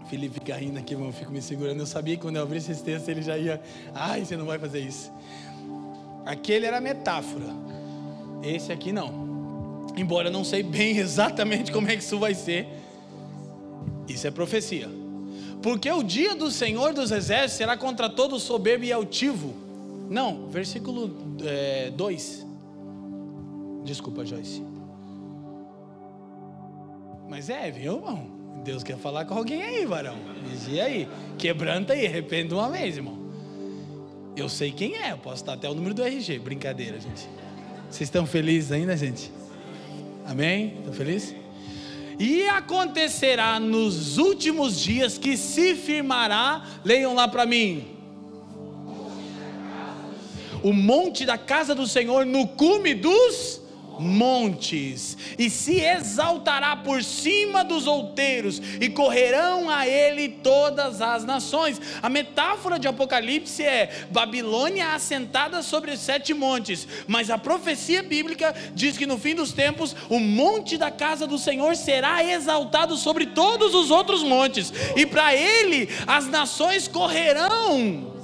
Felipe 0.10 0.36
fica 0.36 0.56
rindo 0.56 0.78
aqui, 0.78 0.94
irmão, 0.94 1.12
fico 1.12 1.32
me 1.32 1.42
segurando. 1.42 1.80
Eu 1.80 1.86
sabia 1.86 2.16
que 2.16 2.22
quando 2.22 2.36
eu 2.36 2.44
abrisse 2.44 2.72
esse 2.72 2.84
texto 2.84 3.10
ele 3.10 3.22
já 3.22 3.38
ia. 3.38 3.62
Ai, 3.94 4.24
você 4.24 4.38
não 4.38 4.46
vai 4.46 4.60
fazer 4.60 4.80
isso. 4.80 5.12
Aquele 6.26 6.66
era 6.66 6.82
metáfora. 6.82 7.46
Esse 8.42 8.72
aqui 8.72 8.92
não. 8.92 9.86
Embora 9.96 10.30
eu 10.30 10.32
não 10.32 10.44
sei 10.44 10.64
bem 10.64 10.98
exatamente 10.98 11.72
como 11.72 11.90
é 11.90 11.96
que 11.96 12.04
isso 12.04 12.18
vai 12.18 12.34
ser. 12.34 12.68
Isso 14.08 14.26
é 14.28 14.32
profecia. 14.32 14.90
Porque 15.62 15.90
o 15.90 16.04
dia 16.04 16.36
do 16.36 16.52
Senhor 16.52 16.94
dos 16.94 17.12
Exércitos 17.12 17.58
será 17.58 17.78
contra 17.78 18.10
todo 18.10 18.40
soberbo 18.40 18.84
e 18.86 18.92
altivo. 18.92 19.54
Não, 20.10 20.48
versículo 20.48 21.08
2. 21.08 22.40
É, 22.42 22.46
Desculpa, 23.84 24.26
Joyce. 24.26 24.64
Mas 27.28 27.50
é, 27.50 27.72
viu, 27.72 27.96
irmão? 27.96 28.28
Deus 28.64 28.84
quer 28.84 28.98
falar 28.98 29.26
com 29.26 29.36
alguém 29.36 29.62
aí, 29.62 29.86
varão. 29.86 30.16
E 30.70 30.80
aí? 30.80 31.08
Quebranta 31.38 31.94
aí, 31.94 32.06
arrepende 32.06 32.54
uma 32.54 32.70
vez, 32.70 32.98
irmão. 32.98 33.25
Eu 34.36 34.50
sei 34.50 34.72
quem 34.72 34.96
é, 34.96 35.12
eu 35.12 35.18
posso 35.18 35.46
dar 35.46 35.54
até 35.54 35.70
o 35.70 35.74
número 35.74 35.94
do 35.94 36.04
RG. 36.04 36.40
Brincadeira, 36.40 37.00
gente. 37.00 37.28
Vocês 37.90 38.08
estão 38.08 38.26
felizes 38.26 38.72
ainda, 38.72 38.96
gente? 38.98 39.32
Amém? 40.26 40.76
Estão 40.80 40.94
felizes? 40.94 41.36
E 42.20 42.48
acontecerá 42.48 43.60
nos 43.60 44.18
últimos 44.18 44.80
dias 44.80 45.18
que 45.18 45.38
se 45.38 45.76
firmará, 45.76 46.66
leiam 46.84 47.14
lá 47.14 47.28
para 47.28 47.46
mim. 47.46 47.88
O 50.64 50.74
monte 50.74 51.26
da 51.26 51.38
casa 51.38 51.76
do 51.76 51.88
Senhor 51.88 52.26
no 52.26 52.48
cume 52.48 52.94
dos 52.94 53.62
montes, 54.00 55.18
e 55.38 55.50
se 55.50 55.80
exaltará 55.80 56.76
por 56.76 57.04
cima 57.04 57.64
dos 57.64 57.88
outeiros, 57.88 58.62
e 58.80 58.90
correrão 58.90 59.70
a 59.70 59.88
ele 59.88 60.30
todas 60.30 61.02
as 61.02 61.24
nações. 61.24 61.80
A 62.02 62.10
metáfora 62.10 62.80
de 62.80 62.88
Apocalipse 62.88 63.64
é 63.64 64.08
Babilônia 64.10 64.94
assentada 64.94 65.62
sobre 65.62 65.92
os 65.92 66.00
sete 66.00 66.34
montes, 66.34 66.88
mas 67.08 67.30
a 67.30 67.38
profecia 67.38 68.02
bíblica 68.02 68.56
diz 68.74 68.98
que 68.98 69.06
no 69.06 69.18
fim 69.18 69.36
dos 69.36 69.52
tempos 69.52 69.96
o 70.10 70.20
monte 70.20 70.78
da 70.78 70.92
casa 70.92 71.28
do 71.28 71.38
Senhor 71.38 71.76
será 71.76 72.24
exaltado 72.24 72.96
sobre 72.98 73.28
todos 73.28 73.76
os 73.76 73.92
outros 73.92 74.24
montes, 74.24 74.72
e 74.96 75.06
para 75.06 75.36
ele 75.36 75.90
as 76.08 76.28
nações 76.28 76.88
correrão. 76.88 78.15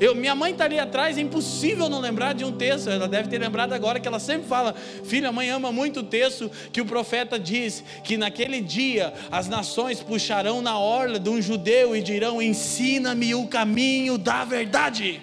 Eu, 0.00 0.14
minha 0.14 0.34
mãe 0.34 0.52
está 0.52 0.64
ali 0.64 0.78
atrás, 0.78 1.18
é 1.18 1.20
impossível 1.20 1.88
não 1.88 2.00
lembrar 2.00 2.32
de 2.32 2.44
um 2.44 2.52
texto. 2.52 2.88
Ela 2.88 3.08
deve 3.08 3.28
ter 3.28 3.38
lembrado 3.38 3.72
agora 3.72 3.98
que 3.98 4.06
ela 4.06 4.20
sempre 4.20 4.46
fala: 4.46 4.74
Filha, 5.04 5.32
mãe 5.32 5.50
ama 5.50 5.72
muito 5.72 6.00
o 6.00 6.02
texto 6.02 6.50
que 6.72 6.80
o 6.80 6.86
profeta 6.86 7.38
diz 7.38 7.82
que 8.04 8.16
naquele 8.16 8.60
dia 8.60 9.12
as 9.30 9.48
nações 9.48 10.00
puxarão 10.00 10.62
na 10.62 10.78
orla 10.78 11.18
de 11.18 11.28
um 11.28 11.42
judeu 11.42 11.96
e 11.96 12.02
dirão: 12.02 12.40
Ensina-me 12.40 13.34
o 13.34 13.46
caminho 13.46 14.16
da 14.16 14.44
verdade. 14.44 15.20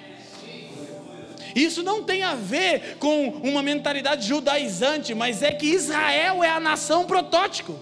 Isso 1.56 1.82
não 1.82 2.04
tem 2.04 2.22
a 2.22 2.36
ver 2.36 2.98
com 3.00 3.30
uma 3.30 3.64
mentalidade 3.64 4.28
judaizante, 4.28 5.16
mas 5.16 5.42
é 5.42 5.54
que 5.54 5.68
Israel 5.68 6.44
é 6.44 6.50
a 6.50 6.60
nação 6.60 7.06
protótipo. 7.06 7.80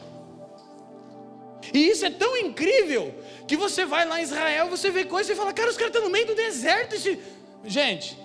E 1.72 1.90
isso 1.90 2.06
é 2.06 2.10
tão 2.10 2.36
incrível 2.38 3.14
que 3.48 3.56
você 3.56 3.86
vai 3.86 4.06
lá 4.06 4.20
em 4.20 4.24
Israel, 4.24 4.70
você 4.70 4.90
vê 4.90 5.06
coisas 5.06 5.32
e 5.32 5.36
fala, 5.36 5.54
cara, 5.54 5.70
os 5.70 5.78
caras 5.78 5.94
estão 5.94 6.06
no 6.06 6.12
meio 6.12 6.26
do 6.26 6.36
deserto. 6.36 6.96
Esse... 6.96 7.20
Gente, 7.66 8.18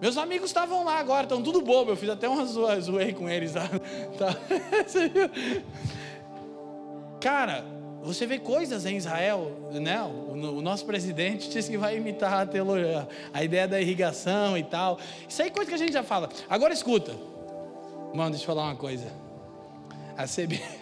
meus 0.00 0.16
amigos 0.16 0.50
estavam 0.50 0.84
lá 0.84 0.98
agora, 0.98 1.24
estão 1.24 1.42
tudo 1.42 1.60
bobo. 1.60 1.92
Eu 1.92 1.96
fiz 1.96 2.08
até 2.08 2.28
uma 2.28 2.44
zoei 2.44 3.12
com 3.12 3.28
eles. 3.28 3.52
Tá? 4.18 4.34
tá. 4.34 4.38
cara, 7.20 7.64
você 8.02 8.26
vê 8.26 8.38
coisas 8.38 8.84
em 8.84 8.96
Israel, 8.96 9.70
né? 9.72 10.02
O, 10.02 10.60
nosso 10.60 10.84
presidente 10.84 11.48
disse 11.48 11.70
que 11.70 11.78
vai 11.78 11.96
imitar 11.96 12.32
a, 12.32 12.46
teologia, 12.46 13.08
a 13.32 13.44
ideia 13.44 13.68
da 13.68 13.80
irrigação 13.80 14.58
e 14.58 14.64
tal. 14.64 14.98
Isso 15.28 15.40
aí 15.40 15.48
é 15.48 15.50
coisa 15.52 15.68
que 15.68 15.74
a 15.74 15.78
gente 15.78 15.92
já 15.92 16.02
fala. 16.02 16.28
Agora 16.50 16.74
escuta. 16.74 17.14
Mano, 18.12 18.30
deixa 18.30 18.42
eu 18.42 18.46
falar 18.46 18.64
uma 18.64 18.76
coisa. 18.76 19.06
A 20.16 20.24
CBF. 20.24 20.81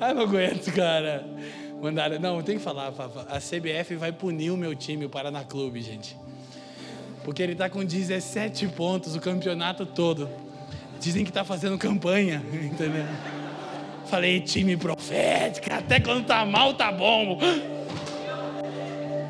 Ai, 0.00 0.14
não 0.14 0.22
aguento, 0.22 0.72
cara. 0.72 1.24
Mandaram, 1.80 2.18
não, 2.18 2.42
tem 2.42 2.56
que 2.56 2.62
falar, 2.62 2.92
A 3.28 3.38
CBF 3.38 3.94
vai 3.96 4.12
punir 4.12 4.50
o 4.50 4.56
meu 4.56 4.74
time, 4.74 5.04
o 5.04 5.08
Paraná 5.08 5.44
Clube, 5.44 5.80
gente. 5.80 6.16
Porque 7.24 7.42
ele 7.42 7.52
está 7.52 7.68
com 7.68 7.84
17 7.84 8.68
pontos 8.68 9.14
o 9.14 9.20
campeonato 9.20 9.84
todo. 9.86 10.28
Dizem 11.00 11.24
que 11.24 11.30
está 11.30 11.44
fazendo 11.44 11.78
campanha, 11.78 12.42
entendeu? 12.52 13.04
Falei, 14.06 14.40
time 14.40 14.76
profético, 14.76 15.72
até 15.72 16.00
quando 16.00 16.26
tá 16.26 16.44
mal, 16.44 16.74
tá 16.74 16.90
bom. 16.90 17.38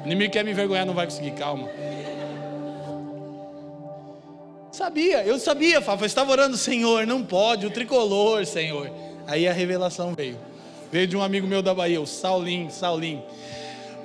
O 0.03 0.07
inimigo 0.07 0.33
quer 0.33 0.45
me 0.45 0.53
envergonhar, 0.53 0.87
não 0.87 0.95
vai 0.95 1.07
conseguir, 1.07 1.33
calma. 1.33 1.69
Sabia, 4.71 5.25
eu 5.25 5.39
sabia, 5.39 5.83
Fafa, 5.83 6.05
eu 6.05 6.07
estava 6.07 6.31
orando, 6.31 6.57
Senhor, 6.57 7.07
não 7.07 7.25
pode, 7.25 7.67
o 7.67 7.71
tricolor, 7.71 8.47
Senhor. 8.47 8.89
Aí 9.27 9.49
a 9.49 9.53
revelação 9.53 10.15
veio. 10.15 10.39
Veio 10.91 11.07
de 11.07 11.17
um 11.17 11.23
amigo 11.23 11.47
meu 11.47 11.63
da 11.63 11.75
Bahia, 11.75 12.01
o 12.01 12.07
Saulim, 12.07 12.71
Saulim. 12.71 13.23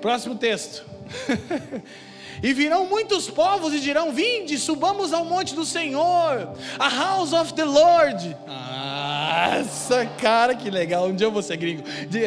Próximo 0.01 0.35
texto. 0.35 0.85
E 2.43 2.53
virão 2.53 2.85
muitos 2.85 3.29
povos 3.29 3.73
e 3.73 3.79
dirão: 3.79 4.11
Vinde, 4.11 4.59
subamos 4.59 5.13
ao 5.13 5.23
monte 5.23 5.55
do 5.55 5.63
Senhor, 5.63 6.53
a 6.77 6.89
house 6.89 7.31
of 7.31 7.53
the 7.53 7.63
Lord. 7.63 8.35
Nossa, 8.45 10.05
cara, 10.19 10.53
que 10.53 10.69
legal. 10.69 11.07
Um 11.07 11.15
dia 11.15 11.27
eu 11.27 11.31
vou 11.31 11.41
ser 11.41 11.55
gringo. 11.55 11.83
De, 12.09 12.23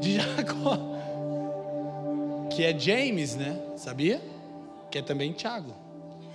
de 0.00 0.14
Jacó. 0.14 0.78
Que 2.48 2.64
é 2.64 2.78
James, 2.78 3.36
né? 3.36 3.60
Sabia? 3.76 4.18
Que 4.90 4.98
é 4.98 5.02
também 5.02 5.32
Tiago. 5.32 5.74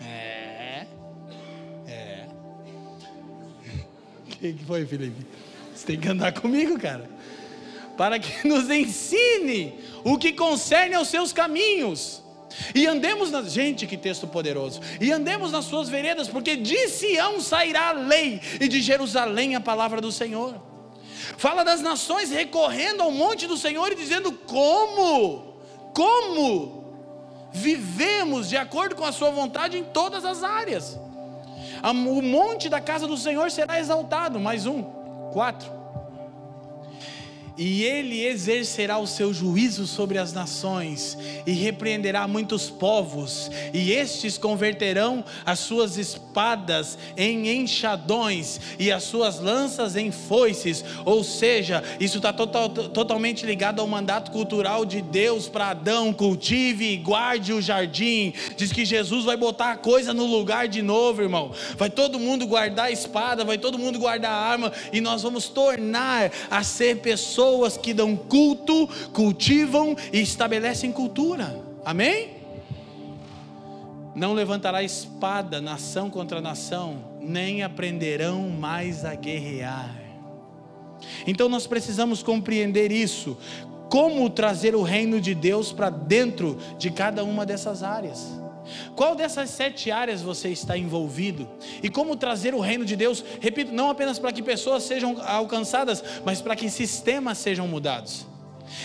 É. 0.02 0.86
É. 1.88 2.28
O 4.28 4.40
que 4.40 4.54
foi, 4.68 4.86
Felipe? 4.86 5.26
Tem 5.88 6.00
que 6.00 6.08
andar 6.08 6.32
comigo, 6.34 6.80
cara 6.80 7.18
para 7.98 8.20
que 8.20 8.32
nos 8.48 8.70
ensine 8.70 9.74
o 10.06 10.18
que 10.18 10.32
concerne 10.32 10.94
aos 10.94 11.10
seus 11.10 11.34
caminhos. 11.34 12.24
E 12.74 12.88
andemos 12.88 13.30
na 13.30 13.42
gente, 13.44 13.86
que 13.86 13.98
texto 13.98 14.26
poderoso. 14.26 14.80
E 15.02 15.12
andemos 15.12 15.52
nas 15.52 15.66
suas 15.66 15.90
veredas, 15.90 16.28
porque 16.28 16.56
de 16.56 16.88
Sião 16.88 17.42
sairá 17.42 17.90
a 17.90 17.92
lei 17.92 18.40
e 18.62 18.68
de 18.68 18.82
Jerusalém 18.82 19.56
a 19.56 19.62
palavra 19.62 20.00
do 20.00 20.12
Senhor. 20.12 20.56
Fala 21.38 21.64
das 21.64 21.82
nações 21.82 22.32
recorrendo 22.32 23.04
ao 23.04 23.12
monte 23.12 23.46
do 23.48 23.58
Senhor 23.58 23.92
e 23.92 23.96
dizendo 23.96 24.32
como? 24.32 25.58
Como 25.94 26.86
vivemos 27.52 28.50
de 28.50 28.58
acordo 28.58 28.96
com 28.96 29.04
a 29.04 29.12
sua 29.12 29.30
vontade 29.30 29.78
em 29.78 29.84
todas 29.84 30.24
as 30.24 30.42
áreas. 30.42 30.98
O 31.84 32.22
monte 32.22 32.70
da 32.70 32.80
casa 32.80 33.06
do 33.06 33.18
Senhor 33.18 33.52
será 33.52 33.80
exaltado. 33.80 34.40
Mais 34.40 34.66
um, 34.66 34.82
quatro 35.32 35.77
e 37.58 37.84
ele 37.84 38.24
exercerá 38.26 39.00
o 39.00 39.08
seu 39.08 39.34
juízo 39.34 39.88
sobre 39.88 40.18
as 40.18 40.32
nações, 40.32 41.18
e 41.46 41.52
repreenderá 41.54 42.28
muitos 42.28 42.70
povos, 42.70 43.50
e 43.74 43.92
estes 43.92 44.38
converterão 44.38 45.26
as 45.46 45.60
suas 45.60 45.98
espadas 45.98 46.98
em 47.16 47.50
enxadões, 47.50 48.60
e 48.78 48.92
as 48.92 49.04
suas 49.04 49.40
lanças 49.40 49.96
em 49.96 50.12
foices. 50.12 50.86
Ou 51.04 51.24
seja, 51.24 51.84
isso 52.00 52.18
está 52.18 52.32
total, 52.32 52.70
totalmente 52.70 53.46
ligado 53.46 53.80
ao 53.80 53.88
mandato 53.88 54.32
cultural 54.32 54.86
de 54.86 55.02
Deus 55.02 55.48
para 55.48 55.70
Adão: 55.70 56.14
cultive 56.14 56.94
e 56.94 56.98
guarde 56.98 57.54
o 57.54 57.62
jardim. 57.62 58.34
Diz 58.56 58.72
que 58.72 58.86
Jesus 58.86 59.26
vai 59.26 59.38
botar 59.38 59.72
a 59.72 59.78
coisa 59.78 60.14
no 60.14 60.26
lugar 60.26 60.68
de 60.68 60.82
novo, 60.82 61.22
irmão. 61.22 61.52
Vai 61.76 61.90
todo 61.90 62.20
mundo 62.20 62.46
guardar 62.46 62.86
a 62.88 62.92
espada, 62.92 63.44
vai 63.44 63.58
todo 63.58 63.80
mundo 63.80 63.98
guardar 63.98 64.32
a 64.32 64.36
arma, 64.36 64.72
e 64.94 65.02
nós 65.02 65.24
vamos 65.24 65.50
tornar 65.50 66.32
a 66.52 66.64
ser 66.64 66.98
pessoas 66.98 67.47
pessoas 67.48 67.78
que 67.78 67.94
dão 67.94 68.16
culto, 68.16 68.90
cultivam 69.14 69.96
e 70.12 70.20
estabelecem 70.20 70.92
cultura. 70.92 71.58
Amém? 71.86 72.36
Não 74.14 74.34
levantará 74.34 74.84
espada 74.84 75.62
nação 75.62 76.10
contra 76.10 76.42
nação, 76.42 76.98
nem 77.22 77.64
aprenderão 77.64 78.50
mais 78.50 79.06
a 79.06 79.16
guerrear. 79.16 79.96
Então 81.26 81.48
nós 81.48 81.66
precisamos 81.66 82.22
compreender 82.22 82.92
isso. 82.92 83.38
Como 83.90 84.30
trazer 84.30 84.76
o 84.76 84.82
reino 84.82 85.22
de 85.22 85.34
Deus 85.34 85.72
para 85.72 85.90
dentro 85.90 86.58
de 86.78 86.92
cada 86.92 87.24
uma 87.24 87.46
dessas 87.46 87.82
áreas. 87.82 88.28
Qual 88.96 89.16
dessas 89.16 89.50
sete 89.50 89.92
áreas 89.92 90.22
você 90.22 90.50
está 90.50 90.78
envolvido? 90.78 91.48
E 91.82 91.90
como 91.90 92.16
trazer 92.16 92.54
o 92.54 92.60
reino 92.60 92.86
de 92.86 92.96
Deus, 92.96 93.24
repito, 93.40 93.72
não 93.72 93.90
apenas 93.90 94.20
para 94.20 94.32
que 94.32 94.42
pessoas 94.42 94.84
sejam 94.84 95.18
alcançadas, 95.22 96.04
mas 96.26 96.42
para 96.42 96.56
que 96.56 96.70
sistemas 96.70 97.38
sejam 97.38 97.68
mudados. 97.68 98.26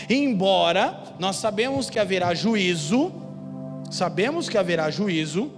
Embora 0.08 1.02
nós 1.18 1.36
sabemos 1.36 1.90
que 1.90 1.98
haverá 1.98 2.34
juízo, 2.34 3.12
sabemos 3.90 4.48
que 4.48 4.58
haverá 4.58 4.90
juízo, 4.90 5.50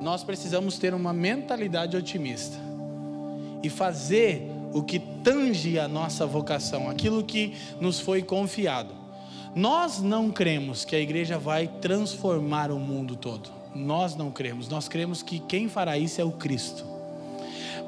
nós 0.00 0.22
precisamos 0.22 0.78
ter 0.78 0.94
uma 0.94 1.12
mentalidade 1.12 1.96
otimista 1.96 2.56
e 3.62 3.70
fazer 3.70 4.50
o 4.72 4.82
que 4.82 4.98
tange 4.98 5.78
a 5.78 5.88
nossa 5.88 6.26
vocação, 6.26 6.90
aquilo 6.90 7.24
que 7.24 7.54
nos 7.80 7.98
foi 7.98 8.22
confiado. 8.22 8.94
Nós 9.56 10.02
não 10.02 10.30
cremos 10.30 10.84
que 10.84 10.94
a 10.94 11.00
igreja 11.00 11.38
vai 11.38 11.66
transformar 11.66 12.70
o 12.70 12.78
mundo 12.78 13.16
todo. 13.16 13.48
Nós 13.74 14.14
não 14.14 14.30
cremos. 14.30 14.68
Nós 14.68 14.86
cremos 14.86 15.22
que 15.22 15.38
quem 15.38 15.66
fará 15.66 15.96
isso 15.96 16.20
é 16.20 16.24
o 16.24 16.32
Cristo. 16.32 16.84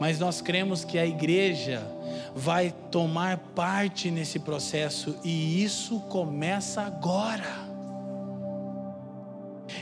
Mas 0.01 0.19
nós 0.19 0.41
cremos 0.41 0.83
que 0.83 0.99
a 0.99 1.05
igreja 1.05 1.87
vai 2.35 2.73
tomar 2.91 3.37
parte 3.55 4.11
nesse 4.11 4.39
processo 4.39 5.15
e 5.23 5.63
isso 5.63 6.01
começa 6.09 6.81
agora. 6.81 7.69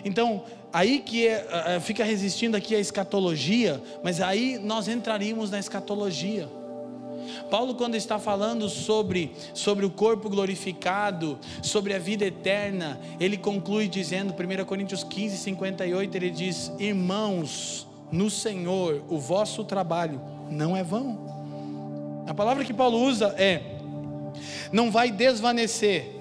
Então, 0.05 0.43
aí 0.73 0.99
que 0.99 1.29
é, 1.29 1.47
é 1.77 1.79
fica 1.79 2.03
resistindo 2.03 2.57
aqui 2.57 2.75
a 2.75 2.81
escatologia, 2.81 3.81
mas 4.03 4.21
aí 4.21 4.59
nós 4.59 4.89
entraríamos 4.89 5.53
na 5.53 5.61
escatologia. 5.61 6.49
Paulo, 7.51 7.75
quando 7.75 7.95
está 7.95 8.19
falando 8.19 8.69
sobre, 8.69 9.33
sobre 9.55 9.85
o 9.85 9.91
corpo 9.91 10.29
glorificado, 10.29 11.39
sobre 11.63 11.95
a 11.95 11.99
vida 11.99 12.25
eterna, 12.25 13.01
ele 13.19 13.37
conclui 13.37 13.89
dizendo, 13.89 14.33
1 14.33 14.65
Coríntios 14.65 15.05
15, 15.05 15.37
58, 15.39 16.15
ele 16.17 16.31
diz: 16.31 16.73
Irmãos, 16.79 17.87
no 18.11 18.31
Senhor, 18.31 19.03
o 19.09 19.19
vosso 19.19 19.65
trabalho 19.65 20.21
não 20.51 20.77
é 20.77 20.83
vão. 20.83 22.25
A 22.27 22.35
palavra 22.35 22.65
que 22.65 22.75
Paulo 22.75 22.99
usa 22.99 23.35
é: 23.39 23.77
não 24.73 24.91
vai 24.91 25.11
desvanecer. 25.11 26.15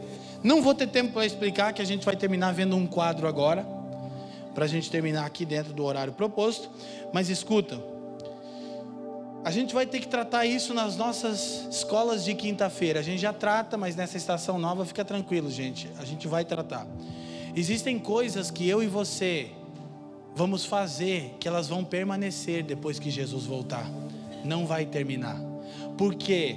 Não 0.43 0.61
vou 0.61 0.75
ter 0.75 0.87
tempo 0.87 1.13
para 1.13 1.25
explicar, 1.25 1.73
que 1.73 1.81
a 1.81 1.85
gente 1.85 2.05
vai 2.05 2.15
terminar 2.15 2.53
vendo 2.53 2.75
um 2.75 2.85
quadro 2.85 3.27
agora, 3.27 3.65
para 4.53 4.65
a 4.65 4.67
gente 4.67 4.91
terminar 4.91 5.25
aqui 5.25 5.43
dentro 5.43 5.73
do 5.73 5.83
horário 5.83 6.13
proposto. 6.13 6.69
Mas 7.11 7.29
escuta, 7.29 7.79
a 9.45 9.51
gente 9.51 9.75
vai 9.75 9.85
ter 9.85 9.99
que 9.99 10.07
tratar 10.07 10.47
isso 10.47 10.73
nas 10.73 10.97
nossas 10.97 11.67
escolas 11.69 12.25
de 12.25 12.33
quinta-feira. 12.33 12.99
A 12.99 13.03
gente 13.03 13.21
já 13.21 13.31
trata, 13.31 13.77
mas 13.77 13.95
nessa 13.95 14.17
estação 14.17 14.57
nova 14.57 14.83
fica 14.85 15.05
tranquilo, 15.05 15.51
gente. 15.51 15.87
A 15.99 16.03
gente 16.03 16.27
vai 16.27 16.43
tratar. 16.43 16.87
Existem 17.55 17.99
coisas 17.99 18.49
que 18.49 18.67
eu 18.67 18.81
e 18.81 18.87
você 18.87 19.51
vamos 20.35 20.65
fazer 20.65 21.35
que 21.39 21.47
elas 21.47 21.67
vão 21.67 21.85
permanecer 21.85 22.63
depois 22.63 22.97
que 22.97 23.11
Jesus 23.11 23.45
voltar. 23.45 23.87
Não 24.43 24.65
vai 24.65 24.83
terminar. 24.83 25.39
Porque, 25.95 26.55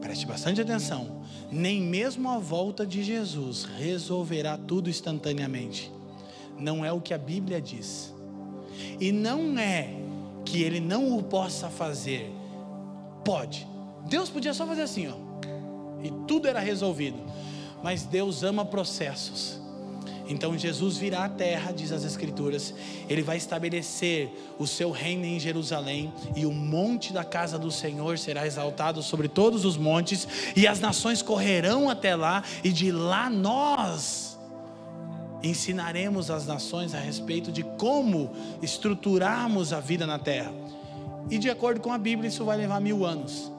preste 0.00 0.24
bastante 0.24 0.58
atenção, 0.58 1.22
nem 1.50 1.82
mesmo 1.82 2.30
a 2.30 2.38
volta 2.38 2.86
de 2.86 3.02
Jesus 3.02 3.68
resolverá 3.78 4.56
tudo 4.56 4.88
instantaneamente. 4.88 5.92
Não 6.58 6.82
é 6.82 6.90
o 6.90 6.98
que 6.98 7.12
a 7.12 7.18
Bíblia 7.18 7.60
diz. 7.60 8.10
E 8.98 9.12
não 9.12 9.58
é 9.58 10.11
que 10.44 10.62
ele 10.62 10.80
não 10.80 11.16
o 11.16 11.22
possa 11.22 11.68
fazer. 11.68 12.32
Pode. 13.24 13.66
Deus 14.06 14.28
podia 14.28 14.52
só 14.52 14.66
fazer 14.66 14.82
assim, 14.82 15.08
ó. 15.08 15.14
E 16.02 16.10
tudo 16.26 16.48
era 16.48 16.60
resolvido. 16.60 17.18
Mas 17.82 18.04
Deus 18.04 18.42
ama 18.42 18.64
processos. 18.64 19.60
Então 20.28 20.56
Jesus 20.56 20.96
virá 20.96 21.24
à 21.24 21.28
terra, 21.28 21.72
diz 21.72 21.92
as 21.92 22.04
Escrituras, 22.04 22.72
ele 23.08 23.22
vai 23.22 23.36
estabelecer 23.36 24.30
o 24.58 24.66
seu 24.66 24.90
reino 24.90 25.24
em 25.24 25.38
Jerusalém, 25.38 26.12
e 26.36 26.46
o 26.46 26.52
monte 26.52 27.12
da 27.12 27.24
casa 27.24 27.58
do 27.58 27.70
Senhor 27.70 28.18
será 28.18 28.46
exaltado 28.46 29.02
sobre 29.02 29.28
todos 29.28 29.64
os 29.64 29.76
montes, 29.76 30.26
e 30.54 30.66
as 30.66 30.80
nações 30.80 31.22
correrão 31.22 31.90
até 31.90 32.14
lá, 32.14 32.42
e 32.62 32.70
de 32.70 32.92
lá 32.92 33.28
nós 33.28 34.31
ensinaremos 35.42 36.30
as 36.30 36.46
nações 36.46 36.94
a 36.94 36.98
respeito 36.98 37.50
de 37.50 37.62
como 37.62 38.30
estruturarmos 38.62 39.72
a 39.72 39.80
vida 39.80 40.06
na 40.06 40.18
terra. 40.18 40.52
E 41.30 41.38
de 41.38 41.50
acordo 41.50 41.80
com 41.80 41.92
a 41.92 41.98
Bíblia, 41.98 42.28
isso 42.28 42.44
vai 42.44 42.56
levar 42.56 42.80
mil 42.80 43.04
anos. 43.04 43.50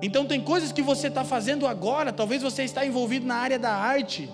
Então 0.00 0.24
tem 0.26 0.40
coisas 0.40 0.70
que 0.70 0.82
você 0.82 1.08
está 1.08 1.24
fazendo 1.24 1.66
agora, 1.66 2.12
talvez 2.12 2.42
você 2.42 2.62
está 2.62 2.86
envolvido 2.86 3.26
na 3.26 3.34
área 3.36 3.58
da 3.58 3.72
arte 3.72 4.28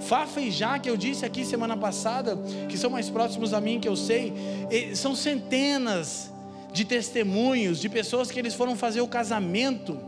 Fafa 0.00 0.40
e 0.40 0.50
que 0.82 0.88
eu 0.88 0.96
disse 0.96 1.24
aqui 1.26 1.44
semana 1.44 1.76
passada, 1.76 2.36
que 2.68 2.78
são 2.78 2.90
mais 2.90 3.10
próximos 3.10 3.52
a 3.52 3.60
mim, 3.60 3.78
que 3.78 3.88
eu 3.88 3.96
sei, 3.96 4.32
são 4.94 5.14
centenas 5.14 6.32
de 6.72 6.84
testemunhos 6.84 7.78
de 7.80 7.88
pessoas 7.88 8.30
que 8.30 8.38
eles 8.38 8.54
foram 8.54 8.76
fazer 8.76 9.00
o 9.00 9.08
casamento. 9.08 9.98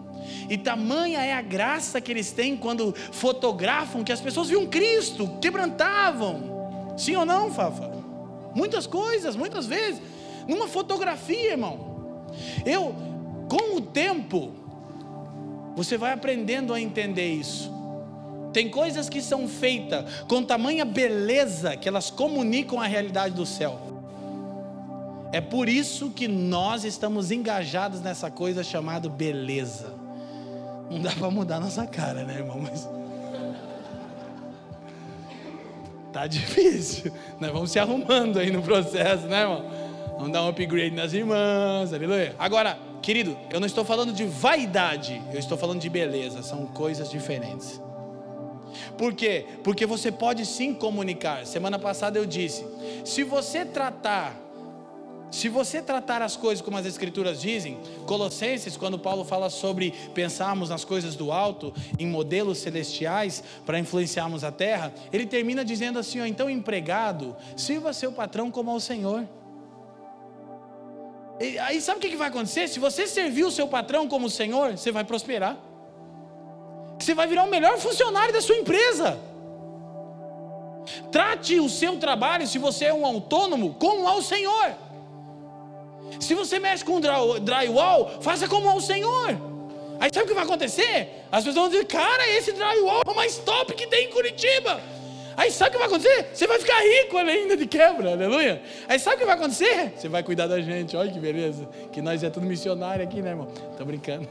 E 0.48 0.56
tamanha 0.56 1.24
é 1.24 1.32
a 1.32 1.42
graça 1.42 2.00
que 2.00 2.10
eles 2.10 2.30
têm 2.32 2.56
quando 2.56 2.94
fotografam 3.12 4.04
que 4.04 4.12
as 4.12 4.20
pessoas 4.20 4.48
viam 4.48 4.66
Cristo, 4.66 5.38
quebrantavam. 5.40 6.94
Sim 6.96 7.16
ou 7.16 7.24
não, 7.24 7.52
Fafa? 7.52 7.90
Muitas 8.54 8.86
coisas, 8.86 9.34
muitas 9.36 9.66
vezes. 9.66 10.02
Numa 10.46 10.68
fotografia, 10.68 11.52
irmão. 11.52 12.26
Eu, 12.64 12.94
com 13.48 13.76
o 13.76 13.80
tempo, 13.80 14.52
você 15.74 15.96
vai 15.96 16.12
aprendendo 16.12 16.72
a 16.74 16.80
entender 16.80 17.32
isso. 17.32 17.72
Tem 18.52 18.68
coisas 18.68 19.08
que 19.08 19.22
são 19.22 19.48
feitas 19.48 20.04
com 20.28 20.42
tamanha 20.42 20.84
beleza 20.84 21.76
que 21.76 21.88
elas 21.88 22.10
comunicam 22.10 22.80
a 22.80 22.86
realidade 22.86 23.34
do 23.34 23.46
céu. 23.46 23.80
É 25.32 25.40
por 25.40 25.66
isso 25.66 26.10
que 26.10 26.28
nós 26.28 26.84
estamos 26.84 27.30
engajados 27.30 28.02
nessa 28.02 28.30
coisa 28.30 28.62
chamada 28.62 29.08
beleza. 29.08 30.01
Não 30.92 31.00
dá 31.00 31.10
para 31.10 31.30
mudar 31.30 31.58
nossa 31.58 31.86
cara, 31.86 32.22
né, 32.22 32.34
irmão? 32.34 32.60
Mas 32.60 32.86
tá 36.12 36.26
difícil. 36.26 37.10
Nós 37.40 37.50
vamos 37.50 37.70
se 37.70 37.78
arrumando 37.78 38.38
aí 38.38 38.50
no 38.50 38.62
processo, 38.62 39.26
né, 39.26 39.40
irmão? 39.40 39.64
Vamos 40.18 40.32
dar 40.32 40.42
um 40.42 40.48
upgrade 40.48 40.94
nas 40.94 41.14
irmãs, 41.14 41.94
aleluia. 41.94 42.36
Agora, 42.38 42.78
querido, 43.00 43.36
eu 43.50 43.58
não 43.58 43.66
estou 43.66 43.84
falando 43.84 44.12
de 44.12 44.24
vaidade, 44.26 45.20
eu 45.32 45.38
estou 45.38 45.56
falando 45.56 45.80
de 45.80 45.88
beleza, 45.88 46.42
são 46.42 46.66
coisas 46.66 47.10
diferentes. 47.10 47.80
Por 48.98 49.14
quê? 49.14 49.46
Porque 49.64 49.86
você 49.86 50.12
pode 50.12 50.44
sim 50.44 50.74
comunicar. 50.74 51.46
Semana 51.46 51.78
passada 51.78 52.18
eu 52.18 52.26
disse: 52.26 52.66
se 53.04 53.22
você 53.22 53.64
tratar 53.64 54.36
se 55.32 55.48
você 55.48 55.82
tratar 55.82 56.22
as 56.22 56.36
coisas 56.36 56.64
como 56.64 56.76
as 56.76 56.86
Escrituras 56.86 57.40
dizem, 57.40 57.78
Colossenses, 58.06 58.76
quando 58.76 58.98
Paulo 58.98 59.24
fala 59.24 59.50
sobre 59.50 59.92
pensarmos 60.14 60.68
nas 60.68 60.84
coisas 60.84 61.16
do 61.16 61.32
alto, 61.32 61.74
em 61.98 62.06
modelos 62.06 62.58
celestiais, 62.58 63.42
para 63.66 63.78
influenciarmos 63.78 64.44
a 64.44 64.52
terra, 64.52 64.94
ele 65.12 65.26
termina 65.26 65.64
dizendo 65.64 65.98
assim: 65.98 66.20
ó, 66.20 66.26
então, 66.26 66.48
empregado, 66.48 67.34
sirva 67.56 67.92
seu 67.92 68.12
patrão 68.12 68.50
como 68.50 68.70
ao 68.70 68.78
Senhor. 68.78 69.26
E 71.40 71.58
aí 71.58 71.80
sabe 71.80 71.98
o 71.98 72.00
que 72.00 72.14
vai 72.14 72.28
acontecer? 72.28 72.68
Se 72.68 72.78
você 72.78 73.08
servir 73.08 73.44
o 73.44 73.50
seu 73.50 73.66
patrão 73.66 74.06
como 74.06 74.26
o 74.26 74.30
Senhor, 74.30 74.76
você 74.76 74.92
vai 74.92 75.02
prosperar 75.02 75.58
você 77.02 77.14
vai 77.14 77.26
virar 77.26 77.44
o 77.44 77.50
melhor 77.50 77.78
funcionário 77.78 78.32
da 78.32 78.40
sua 78.40 78.56
empresa. 78.56 79.18
Trate 81.10 81.58
o 81.58 81.68
seu 81.68 81.98
trabalho, 81.98 82.46
se 82.46 82.58
você 82.58 82.86
é 82.86 82.94
um 82.94 83.04
autônomo, 83.04 83.74
como 83.74 84.06
ao 84.06 84.22
Senhor. 84.22 84.74
Se 86.20 86.34
você 86.34 86.58
mexe 86.58 86.84
com 86.84 87.00
drywall, 87.00 88.20
faça 88.20 88.48
como 88.48 88.68
ao 88.68 88.80
Senhor. 88.80 89.36
Aí 90.00 90.10
sabe 90.12 90.24
o 90.24 90.28
que 90.28 90.34
vai 90.34 90.44
acontecer? 90.44 91.24
As 91.30 91.44
pessoas 91.44 91.54
vão 91.54 91.68
dizer, 91.68 91.84
cara, 91.86 92.28
esse 92.30 92.52
drywall 92.52 93.02
é 93.06 93.10
o 93.10 93.14
mais 93.14 93.38
top 93.38 93.74
que 93.74 93.86
tem 93.86 94.06
em 94.06 94.10
Curitiba. 94.10 94.80
Aí 95.36 95.50
sabe 95.50 95.70
o 95.70 95.72
que 95.72 95.78
vai 95.78 95.86
acontecer? 95.86 96.30
Você 96.34 96.46
vai 96.46 96.58
ficar 96.58 96.78
rico 96.80 97.16
ainda 97.16 97.56
de 97.56 97.66
quebra, 97.66 98.12
aleluia. 98.12 98.62
Aí 98.88 98.98
sabe 98.98 99.16
o 99.16 99.18
que 99.20 99.24
vai 99.24 99.34
acontecer? 99.34 99.94
Você 99.96 100.08
vai 100.08 100.22
cuidar 100.22 100.46
da 100.46 100.60
gente, 100.60 100.96
olha 100.96 101.10
que 101.10 101.18
beleza. 101.18 101.66
Que 101.90 102.02
nós 102.02 102.22
é 102.22 102.28
tudo 102.28 102.46
missionário 102.46 103.02
aqui, 103.04 103.22
né, 103.22 103.30
irmão? 103.30 103.46
Tô 103.78 103.84
brincando. 103.84 104.28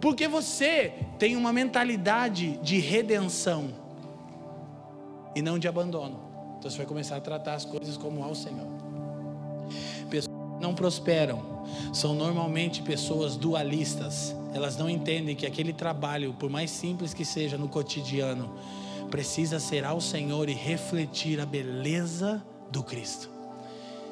Porque 0.00 0.28
você 0.28 0.92
tem 1.18 1.36
uma 1.36 1.52
mentalidade 1.52 2.58
de 2.58 2.78
redenção 2.78 3.70
e 5.34 5.42
não 5.42 5.58
de 5.58 5.68
abandono. 5.68 6.20
Então 6.58 6.70
você 6.70 6.78
vai 6.78 6.86
começar 6.86 7.16
a 7.16 7.20
tratar 7.20 7.54
as 7.54 7.64
coisas 7.64 7.96
como 7.96 8.22
ao 8.22 8.34
Senhor. 8.34 8.68
Não 10.66 10.74
prosperam 10.74 11.40
são 11.92 12.12
normalmente 12.12 12.82
pessoas 12.82 13.36
dualistas. 13.36 14.34
Elas 14.52 14.76
não 14.76 14.90
entendem 14.90 15.36
que 15.36 15.46
aquele 15.46 15.72
trabalho, 15.72 16.34
por 16.34 16.50
mais 16.50 16.72
simples 16.72 17.14
que 17.14 17.24
seja 17.24 17.56
no 17.56 17.68
cotidiano, 17.68 18.52
precisa 19.08 19.60
ser 19.60 19.84
ao 19.84 20.00
Senhor 20.00 20.48
e 20.48 20.54
refletir 20.54 21.40
a 21.40 21.46
beleza 21.46 22.44
do 22.68 22.82
Cristo. 22.82 23.30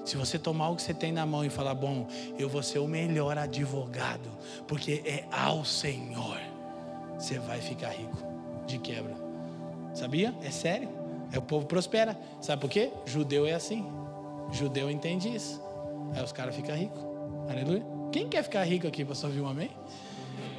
Se 0.04 0.16
você 0.16 0.38
tomar 0.38 0.68
o 0.68 0.76
que 0.76 0.82
você 0.82 0.94
tem 0.94 1.10
na 1.10 1.26
mão 1.26 1.44
e 1.44 1.50
falar, 1.50 1.74
bom, 1.74 2.06
eu 2.38 2.48
vou 2.48 2.62
ser 2.62 2.78
o 2.78 2.86
melhor 2.86 3.36
advogado, 3.36 4.30
porque 4.68 5.02
é 5.04 5.24
ao 5.32 5.64
Senhor, 5.64 6.38
você 7.18 7.40
vai 7.40 7.60
ficar 7.60 7.90
rico 7.90 8.18
de 8.64 8.78
quebra. 8.78 9.16
Sabia? 9.92 10.32
É 10.40 10.52
sério. 10.52 10.88
Aí 11.32 11.38
o 11.38 11.42
povo 11.42 11.66
prospera. 11.66 12.16
Sabe 12.40 12.60
por 12.60 12.70
quê? 12.70 12.92
Judeu 13.06 13.44
é 13.44 13.54
assim. 13.54 13.84
Judeu 14.52 14.88
entende 14.88 15.34
isso. 15.34 15.63
Aí 16.14 16.22
os 16.22 16.32
caras 16.32 16.54
ficam 16.54 16.76
ricos. 16.76 17.02
Aleluia. 17.48 17.84
Quem 18.12 18.28
quer 18.28 18.42
ficar 18.42 18.64
rico 18.64 18.86
aqui, 18.86 19.04
pastor 19.04 19.30
viu 19.30 19.44
um 19.44 19.48
amém? 19.48 19.70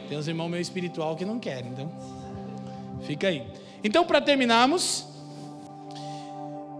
Tem 0.09 0.17
uns 0.17 0.27
irmãos 0.27 0.49
meio 0.49 0.61
espiritual 0.61 1.15
que 1.15 1.25
não 1.25 1.39
querem, 1.39 1.71
então. 1.71 1.91
Fica 3.01 3.27
aí. 3.27 3.47
Então, 3.83 4.05
para 4.05 4.21
terminarmos, 4.21 5.07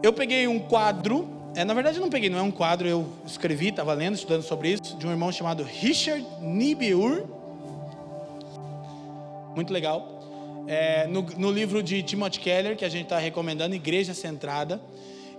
eu 0.04 0.12
peguei 0.12 0.48
um 0.48 0.60
quadro 0.60 1.36
é, 1.56 1.64
na 1.64 1.74
verdade, 1.74 1.98
eu 1.98 2.02
não 2.02 2.10
peguei, 2.10 2.30
não 2.30 2.38
é 2.38 2.42
um 2.42 2.52
quadro, 2.52 2.86
eu 2.86 3.08
escrevi, 3.26 3.70
estava 3.70 3.94
lendo, 3.94 4.16
estudando 4.16 4.44
sobre 4.44 4.74
isso, 4.74 4.98
de 4.98 5.08
um 5.08 5.10
irmão 5.10 5.32
chamado 5.32 5.64
Richard 5.64 6.26
Nibiur. 6.42 7.24
Muito 9.56 9.72
legal. 9.72 10.66
É, 10.68 11.08
no, 11.08 11.22
no, 11.22 11.50
livro 11.50 11.82
de 11.82 12.04
Timothy 12.04 12.42
Keller, 12.42 12.76
que 12.76 12.84
a 12.84 12.90
gente 12.90 13.04
está 13.04 13.18
recomendando, 13.18 13.74
Igreja 13.74 14.14
Centrada. 14.14 14.82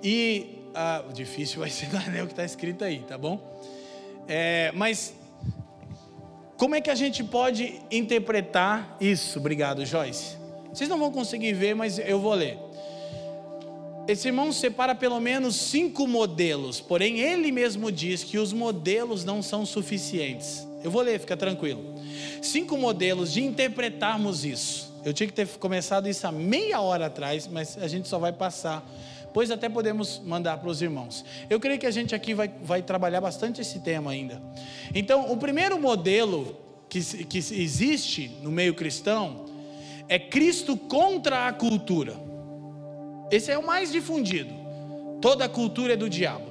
E 0.03 0.63
ah, 0.75 1.03
o 1.09 1.13
difícil 1.13 1.61
vai 1.61 1.71
ser 1.71 1.87
o 2.23 2.27
que 2.27 2.33
está 2.33 2.45
escrito 2.45 2.85
aí, 2.85 3.01
tá 3.01 3.17
bom? 3.17 3.41
É, 4.29 4.73
mas 4.75 5.15
como 6.57 6.75
é 6.75 6.81
que 6.81 6.91
a 6.91 6.95
gente 6.95 7.23
pode 7.23 7.81
interpretar 7.91 8.97
isso? 9.01 9.39
Obrigado, 9.39 9.85
Joyce. 9.85 10.37
Vocês 10.73 10.89
não 10.89 10.99
vão 10.99 11.11
conseguir 11.11 11.53
ver, 11.53 11.75
mas 11.75 11.99
eu 11.99 12.21
vou 12.21 12.35
ler. 12.35 12.59
Esse 14.09 14.29
irmão 14.29 14.53
separa 14.53 14.95
pelo 14.95 15.19
menos 15.19 15.57
cinco 15.57 16.07
modelos, 16.07 16.81
porém 16.81 17.19
ele 17.19 17.51
mesmo 17.51 17.91
diz 17.91 18.23
que 18.23 18.39
os 18.39 18.53
modelos 18.53 19.25
não 19.25 19.43
são 19.43 19.67
suficientes. 19.67 20.67
Eu 20.83 20.91
vou 20.91 21.03
ler, 21.03 21.19
fica 21.19 21.37
tranquilo. 21.37 21.83
Cinco 22.41 22.77
modelos 22.77 23.33
de 23.33 23.43
interpretarmos 23.43 24.45
isso. 24.45 24.95
Eu 25.05 25.13
tinha 25.13 25.27
que 25.27 25.33
ter 25.33 25.49
começado 25.59 26.09
isso 26.09 26.27
há 26.27 26.33
meia 26.33 26.81
hora 26.81 27.07
atrás, 27.07 27.49
mas 27.49 27.77
a 27.79 27.89
gente 27.89 28.09
só 28.09 28.19
vai 28.19 28.33
passar. 28.33 28.83
Pois 29.37 29.51
até 29.51 29.69
podemos 29.69 30.19
mandar 30.25 30.57
para 30.57 30.71
os 30.71 30.81
irmãos. 30.81 31.23
Eu 31.51 31.61
creio 31.61 31.79
que 31.79 31.85
a 31.85 31.91
gente 31.91 32.15
aqui 32.15 32.33
vai, 32.33 32.51
vai 32.63 32.81
trabalhar 32.81 33.21
bastante 33.21 33.61
esse 33.61 33.81
tema 33.81 34.11
ainda. 34.11 34.43
Então, 34.95 35.31
o 35.31 35.37
primeiro 35.37 35.79
modelo 35.79 36.57
que, 36.89 37.03
que 37.03 37.37
existe 37.37 38.31
no 38.41 38.51
meio 38.51 38.73
cristão 38.73 39.45
é 40.09 40.19
Cristo 40.19 40.75
contra 40.75 41.49
a 41.49 41.53
cultura. 41.53 42.15
Esse 43.31 43.53
é 43.53 43.59
o 43.59 43.67
mais 43.67 43.93
difundido. 43.93 44.55
Toda 45.21 45.45
a 45.45 45.51
cultura 45.51 45.93
é 45.93 45.97
do 45.99 46.09
diabo. 46.09 46.51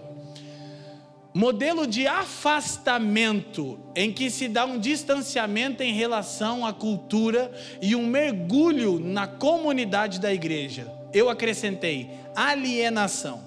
Modelo 1.34 1.88
de 1.88 2.06
afastamento, 2.06 3.80
em 3.96 4.14
que 4.14 4.30
se 4.30 4.48
dá 4.48 4.64
um 4.64 4.78
distanciamento 4.78 5.82
em 5.82 5.92
relação 5.92 6.64
à 6.64 6.72
cultura 6.72 7.52
e 7.82 7.96
um 7.96 8.06
mergulho 8.06 9.00
na 9.00 9.26
comunidade 9.26 10.20
da 10.20 10.32
igreja. 10.32 10.94
Eu 11.12 11.30
acrescentei 11.32 12.25
alienação. 12.36 13.44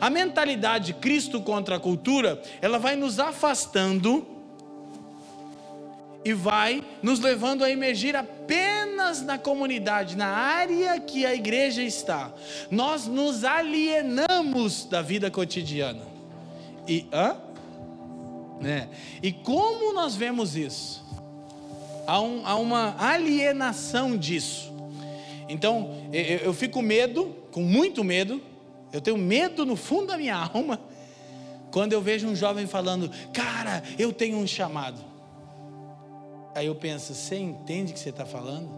A 0.00 0.10
mentalidade 0.10 0.94
Cristo 0.94 1.40
contra 1.40 1.76
a 1.76 1.80
cultura, 1.80 2.40
ela 2.60 2.78
vai 2.78 2.96
nos 2.96 3.18
afastando 3.18 4.26
e 6.24 6.32
vai 6.32 6.82
nos 7.02 7.20
levando 7.20 7.62
a 7.62 7.70
emergir 7.70 8.16
apenas 8.16 9.20
na 9.20 9.36
comunidade, 9.36 10.16
na 10.16 10.28
área 10.28 10.98
que 10.98 11.26
a 11.26 11.34
igreja 11.34 11.82
está. 11.82 12.32
Nós 12.70 13.06
nos 13.06 13.44
alienamos 13.44 14.84
da 14.86 15.02
vida 15.02 15.30
cotidiana. 15.30 16.02
E 16.88 17.06
hã? 17.12 17.36
Né? 18.60 18.88
E 19.22 19.32
como 19.32 19.92
nós 19.92 20.16
vemos 20.16 20.56
isso? 20.56 21.04
Há, 22.06 22.20
um, 22.20 22.46
há 22.46 22.54
uma 22.56 22.94
alienação 22.98 24.16
disso. 24.16 24.72
Então, 25.48 26.08
eu, 26.12 26.38
eu 26.38 26.54
fico 26.54 26.80
medo, 26.80 27.34
com 27.54 27.62
muito 27.62 28.02
medo, 28.02 28.42
eu 28.92 29.00
tenho 29.00 29.16
medo 29.16 29.64
no 29.64 29.76
fundo 29.76 30.08
da 30.08 30.16
minha 30.16 30.34
alma, 30.34 30.80
quando 31.70 31.92
eu 31.92 32.02
vejo 32.02 32.26
um 32.26 32.34
jovem 32.34 32.66
falando, 32.66 33.08
cara, 33.32 33.80
eu 33.96 34.12
tenho 34.12 34.38
um 34.38 34.46
chamado. 34.46 35.00
Aí 36.52 36.66
eu 36.66 36.74
penso, 36.74 37.14
você 37.14 37.36
entende 37.36 37.92
o 37.92 37.94
que 37.94 38.00
você 38.00 38.08
está 38.08 38.26
falando? 38.26 38.68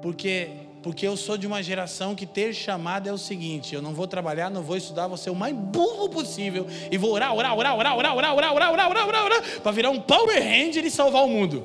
Porque, 0.00 0.48
porque 0.82 1.06
eu 1.06 1.18
sou 1.18 1.36
de 1.36 1.46
uma 1.46 1.62
geração 1.62 2.14
que 2.14 2.24
ter 2.24 2.54
chamado 2.54 3.06
é 3.06 3.12
o 3.12 3.18
seguinte: 3.18 3.74
eu 3.74 3.82
não 3.82 3.92
vou 3.92 4.06
trabalhar, 4.06 4.48
não 4.48 4.62
vou 4.62 4.78
estudar, 4.78 5.06
vou 5.06 5.18
ser 5.18 5.28
o 5.28 5.34
mais 5.34 5.54
burro 5.54 6.08
possível 6.08 6.66
e 6.90 6.96
vou 6.96 7.12
orar, 7.12 7.34
orar, 7.34 7.54
orar, 7.54 7.76
orar, 7.76 7.94
orar, 7.98 8.16
orar, 8.16 8.34
orar, 8.34 8.54
orar, 8.54 8.72
orar, 8.72 8.90
orar, 8.90 9.06
orar, 9.06 9.24
orar 9.26 9.60
para 9.60 9.72
virar 9.72 9.90
um 9.90 10.00
Power 10.00 10.42
Ranger 10.42 10.82
e 10.86 10.90
salvar 10.90 11.24
o 11.26 11.28
mundo. 11.28 11.62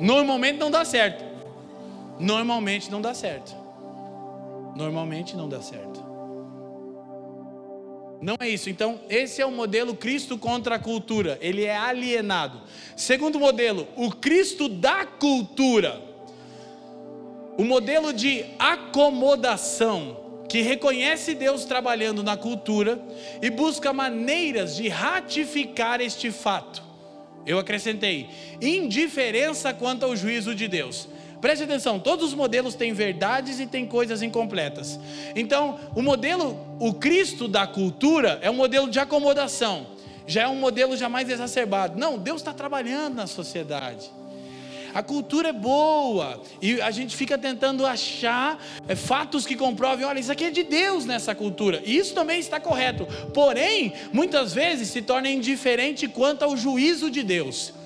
Normalmente 0.00 0.58
não 0.58 0.68
dá 0.68 0.84
certo. 0.84 1.24
Normalmente 2.18 2.90
não 2.90 3.00
dá 3.00 3.14
certo. 3.14 3.63
Normalmente 4.74 5.36
não 5.36 5.48
dá 5.48 5.60
certo. 5.60 6.14
Não 8.20 8.36
é 8.40 8.48
isso. 8.48 8.70
Então, 8.70 9.00
esse 9.10 9.42
é 9.42 9.46
o 9.46 9.50
modelo 9.50 9.94
Cristo 9.94 10.38
contra 10.38 10.76
a 10.76 10.78
cultura. 10.78 11.38
Ele 11.42 11.64
é 11.64 11.76
alienado. 11.76 12.62
Segundo 12.96 13.38
modelo, 13.38 13.86
o 13.96 14.10
Cristo 14.10 14.68
da 14.68 15.04
cultura. 15.04 16.00
O 17.58 17.64
modelo 17.64 18.12
de 18.12 18.44
acomodação, 18.58 20.44
que 20.48 20.62
reconhece 20.62 21.34
Deus 21.34 21.64
trabalhando 21.64 22.22
na 22.22 22.36
cultura 22.36 23.00
e 23.42 23.50
busca 23.50 23.92
maneiras 23.92 24.74
de 24.74 24.88
ratificar 24.88 26.00
este 26.00 26.30
fato. 26.30 26.82
Eu 27.46 27.58
acrescentei: 27.58 28.30
indiferença 28.60 29.74
quanto 29.74 30.04
ao 30.04 30.16
juízo 30.16 30.54
de 30.54 30.66
Deus. 30.66 31.08
Preste 31.44 31.64
atenção, 31.64 32.00
todos 32.00 32.28
os 32.28 32.34
modelos 32.34 32.74
têm 32.74 32.94
verdades 32.94 33.60
e 33.60 33.66
têm 33.66 33.84
coisas 33.84 34.22
incompletas. 34.22 34.98
Então, 35.36 35.78
o 35.94 36.00
modelo, 36.00 36.58
o 36.80 36.94
Cristo 36.94 37.46
da 37.46 37.66
cultura 37.66 38.38
é 38.40 38.50
um 38.50 38.54
modelo 38.54 38.88
de 38.88 38.98
acomodação. 38.98 39.86
Já 40.26 40.44
é 40.44 40.48
um 40.48 40.56
modelo 40.56 40.96
jamais 40.96 41.28
exacerbado. 41.28 41.98
Não, 41.98 42.16
Deus 42.16 42.40
está 42.40 42.54
trabalhando 42.54 43.16
na 43.16 43.26
sociedade. 43.26 44.10
A 44.94 45.02
cultura 45.02 45.50
é 45.50 45.52
boa 45.52 46.40
e 46.62 46.80
a 46.80 46.90
gente 46.90 47.14
fica 47.14 47.36
tentando 47.36 47.84
achar 47.84 48.58
é, 48.88 48.96
fatos 48.96 49.44
que 49.44 49.54
comprovem, 49.54 50.06
olha, 50.06 50.20
isso 50.20 50.32
aqui 50.32 50.44
é 50.44 50.50
de 50.50 50.62
Deus 50.62 51.04
nessa 51.04 51.34
cultura. 51.34 51.82
E 51.84 51.94
isso 51.94 52.14
também 52.14 52.40
está 52.40 52.58
correto. 52.58 53.06
Porém, 53.34 53.92
muitas 54.14 54.54
vezes 54.54 54.88
se 54.88 55.02
torna 55.02 55.28
indiferente 55.28 56.08
quanto 56.08 56.42
ao 56.42 56.56
juízo 56.56 57.10
de 57.10 57.22
Deus. 57.22 57.83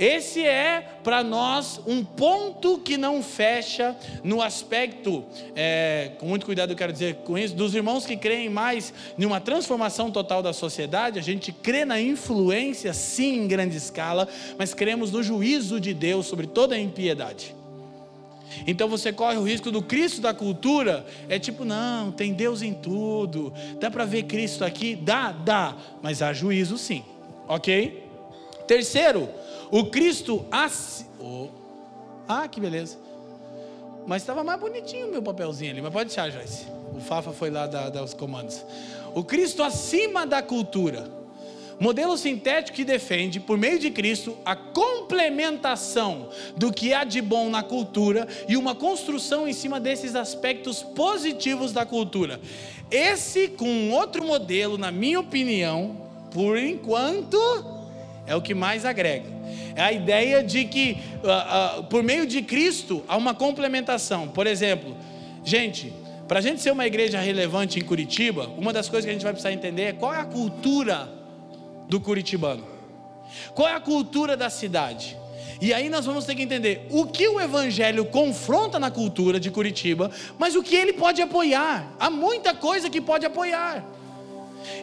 Esse 0.00 0.42
é 0.42 0.80
para 1.04 1.22
nós 1.22 1.78
um 1.86 2.02
ponto 2.02 2.78
que 2.78 2.96
não 2.96 3.22
fecha 3.22 3.94
no 4.24 4.40
aspecto, 4.40 5.22
é, 5.54 6.12
com 6.18 6.24
muito 6.24 6.46
cuidado 6.46 6.72
eu 6.72 6.76
quero 6.76 6.90
dizer 6.90 7.16
com 7.16 7.36
isso, 7.36 7.54
dos 7.54 7.74
irmãos 7.74 8.06
que 8.06 8.16
creem 8.16 8.48
mais 8.48 8.94
em 9.18 9.26
uma 9.26 9.42
transformação 9.42 10.10
total 10.10 10.42
da 10.42 10.54
sociedade. 10.54 11.18
A 11.18 11.22
gente 11.22 11.52
crê 11.52 11.84
na 11.84 12.00
influência, 12.00 12.94
sim, 12.94 13.42
em 13.42 13.46
grande 13.46 13.76
escala, 13.76 14.26
mas 14.58 14.72
cremos 14.72 15.12
no 15.12 15.22
juízo 15.22 15.78
de 15.78 15.92
Deus 15.92 16.24
sobre 16.24 16.46
toda 16.46 16.74
a 16.74 16.78
impiedade. 16.78 17.54
Então 18.66 18.88
você 18.88 19.12
corre 19.12 19.36
o 19.36 19.44
risco 19.44 19.70
do 19.70 19.82
Cristo 19.82 20.22
da 20.22 20.32
cultura, 20.32 21.04
é 21.28 21.38
tipo, 21.38 21.62
não, 21.62 22.10
tem 22.10 22.32
Deus 22.32 22.62
em 22.62 22.72
tudo, 22.72 23.52
dá 23.78 23.90
para 23.90 24.06
ver 24.06 24.22
Cristo 24.22 24.64
aqui? 24.64 24.96
Dá, 24.96 25.30
dá, 25.30 25.76
mas 26.00 26.22
há 26.22 26.32
juízo 26.32 26.78
sim, 26.78 27.04
ok? 27.46 28.08
Terceiro, 28.66 29.28
o 29.70 29.86
Cristo. 29.86 30.44
Assi... 30.50 31.06
Oh. 31.18 31.48
Ah, 32.28 32.46
que 32.48 32.60
beleza. 32.60 32.96
Mas 34.06 34.22
estava 34.22 34.42
mais 34.42 34.58
bonitinho 34.58 35.08
o 35.08 35.10
meu 35.10 35.22
papelzinho 35.22 35.70
ali. 35.70 35.82
Mas 35.82 35.92
pode 35.92 36.08
deixar, 36.08 36.30
Joyce. 36.30 36.66
O 36.96 37.00
Fafa 37.00 37.32
foi 37.32 37.50
lá 37.50 37.66
dar, 37.66 37.90
dar 37.90 38.02
os 38.02 38.14
comandos. 38.14 38.64
O 39.14 39.22
Cristo 39.22 39.62
acima 39.62 40.26
da 40.26 40.42
cultura. 40.42 41.20
Modelo 41.80 42.18
sintético 42.18 42.76
que 42.76 42.84
defende, 42.84 43.40
por 43.40 43.56
meio 43.56 43.78
de 43.78 43.90
Cristo, 43.90 44.36
a 44.44 44.54
complementação 44.54 46.28
do 46.54 46.70
que 46.70 46.92
há 46.92 47.04
de 47.04 47.22
bom 47.22 47.48
na 47.48 47.62
cultura 47.62 48.28
e 48.46 48.54
uma 48.54 48.74
construção 48.74 49.48
em 49.48 49.54
cima 49.54 49.80
desses 49.80 50.14
aspectos 50.14 50.82
positivos 50.82 51.72
da 51.72 51.86
cultura. 51.86 52.38
Esse, 52.90 53.48
com 53.48 53.92
outro 53.92 54.22
modelo, 54.22 54.76
na 54.76 54.90
minha 54.90 55.20
opinião, 55.20 55.96
por 56.30 56.58
enquanto, 56.58 57.38
é 58.30 58.36
o 58.36 58.40
que 58.40 58.54
mais 58.54 58.84
agrega. 58.84 59.28
É 59.74 59.82
a 59.82 59.92
ideia 59.92 60.40
de 60.40 60.64
que, 60.64 60.96
uh, 61.24 61.80
uh, 61.80 61.84
por 61.84 62.00
meio 62.00 62.24
de 62.24 62.40
Cristo, 62.42 63.02
há 63.08 63.16
uma 63.16 63.34
complementação. 63.34 64.28
Por 64.28 64.46
exemplo, 64.46 64.96
gente, 65.44 65.92
para 66.28 66.38
a 66.38 66.40
gente 66.40 66.60
ser 66.60 66.70
uma 66.70 66.86
igreja 66.86 67.18
relevante 67.18 67.80
em 67.80 67.82
Curitiba, 67.82 68.48
uma 68.56 68.72
das 68.72 68.88
coisas 68.88 69.04
que 69.04 69.10
a 69.10 69.12
gente 69.12 69.24
vai 69.24 69.32
precisar 69.32 69.52
entender 69.52 69.82
é 69.82 69.92
qual 69.92 70.14
é 70.14 70.20
a 70.20 70.24
cultura 70.24 71.12
do 71.88 72.00
curitibano, 72.00 72.64
qual 73.52 73.68
é 73.68 73.74
a 73.74 73.80
cultura 73.80 74.36
da 74.36 74.48
cidade. 74.48 75.18
E 75.60 75.74
aí 75.74 75.88
nós 75.88 76.06
vamos 76.06 76.24
ter 76.24 76.36
que 76.36 76.42
entender 76.42 76.86
o 76.88 77.06
que 77.06 77.26
o 77.26 77.40
evangelho 77.40 78.04
confronta 78.04 78.78
na 78.78 78.92
cultura 78.92 79.40
de 79.40 79.50
Curitiba, 79.50 80.08
mas 80.38 80.54
o 80.54 80.62
que 80.62 80.76
ele 80.76 80.92
pode 80.92 81.20
apoiar. 81.20 81.92
Há 81.98 82.08
muita 82.08 82.54
coisa 82.54 82.88
que 82.88 83.00
pode 83.00 83.26
apoiar. 83.26 83.84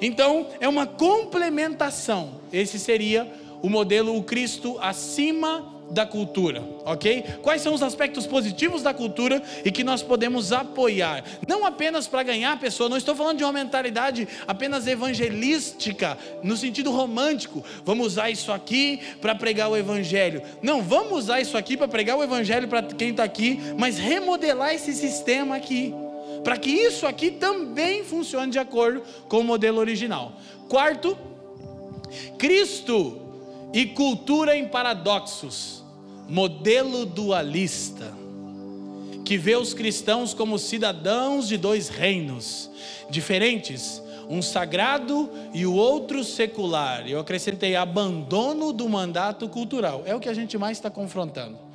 Então, 0.01 0.47
é 0.59 0.67
uma 0.67 0.85
complementação. 0.85 2.31
Esse 2.51 2.79
seria 2.79 3.27
o 3.61 3.69
modelo 3.69 4.15
o 4.15 4.23
Cristo 4.23 4.77
acima 4.79 5.77
da 5.89 6.05
cultura, 6.05 6.63
ok? 6.85 7.23
Quais 7.41 7.61
são 7.61 7.73
os 7.73 7.81
aspectos 7.81 8.27
positivos 8.27 8.81
da 8.81 8.93
cultura 8.93 9.41
e 9.63 9.71
que 9.71 9.83
nós 9.83 10.03
podemos 10.03 10.51
apoiar? 10.51 11.23
Não 11.47 11.65
apenas 11.65 12.07
para 12.07 12.23
ganhar 12.23 12.53
a 12.53 12.57
pessoa, 12.57 12.89
não 12.89 12.97
estou 12.97 13.15
falando 13.15 13.37
de 13.37 13.43
uma 13.43 13.53
mentalidade 13.53 14.27
apenas 14.47 14.85
evangelística, 14.85 16.17
no 16.43 16.57
sentido 16.57 16.91
romântico. 16.91 17.63
Vamos 17.85 18.07
usar 18.07 18.29
isso 18.29 18.51
aqui 18.51 18.99
para 19.21 19.35
pregar 19.35 19.69
o 19.69 19.77
evangelho. 19.77 20.41
Não, 20.61 20.81
vamos 20.81 21.19
usar 21.19 21.41
isso 21.41 21.57
aqui 21.57 21.77
para 21.77 21.87
pregar 21.87 22.17
o 22.17 22.23
evangelho 22.23 22.67
para 22.67 22.83
quem 22.83 23.11
está 23.11 23.23
aqui, 23.23 23.59
mas 23.77 23.97
remodelar 23.97 24.73
esse 24.73 24.93
sistema 24.93 25.55
aqui, 25.55 25.93
para 26.47 26.55
que 26.55 26.69
isso 26.69 27.05
aqui 27.05 27.29
também 27.29 28.05
funcione 28.05 28.53
de 28.53 28.57
acordo 28.57 29.03
com 29.27 29.41
o 29.41 29.43
modelo 29.43 29.79
original. 29.79 30.31
Quarto, 30.69 31.17
Cristo 32.37 33.19
e 33.73 33.87
cultura 33.87 34.55
em 34.55 34.65
paradoxos, 34.65 35.83
modelo 36.25 37.05
dualista, 37.05 38.13
que 39.25 39.37
vê 39.37 39.57
os 39.57 39.73
cristãos 39.73 40.33
como 40.33 40.57
cidadãos 40.57 41.49
de 41.49 41.57
dois 41.57 41.89
reinos 41.89 42.71
diferentes, 43.09 44.01
um 44.29 44.41
sagrado 44.41 45.29
e 45.53 45.65
o 45.65 45.73
outro 45.73 46.23
secular. 46.23 47.05
Eu 47.09 47.19
acrescentei 47.19 47.75
abandono 47.75 48.71
do 48.71 48.87
mandato 48.87 49.49
cultural. 49.49 50.03
É 50.05 50.15
o 50.15 50.19
que 50.21 50.29
a 50.29 50.33
gente 50.33 50.57
mais 50.57 50.77
está 50.77 50.89
confrontando. 50.89 51.66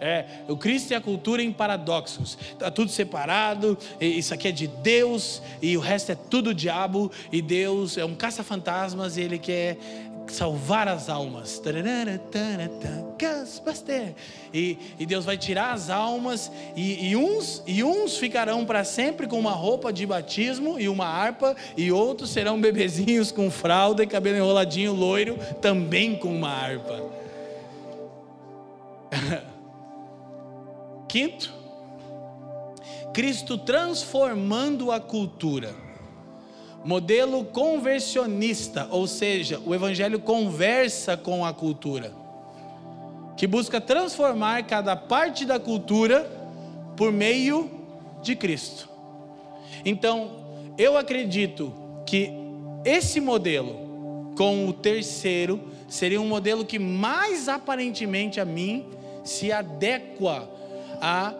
É, 0.00 0.24
o 0.48 0.56
Cristo 0.56 0.92
e 0.92 0.94
a 0.94 1.00
cultura 1.00 1.42
em 1.42 1.52
paradoxos. 1.52 2.38
Está 2.52 2.70
tudo 2.70 2.90
separado, 2.90 3.76
isso 4.00 4.34
aqui 4.34 4.48
é 4.48 4.52
de 4.52 4.66
Deus 4.66 5.42
e 5.60 5.76
o 5.76 5.80
resto 5.80 6.12
é 6.12 6.14
tudo 6.14 6.54
diabo, 6.54 7.10
e 7.32 7.40
Deus 7.40 7.96
é 7.96 8.04
um 8.04 8.14
caça-fantasmas 8.14 9.16
e 9.16 9.22
ele 9.22 9.38
quer 9.38 9.78
salvar 10.28 10.88
as 10.88 11.08
almas. 11.08 11.62
E, 14.52 14.78
e 14.98 15.06
Deus 15.06 15.24
vai 15.24 15.36
tirar 15.36 15.72
as 15.72 15.90
almas, 15.90 16.50
e, 16.74 17.08
e 17.10 17.16
uns, 17.16 17.62
e 17.66 17.82
uns 17.84 18.16
ficarão 18.16 18.64
para 18.64 18.84
sempre 18.84 19.26
com 19.26 19.38
uma 19.38 19.52
roupa 19.52 19.92
de 19.92 20.06
batismo 20.06 20.78
e 20.78 20.88
uma 20.88 21.06
harpa, 21.06 21.56
e 21.76 21.90
outros 21.92 22.30
serão 22.30 22.60
bebezinhos 22.60 23.30
com 23.32 23.50
fralda 23.50 24.02
e 24.02 24.06
cabelo 24.06 24.36
enroladinho 24.36 24.92
loiro, 24.92 25.38
também 25.60 26.16
com 26.16 26.34
uma 26.34 26.50
harpa. 26.50 27.02
Quinto, 31.16 31.50
Cristo 33.14 33.56
transformando 33.56 34.92
a 34.92 35.00
cultura 35.00 35.74
modelo 36.84 37.42
conversionista, 37.42 38.86
ou 38.90 39.06
seja, 39.06 39.58
o 39.64 39.74
evangelho 39.74 40.20
conversa 40.20 41.16
com 41.16 41.42
a 41.42 41.54
cultura, 41.54 42.12
que 43.34 43.46
busca 43.46 43.80
transformar 43.80 44.66
cada 44.66 44.94
parte 44.94 45.46
da 45.46 45.58
cultura 45.58 46.30
por 46.98 47.10
meio 47.10 47.70
de 48.22 48.36
Cristo. 48.36 48.86
Então, 49.86 50.32
eu 50.76 50.98
acredito 50.98 51.72
que 52.04 52.30
esse 52.84 53.22
modelo 53.22 54.34
com 54.36 54.68
o 54.68 54.72
terceiro 54.74 55.62
seria 55.88 56.20
um 56.20 56.28
modelo 56.28 56.62
que 56.62 56.78
mais 56.78 57.48
aparentemente 57.48 58.38
a 58.38 58.44
mim 58.44 58.84
se 59.24 59.50
adequa 59.50 60.54
a 61.00 61.34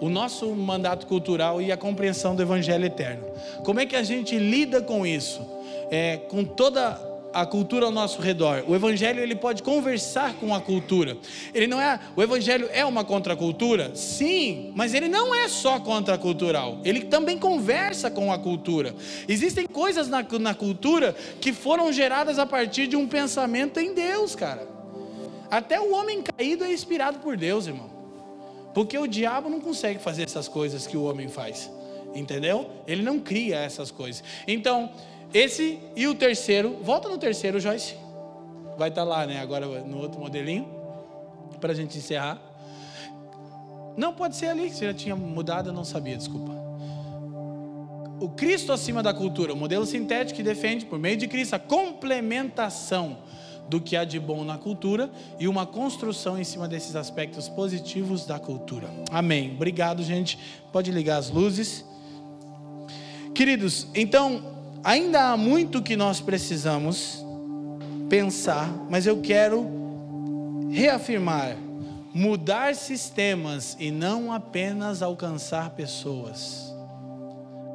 o 0.00 0.08
nosso 0.08 0.54
mandato 0.54 1.06
cultural 1.06 1.62
e 1.62 1.70
a 1.70 1.76
compreensão 1.76 2.34
do 2.34 2.42
evangelho 2.42 2.84
eterno. 2.84 3.24
Como 3.64 3.80
é 3.80 3.86
que 3.86 3.96
a 3.96 4.02
gente 4.02 4.36
lida 4.36 4.82
com 4.82 5.06
isso? 5.06 5.40
É, 5.90 6.16
com 6.28 6.44
toda 6.44 7.00
a 7.34 7.44
cultura 7.44 7.86
ao 7.86 7.90
nosso 7.90 8.22
redor. 8.22 8.62
O 8.68 8.76
evangelho 8.76 9.20
ele 9.20 9.34
pode 9.34 9.62
conversar 9.62 10.34
com 10.34 10.54
a 10.54 10.60
cultura. 10.60 11.16
Ele 11.52 11.66
não 11.66 11.80
é, 11.80 11.98
o 12.14 12.22
evangelho 12.22 12.68
é 12.72 12.84
uma 12.84 13.04
contracultura? 13.04 13.94
Sim, 13.96 14.72
mas 14.76 14.94
ele 14.94 15.08
não 15.08 15.34
é 15.34 15.48
só 15.48 15.80
contracultural. 15.80 16.78
Ele 16.84 17.00
também 17.00 17.36
conversa 17.36 18.08
com 18.08 18.32
a 18.32 18.38
cultura. 18.38 18.94
Existem 19.26 19.66
coisas 19.66 20.08
na, 20.08 20.24
na 20.38 20.54
cultura 20.54 21.14
que 21.40 21.52
foram 21.52 21.92
geradas 21.92 22.38
a 22.38 22.46
partir 22.46 22.86
de 22.86 22.94
um 22.94 23.08
pensamento 23.08 23.80
em 23.80 23.92
Deus, 23.92 24.36
cara. 24.36 24.68
Até 25.50 25.80
o 25.80 25.92
homem 25.92 26.22
caído 26.22 26.62
é 26.62 26.72
inspirado 26.72 27.18
por 27.18 27.36
Deus, 27.36 27.66
irmão. 27.66 27.93
Porque 28.74 28.98
o 28.98 29.06
diabo 29.06 29.48
não 29.48 29.60
consegue 29.60 30.00
fazer 30.00 30.24
essas 30.24 30.48
coisas 30.48 30.86
que 30.86 30.96
o 30.96 31.04
homem 31.04 31.28
faz. 31.28 31.70
Entendeu? 32.14 32.68
Ele 32.86 33.02
não 33.02 33.20
cria 33.20 33.56
essas 33.56 33.90
coisas. 33.90 34.22
Então, 34.46 34.90
esse 35.32 35.78
e 35.96 36.06
o 36.06 36.14
terceiro, 36.14 36.78
volta 36.82 37.08
no 37.08 37.16
terceiro, 37.16 37.60
Joyce. 37.60 37.96
Vai 38.76 38.88
estar 38.88 39.02
tá 39.02 39.08
lá, 39.08 39.26
né? 39.26 39.40
Agora 39.40 39.66
no 39.66 39.98
outro 39.98 40.20
modelinho, 40.20 40.68
para 41.60 41.72
a 41.72 41.74
gente 41.74 41.96
encerrar. 41.96 42.40
Não, 43.96 44.12
pode 44.12 44.34
ser 44.34 44.46
ali, 44.46 44.70
você 44.70 44.86
já 44.86 44.94
tinha 44.94 45.14
mudado, 45.14 45.70
eu 45.70 45.72
não 45.72 45.84
sabia, 45.84 46.16
desculpa. 46.16 46.52
O 48.20 48.28
Cristo 48.30 48.72
acima 48.72 49.02
da 49.02 49.14
cultura, 49.14 49.52
o 49.52 49.56
modelo 49.56 49.86
sintético 49.86 50.36
que 50.36 50.42
defende, 50.42 50.84
por 50.84 50.98
meio 50.98 51.16
de 51.16 51.28
Cristo, 51.28 51.54
a 51.54 51.58
complementação 51.58 53.18
do 53.68 53.80
que 53.80 53.96
há 53.96 54.04
de 54.04 54.18
bom 54.18 54.44
na 54.44 54.58
cultura 54.58 55.10
e 55.38 55.48
uma 55.48 55.66
construção 55.66 56.38
em 56.38 56.44
cima 56.44 56.68
desses 56.68 56.96
aspectos 56.96 57.48
positivos 57.48 58.26
da 58.26 58.38
cultura. 58.38 58.88
Amém. 59.10 59.52
Obrigado, 59.54 60.02
gente. 60.02 60.38
Pode 60.72 60.90
ligar 60.90 61.18
as 61.18 61.30
luzes. 61.30 61.84
Queridos, 63.34 63.86
então 63.94 64.42
ainda 64.82 65.32
há 65.32 65.36
muito 65.36 65.82
que 65.82 65.96
nós 65.96 66.20
precisamos 66.20 67.24
pensar, 68.08 68.68
mas 68.88 69.06
eu 69.06 69.20
quero 69.20 69.66
reafirmar: 70.70 71.56
mudar 72.12 72.74
sistemas 72.74 73.76
e 73.80 73.90
não 73.90 74.32
apenas 74.32 75.02
alcançar 75.02 75.70
pessoas. 75.70 76.72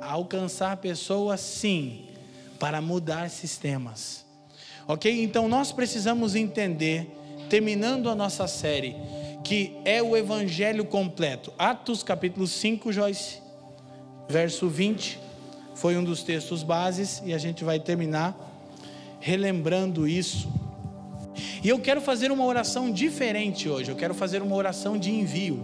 Alcançar 0.01 0.77
pessoas, 0.77 1.41
sim, 1.41 2.05
para 2.57 2.81
mudar 2.81 3.29
sistemas. 3.29 4.18
Ok? 4.89 5.23
Então 5.23 5.47
nós 5.47 5.71
precisamos 5.71 6.33
entender, 6.33 7.15
terminando 7.47 8.09
a 8.09 8.15
nossa 8.15 8.47
série, 8.47 8.95
que 9.43 9.77
é 9.85 10.01
o 10.01 10.17
Evangelho 10.17 10.83
completo. 10.83 11.53
Atos 11.59 12.01
capítulo 12.01 12.47
5, 12.47 12.91
Joyce, 12.91 13.37
verso 14.27 14.67
20 14.67 15.19
foi 15.75 15.95
um 15.95 16.03
dos 16.03 16.23
textos 16.23 16.63
bases 16.63 17.21
e 17.23 17.35
a 17.35 17.37
gente 17.37 17.63
vai 17.63 17.79
terminar 17.79 18.35
relembrando 19.19 20.07
isso. 20.07 20.49
E 21.63 21.69
eu 21.69 21.77
quero 21.77 22.01
fazer 22.01 22.31
uma 22.31 22.43
oração 22.43 22.91
diferente 22.91 23.69
hoje, 23.69 23.91
eu 23.91 23.95
quero 23.95 24.15
fazer 24.15 24.41
uma 24.41 24.55
oração 24.55 24.97
de 24.97 25.11
envio. 25.11 25.59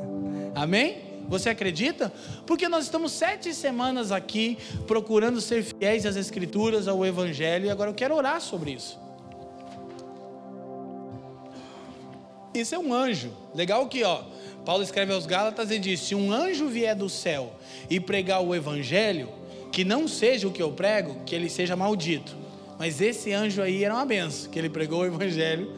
Amém? 0.54 1.07
Você 1.28 1.50
acredita? 1.50 2.12
Porque 2.46 2.68
nós 2.68 2.84
estamos 2.84 3.12
sete 3.12 3.54
semanas 3.54 4.10
aqui 4.10 4.58
procurando 4.86 5.40
ser 5.40 5.62
fiéis 5.62 6.06
às 6.06 6.16
Escrituras, 6.16 6.88
ao 6.88 7.04
Evangelho, 7.04 7.66
e 7.66 7.70
agora 7.70 7.90
eu 7.90 7.94
quero 7.94 8.14
orar 8.14 8.40
sobre 8.40 8.72
isso. 8.72 8.98
Isso 12.54 12.74
é 12.74 12.78
um 12.78 12.92
anjo. 12.92 13.30
Legal 13.54 13.86
que, 13.88 14.02
ó, 14.02 14.22
Paulo 14.64 14.82
escreve 14.82 15.12
aos 15.12 15.26
Gálatas 15.26 15.70
e 15.70 15.78
diz: 15.78 16.00
se 16.00 16.14
um 16.14 16.32
anjo 16.32 16.66
vier 16.66 16.96
do 16.96 17.08
céu 17.08 17.52
e 17.90 18.00
pregar 18.00 18.42
o 18.42 18.54
Evangelho, 18.54 19.28
que 19.70 19.84
não 19.84 20.08
seja 20.08 20.48
o 20.48 20.52
que 20.52 20.62
eu 20.62 20.72
prego, 20.72 21.22
que 21.24 21.34
ele 21.34 21.48
seja 21.48 21.76
maldito. 21.76 22.36
Mas 22.78 23.00
esse 23.00 23.32
anjo 23.32 23.60
aí 23.60 23.84
era 23.84 23.94
uma 23.94 24.06
benção, 24.06 24.50
que 24.50 24.58
ele 24.58 24.70
pregou 24.70 25.00
o 25.00 25.06
evangelho 25.06 25.72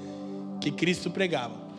que 0.60 0.70
Cristo 0.70 1.10
pregava. 1.10 1.69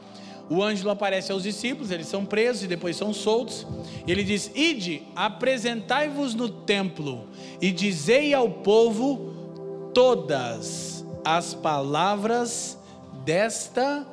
O 0.51 0.61
anjo 0.61 0.89
aparece 0.89 1.31
aos 1.31 1.43
discípulos, 1.43 1.91
eles 1.91 2.07
são 2.07 2.25
presos 2.25 2.63
e 2.63 2.67
depois 2.67 2.97
são 2.97 3.13
soltos. 3.13 3.65
E 4.05 4.11
ele 4.11 4.21
diz: 4.21 4.51
Ide, 4.53 5.03
apresentai-vos 5.15 6.35
no 6.35 6.49
templo 6.49 7.29
e 7.61 7.71
dizei 7.71 8.33
ao 8.33 8.49
povo 8.49 9.31
todas 9.93 11.05
as 11.23 11.53
palavras 11.53 12.77
desta 13.23 14.05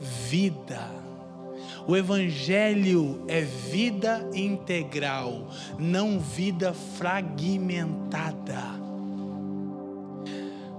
vida. 0.00 0.80
O 1.86 1.94
Evangelho 1.94 3.22
é 3.28 3.42
vida 3.42 4.26
integral, 4.32 5.48
não 5.78 6.18
vida 6.18 6.72
fragmentada. 6.72 8.62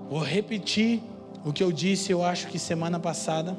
Vou 0.09 0.23
repetir 0.23 1.03
o 1.45 1.53
que 1.53 1.61
eu 1.61 1.71
disse, 1.71 2.11
eu 2.11 2.23
acho 2.23 2.47
que 2.47 2.57
semana 2.57 2.99
passada. 2.99 3.55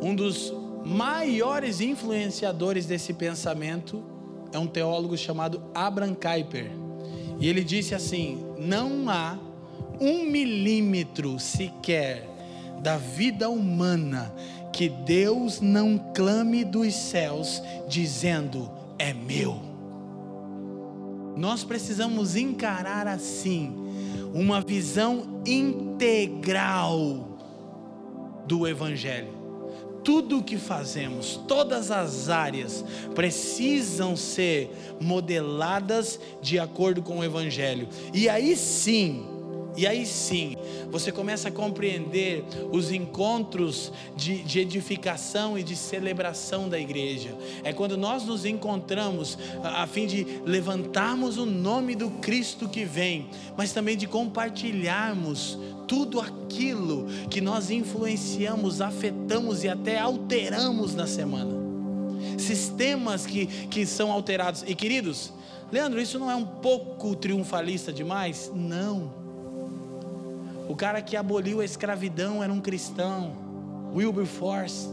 Um 0.00 0.14
dos 0.14 0.52
maiores 0.84 1.80
influenciadores 1.80 2.86
desse 2.86 3.12
pensamento 3.12 4.02
é 4.52 4.58
um 4.58 4.66
teólogo 4.66 5.16
chamado 5.16 5.62
Abraham 5.74 6.14
Kuyper. 6.14 6.70
E 7.40 7.48
ele 7.48 7.64
disse 7.64 7.94
assim: 7.94 8.44
não 8.58 9.08
há 9.10 9.38
um 10.00 10.24
milímetro 10.24 11.38
sequer 11.38 12.28
da 12.82 12.96
vida 12.96 13.48
humana 13.48 14.32
que 14.72 14.88
Deus 14.88 15.60
não 15.60 15.98
clame 16.14 16.64
dos 16.64 16.94
céus 16.94 17.62
dizendo: 17.88 18.70
é 18.98 19.12
meu. 19.12 19.60
Nós 21.36 21.64
precisamos 21.64 22.34
encarar 22.36 23.06
assim 23.06 23.74
uma 24.32 24.60
visão 24.60 25.42
integral 25.44 27.38
do 28.46 28.66
Evangelho. 28.66 29.35
Tudo 30.06 30.38
o 30.38 30.42
que 30.42 30.56
fazemos, 30.56 31.40
todas 31.48 31.90
as 31.90 32.28
áreas 32.28 32.84
precisam 33.12 34.16
ser 34.16 34.70
modeladas 35.00 36.20
de 36.40 36.60
acordo 36.60 37.02
com 37.02 37.18
o 37.18 37.24
Evangelho. 37.24 37.88
E 38.14 38.28
aí 38.28 38.56
sim, 38.56 39.26
e 39.76 39.86
aí 39.86 40.06
sim, 40.06 40.56
você 40.90 41.12
começa 41.12 41.48
a 41.48 41.52
compreender 41.52 42.44
os 42.72 42.90
encontros 42.90 43.92
de, 44.16 44.42
de, 44.42 44.60
edificação 44.60 45.58
e 45.58 45.62
de 45.62 45.76
celebração 45.76 46.68
da 46.68 46.78
igreja. 46.78 47.36
É 47.62 47.72
quando 47.72 47.96
nós 47.96 48.24
nos 48.24 48.44
encontramos 48.44 49.38
a, 49.62 49.82
a 49.82 49.86
fim 49.86 50.06
de 50.06 50.24
levantarmos 50.44 51.36
o 51.36 51.44
nome 51.44 51.94
do 51.94 52.10
Cristo 52.10 52.68
que 52.68 52.84
vem, 52.84 53.28
mas 53.56 53.72
também 53.72 53.96
de 53.96 54.06
compartilharmos 54.06 55.58
tudo 55.86 56.20
aquilo 56.20 57.06
que 57.30 57.40
nós 57.40 57.70
influenciamos, 57.70 58.80
afetamos 58.80 59.62
e 59.62 59.68
até 59.68 59.98
alteramos 59.98 60.94
na 60.94 61.06
semana. 61.06 61.54
Sistemas 62.38 63.26
que, 63.26 63.46
que 63.46 63.84
são 63.84 64.10
alterados. 64.10 64.64
E 64.66 64.74
queridos, 64.74 65.32
Leandro, 65.70 66.00
isso 66.00 66.18
não 66.18 66.30
é 66.30 66.34
um 66.34 66.44
pouco 66.44 67.14
triunfalista 67.14 67.92
demais? 67.92 68.50
Não. 68.54 69.25
O 70.68 70.74
cara 70.74 71.00
que 71.00 71.16
aboliu 71.16 71.60
a 71.60 71.64
escravidão 71.64 72.42
era 72.42 72.52
um 72.52 72.60
cristão, 72.60 73.36
Wilberforce. 73.94 74.88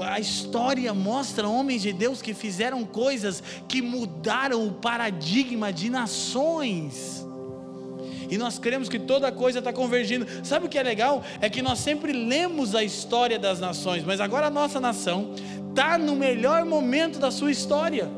A 0.00 0.20
história 0.20 0.92
mostra 0.92 1.48
homens 1.48 1.82
de 1.82 1.92
Deus 1.92 2.20
que 2.20 2.34
fizeram 2.34 2.84
coisas 2.84 3.42
que 3.66 3.80
mudaram 3.80 4.66
o 4.66 4.72
paradigma 4.72 5.72
de 5.72 5.88
nações. 5.88 7.24
E 8.28 8.36
nós 8.36 8.58
cremos 8.58 8.88
que 8.88 8.98
toda 8.98 9.30
coisa 9.32 9.60
está 9.60 9.72
convergindo. 9.72 10.26
Sabe 10.44 10.66
o 10.66 10.68
que 10.68 10.78
é 10.78 10.82
legal? 10.82 11.22
É 11.40 11.48
que 11.48 11.62
nós 11.62 11.78
sempre 11.78 12.12
lemos 12.12 12.74
a 12.74 12.82
história 12.84 13.38
das 13.38 13.60
nações, 13.60 14.04
mas 14.04 14.20
agora 14.20 14.48
a 14.48 14.50
nossa 14.50 14.80
nação 14.80 15.34
está 15.70 15.96
no 15.96 16.16
melhor 16.16 16.64
momento 16.64 17.18
da 17.18 17.30
sua 17.30 17.50
história. 17.50 18.10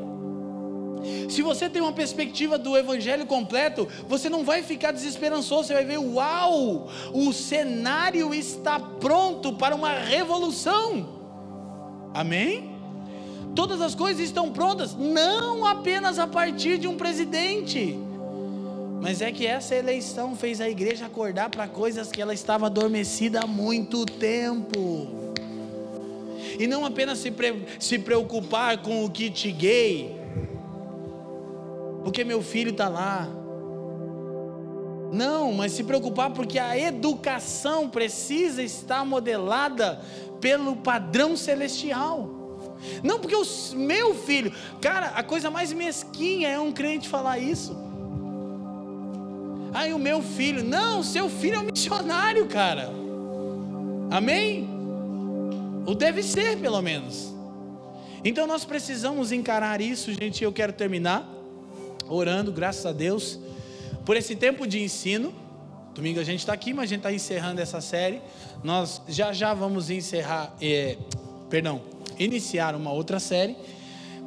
Se 1.29 1.41
você 1.41 1.69
tem 1.69 1.81
uma 1.81 1.93
perspectiva 1.93 2.57
do 2.57 2.77
evangelho 2.77 3.25
completo, 3.25 3.87
você 4.07 4.29
não 4.29 4.43
vai 4.43 4.63
ficar 4.63 4.91
desesperançoso, 4.91 5.67
você 5.67 5.73
vai 5.73 5.85
ver, 5.85 5.97
uau, 5.97 6.89
o 7.13 7.31
cenário 7.31 8.33
está 8.33 8.79
pronto 8.79 9.53
para 9.53 9.75
uma 9.75 9.91
revolução. 9.91 11.07
Amém? 12.13 12.77
Todas 13.55 13.81
as 13.81 13.95
coisas 13.95 14.23
estão 14.23 14.51
prontas, 14.51 14.95
não 14.95 15.65
apenas 15.65 16.19
a 16.19 16.27
partir 16.27 16.77
de 16.77 16.87
um 16.87 16.95
presidente. 16.97 17.97
Mas 19.01 19.21
é 19.21 19.31
que 19.31 19.47
essa 19.47 19.75
eleição 19.75 20.35
fez 20.35 20.59
a 20.59 20.69
igreja 20.69 21.05
acordar 21.05 21.49
para 21.49 21.67
coisas 21.67 22.11
que 22.11 22.21
ela 22.21 22.33
estava 22.33 22.65
adormecida 22.65 23.41
há 23.41 23.47
muito 23.47 24.05
tempo. 24.05 25.07
E 26.59 26.67
não 26.67 26.85
apenas 26.85 27.19
se, 27.19 27.31
pre 27.31 27.65
se 27.79 27.97
preocupar 27.97 28.81
com 28.81 29.05
o 29.05 29.09
kit 29.09 29.51
gay, 29.53 30.18
porque 32.03 32.23
meu 32.23 32.41
filho 32.41 32.71
está 32.71 32.87
lá. 32.87 33.27
Não, 35.11 35.51
mas 35.51 35.71
se 35.71 35.83
preocupar 35.83 36.31
porque 36.31 36.59
a 36.59 36.77
educação 36.77 37.89
precisa 37.89 38.61
estar 38.61 39.03
modelada 39.03 39.99
pelo 40.39 40.75
padrão 40.77 41.35
celestial. 41.35 42.29
Não 43.03 43.19
porque 43.19 43.35
o 43.35 43.43
meu 43.75 44.13
filho, 44.13 44.53
cara, 44.79 45.07
a 45.07 45.23
coisa 45.23 45.49
mais 45.49 45.73
mesquinha 45.73 46.47
é 46.47 46.59
um 46.59 46.71
crente 46.71 47.09
falar 47.09 47.39
isso. 47.39 47.75
Ai, 49.73 49.93
o 49.93 49.99
meu 49.99 50.21
filho, 50.21 50.63
não, 50.63 51.03
seu 51.03 51.29
filho 51.29 51.55
é 51.55 51.59
um 51.59 51.63
missionário, 51.63 52.47
cara. 52.47 52.89
Amém? 54.09 54.67
Ou 55.85 55.93
deve 55.93 56.23
ser, 56.23 56.57
pelo 56.57 56.81
menos. 56.81 57.33
Então 58.23 58.45
nós 58.47 58.65
precisamos 58.65 59.31
encarar 59.31 59.81
isso, 59.81 60.11
gente. 60.13 60.43
Eu 60.43 60.51
quero 60.51 60.73
terminar 60.73 61.38
orando, 62.09 62.51
graças 62.51 62.85
a 62.85 62.91
Deus, 62.91 63.39
por 64.05 64.17
esse 64.17 64.35
tempo 64.35 64.67
de 64.67 64.81
ensino. 64.81 65.33
Domingo 65.93 66.19
a 66.19 66.23
gente 66.23 66.39
está 66.39 66.53
aqui, 66.53 66.73
mas 66.73 66.85
a 66.85 66.87
gente 66.87 66.99
está 66.99 67.13
encerrando 67.13 67.61
essa 67.61 67.79
série. 67.79 68.21
Nós 68.63 69.01
já 69.07 69.31
já 69.31 69.53
vamos 69.53 69.89
encerrar, 69.89 70.55
é, 70.61 70.97
perdão, 71.49 71.81
iniciar 72.17 72.75
uma 72.75 72.91
outra 72.91 73.19
série. 73.19 73.55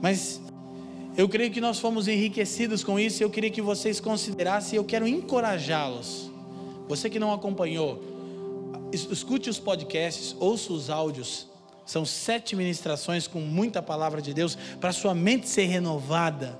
Mas 0.00 0.40
eu 1.16 1.28
creio 1.28 1.50
que 1.50 1.60
nós 1.60 1.78
fomos 1.78 2.08
enriquecidos 2.08 2.84
com 2.84 2.98
isso. 2.98 3.22
Eu 3.22 3.30
queria 3.30 3.50
que 3.50 3.62
vocês 3.62 4.00
considerassem. 4.00 4.76
Eu 4.76 4.84
quero 4.84 5.06
encorajá-los. 5.06 6.30
Você 6.88 7.08
que 7.08 7.18
não 7.18 7.32
acompanhou, 7.32 8.02
escute 8.92 9.48
os 9.48 9.58
podcasts, 9.58 10.36
ouça 10.38 10.72
os 10.72 10.90
áudios. 10.90 11.48
São 11.86 12.04
sete 12.04 12.54
ministrações 12.54 13.26
com 13.26 13.40
muita 13.40 13.82
palavra 13.82 14.22
de 14.22 14.32
Deus 14.32 14.56
para 14.80 14.92
sua 14.92 15.14
mente 15.14 15.48
ser 15.48 15.64
renovada 15.64 16.58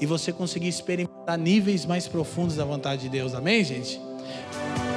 e 0.00 0.06
você 0.06 0.32
conseguir 0.32 0.68
experimentar 0.68 1.36
níveis 1.38 1.84
mais 1.84 2.06
profundos 2.06 2.54
da 2.56 2.64
vontade 2.64 3.02
de 3.02 3.08
Deus. 3.08 3.34
Amém, 3.34 3.64
gente? 3.64 4.00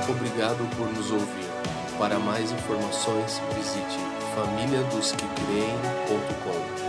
Obrigado 0.09 0.63
por 0.75 0.87
nos 0.93 1.09
ouvir. 1.11 1.49
Para 1.97 2.19
mais 2.19 2.51
informações, 2.51 3.41
visite 3.55 3.97
famíliadosquecreem.com. 4.35 6.80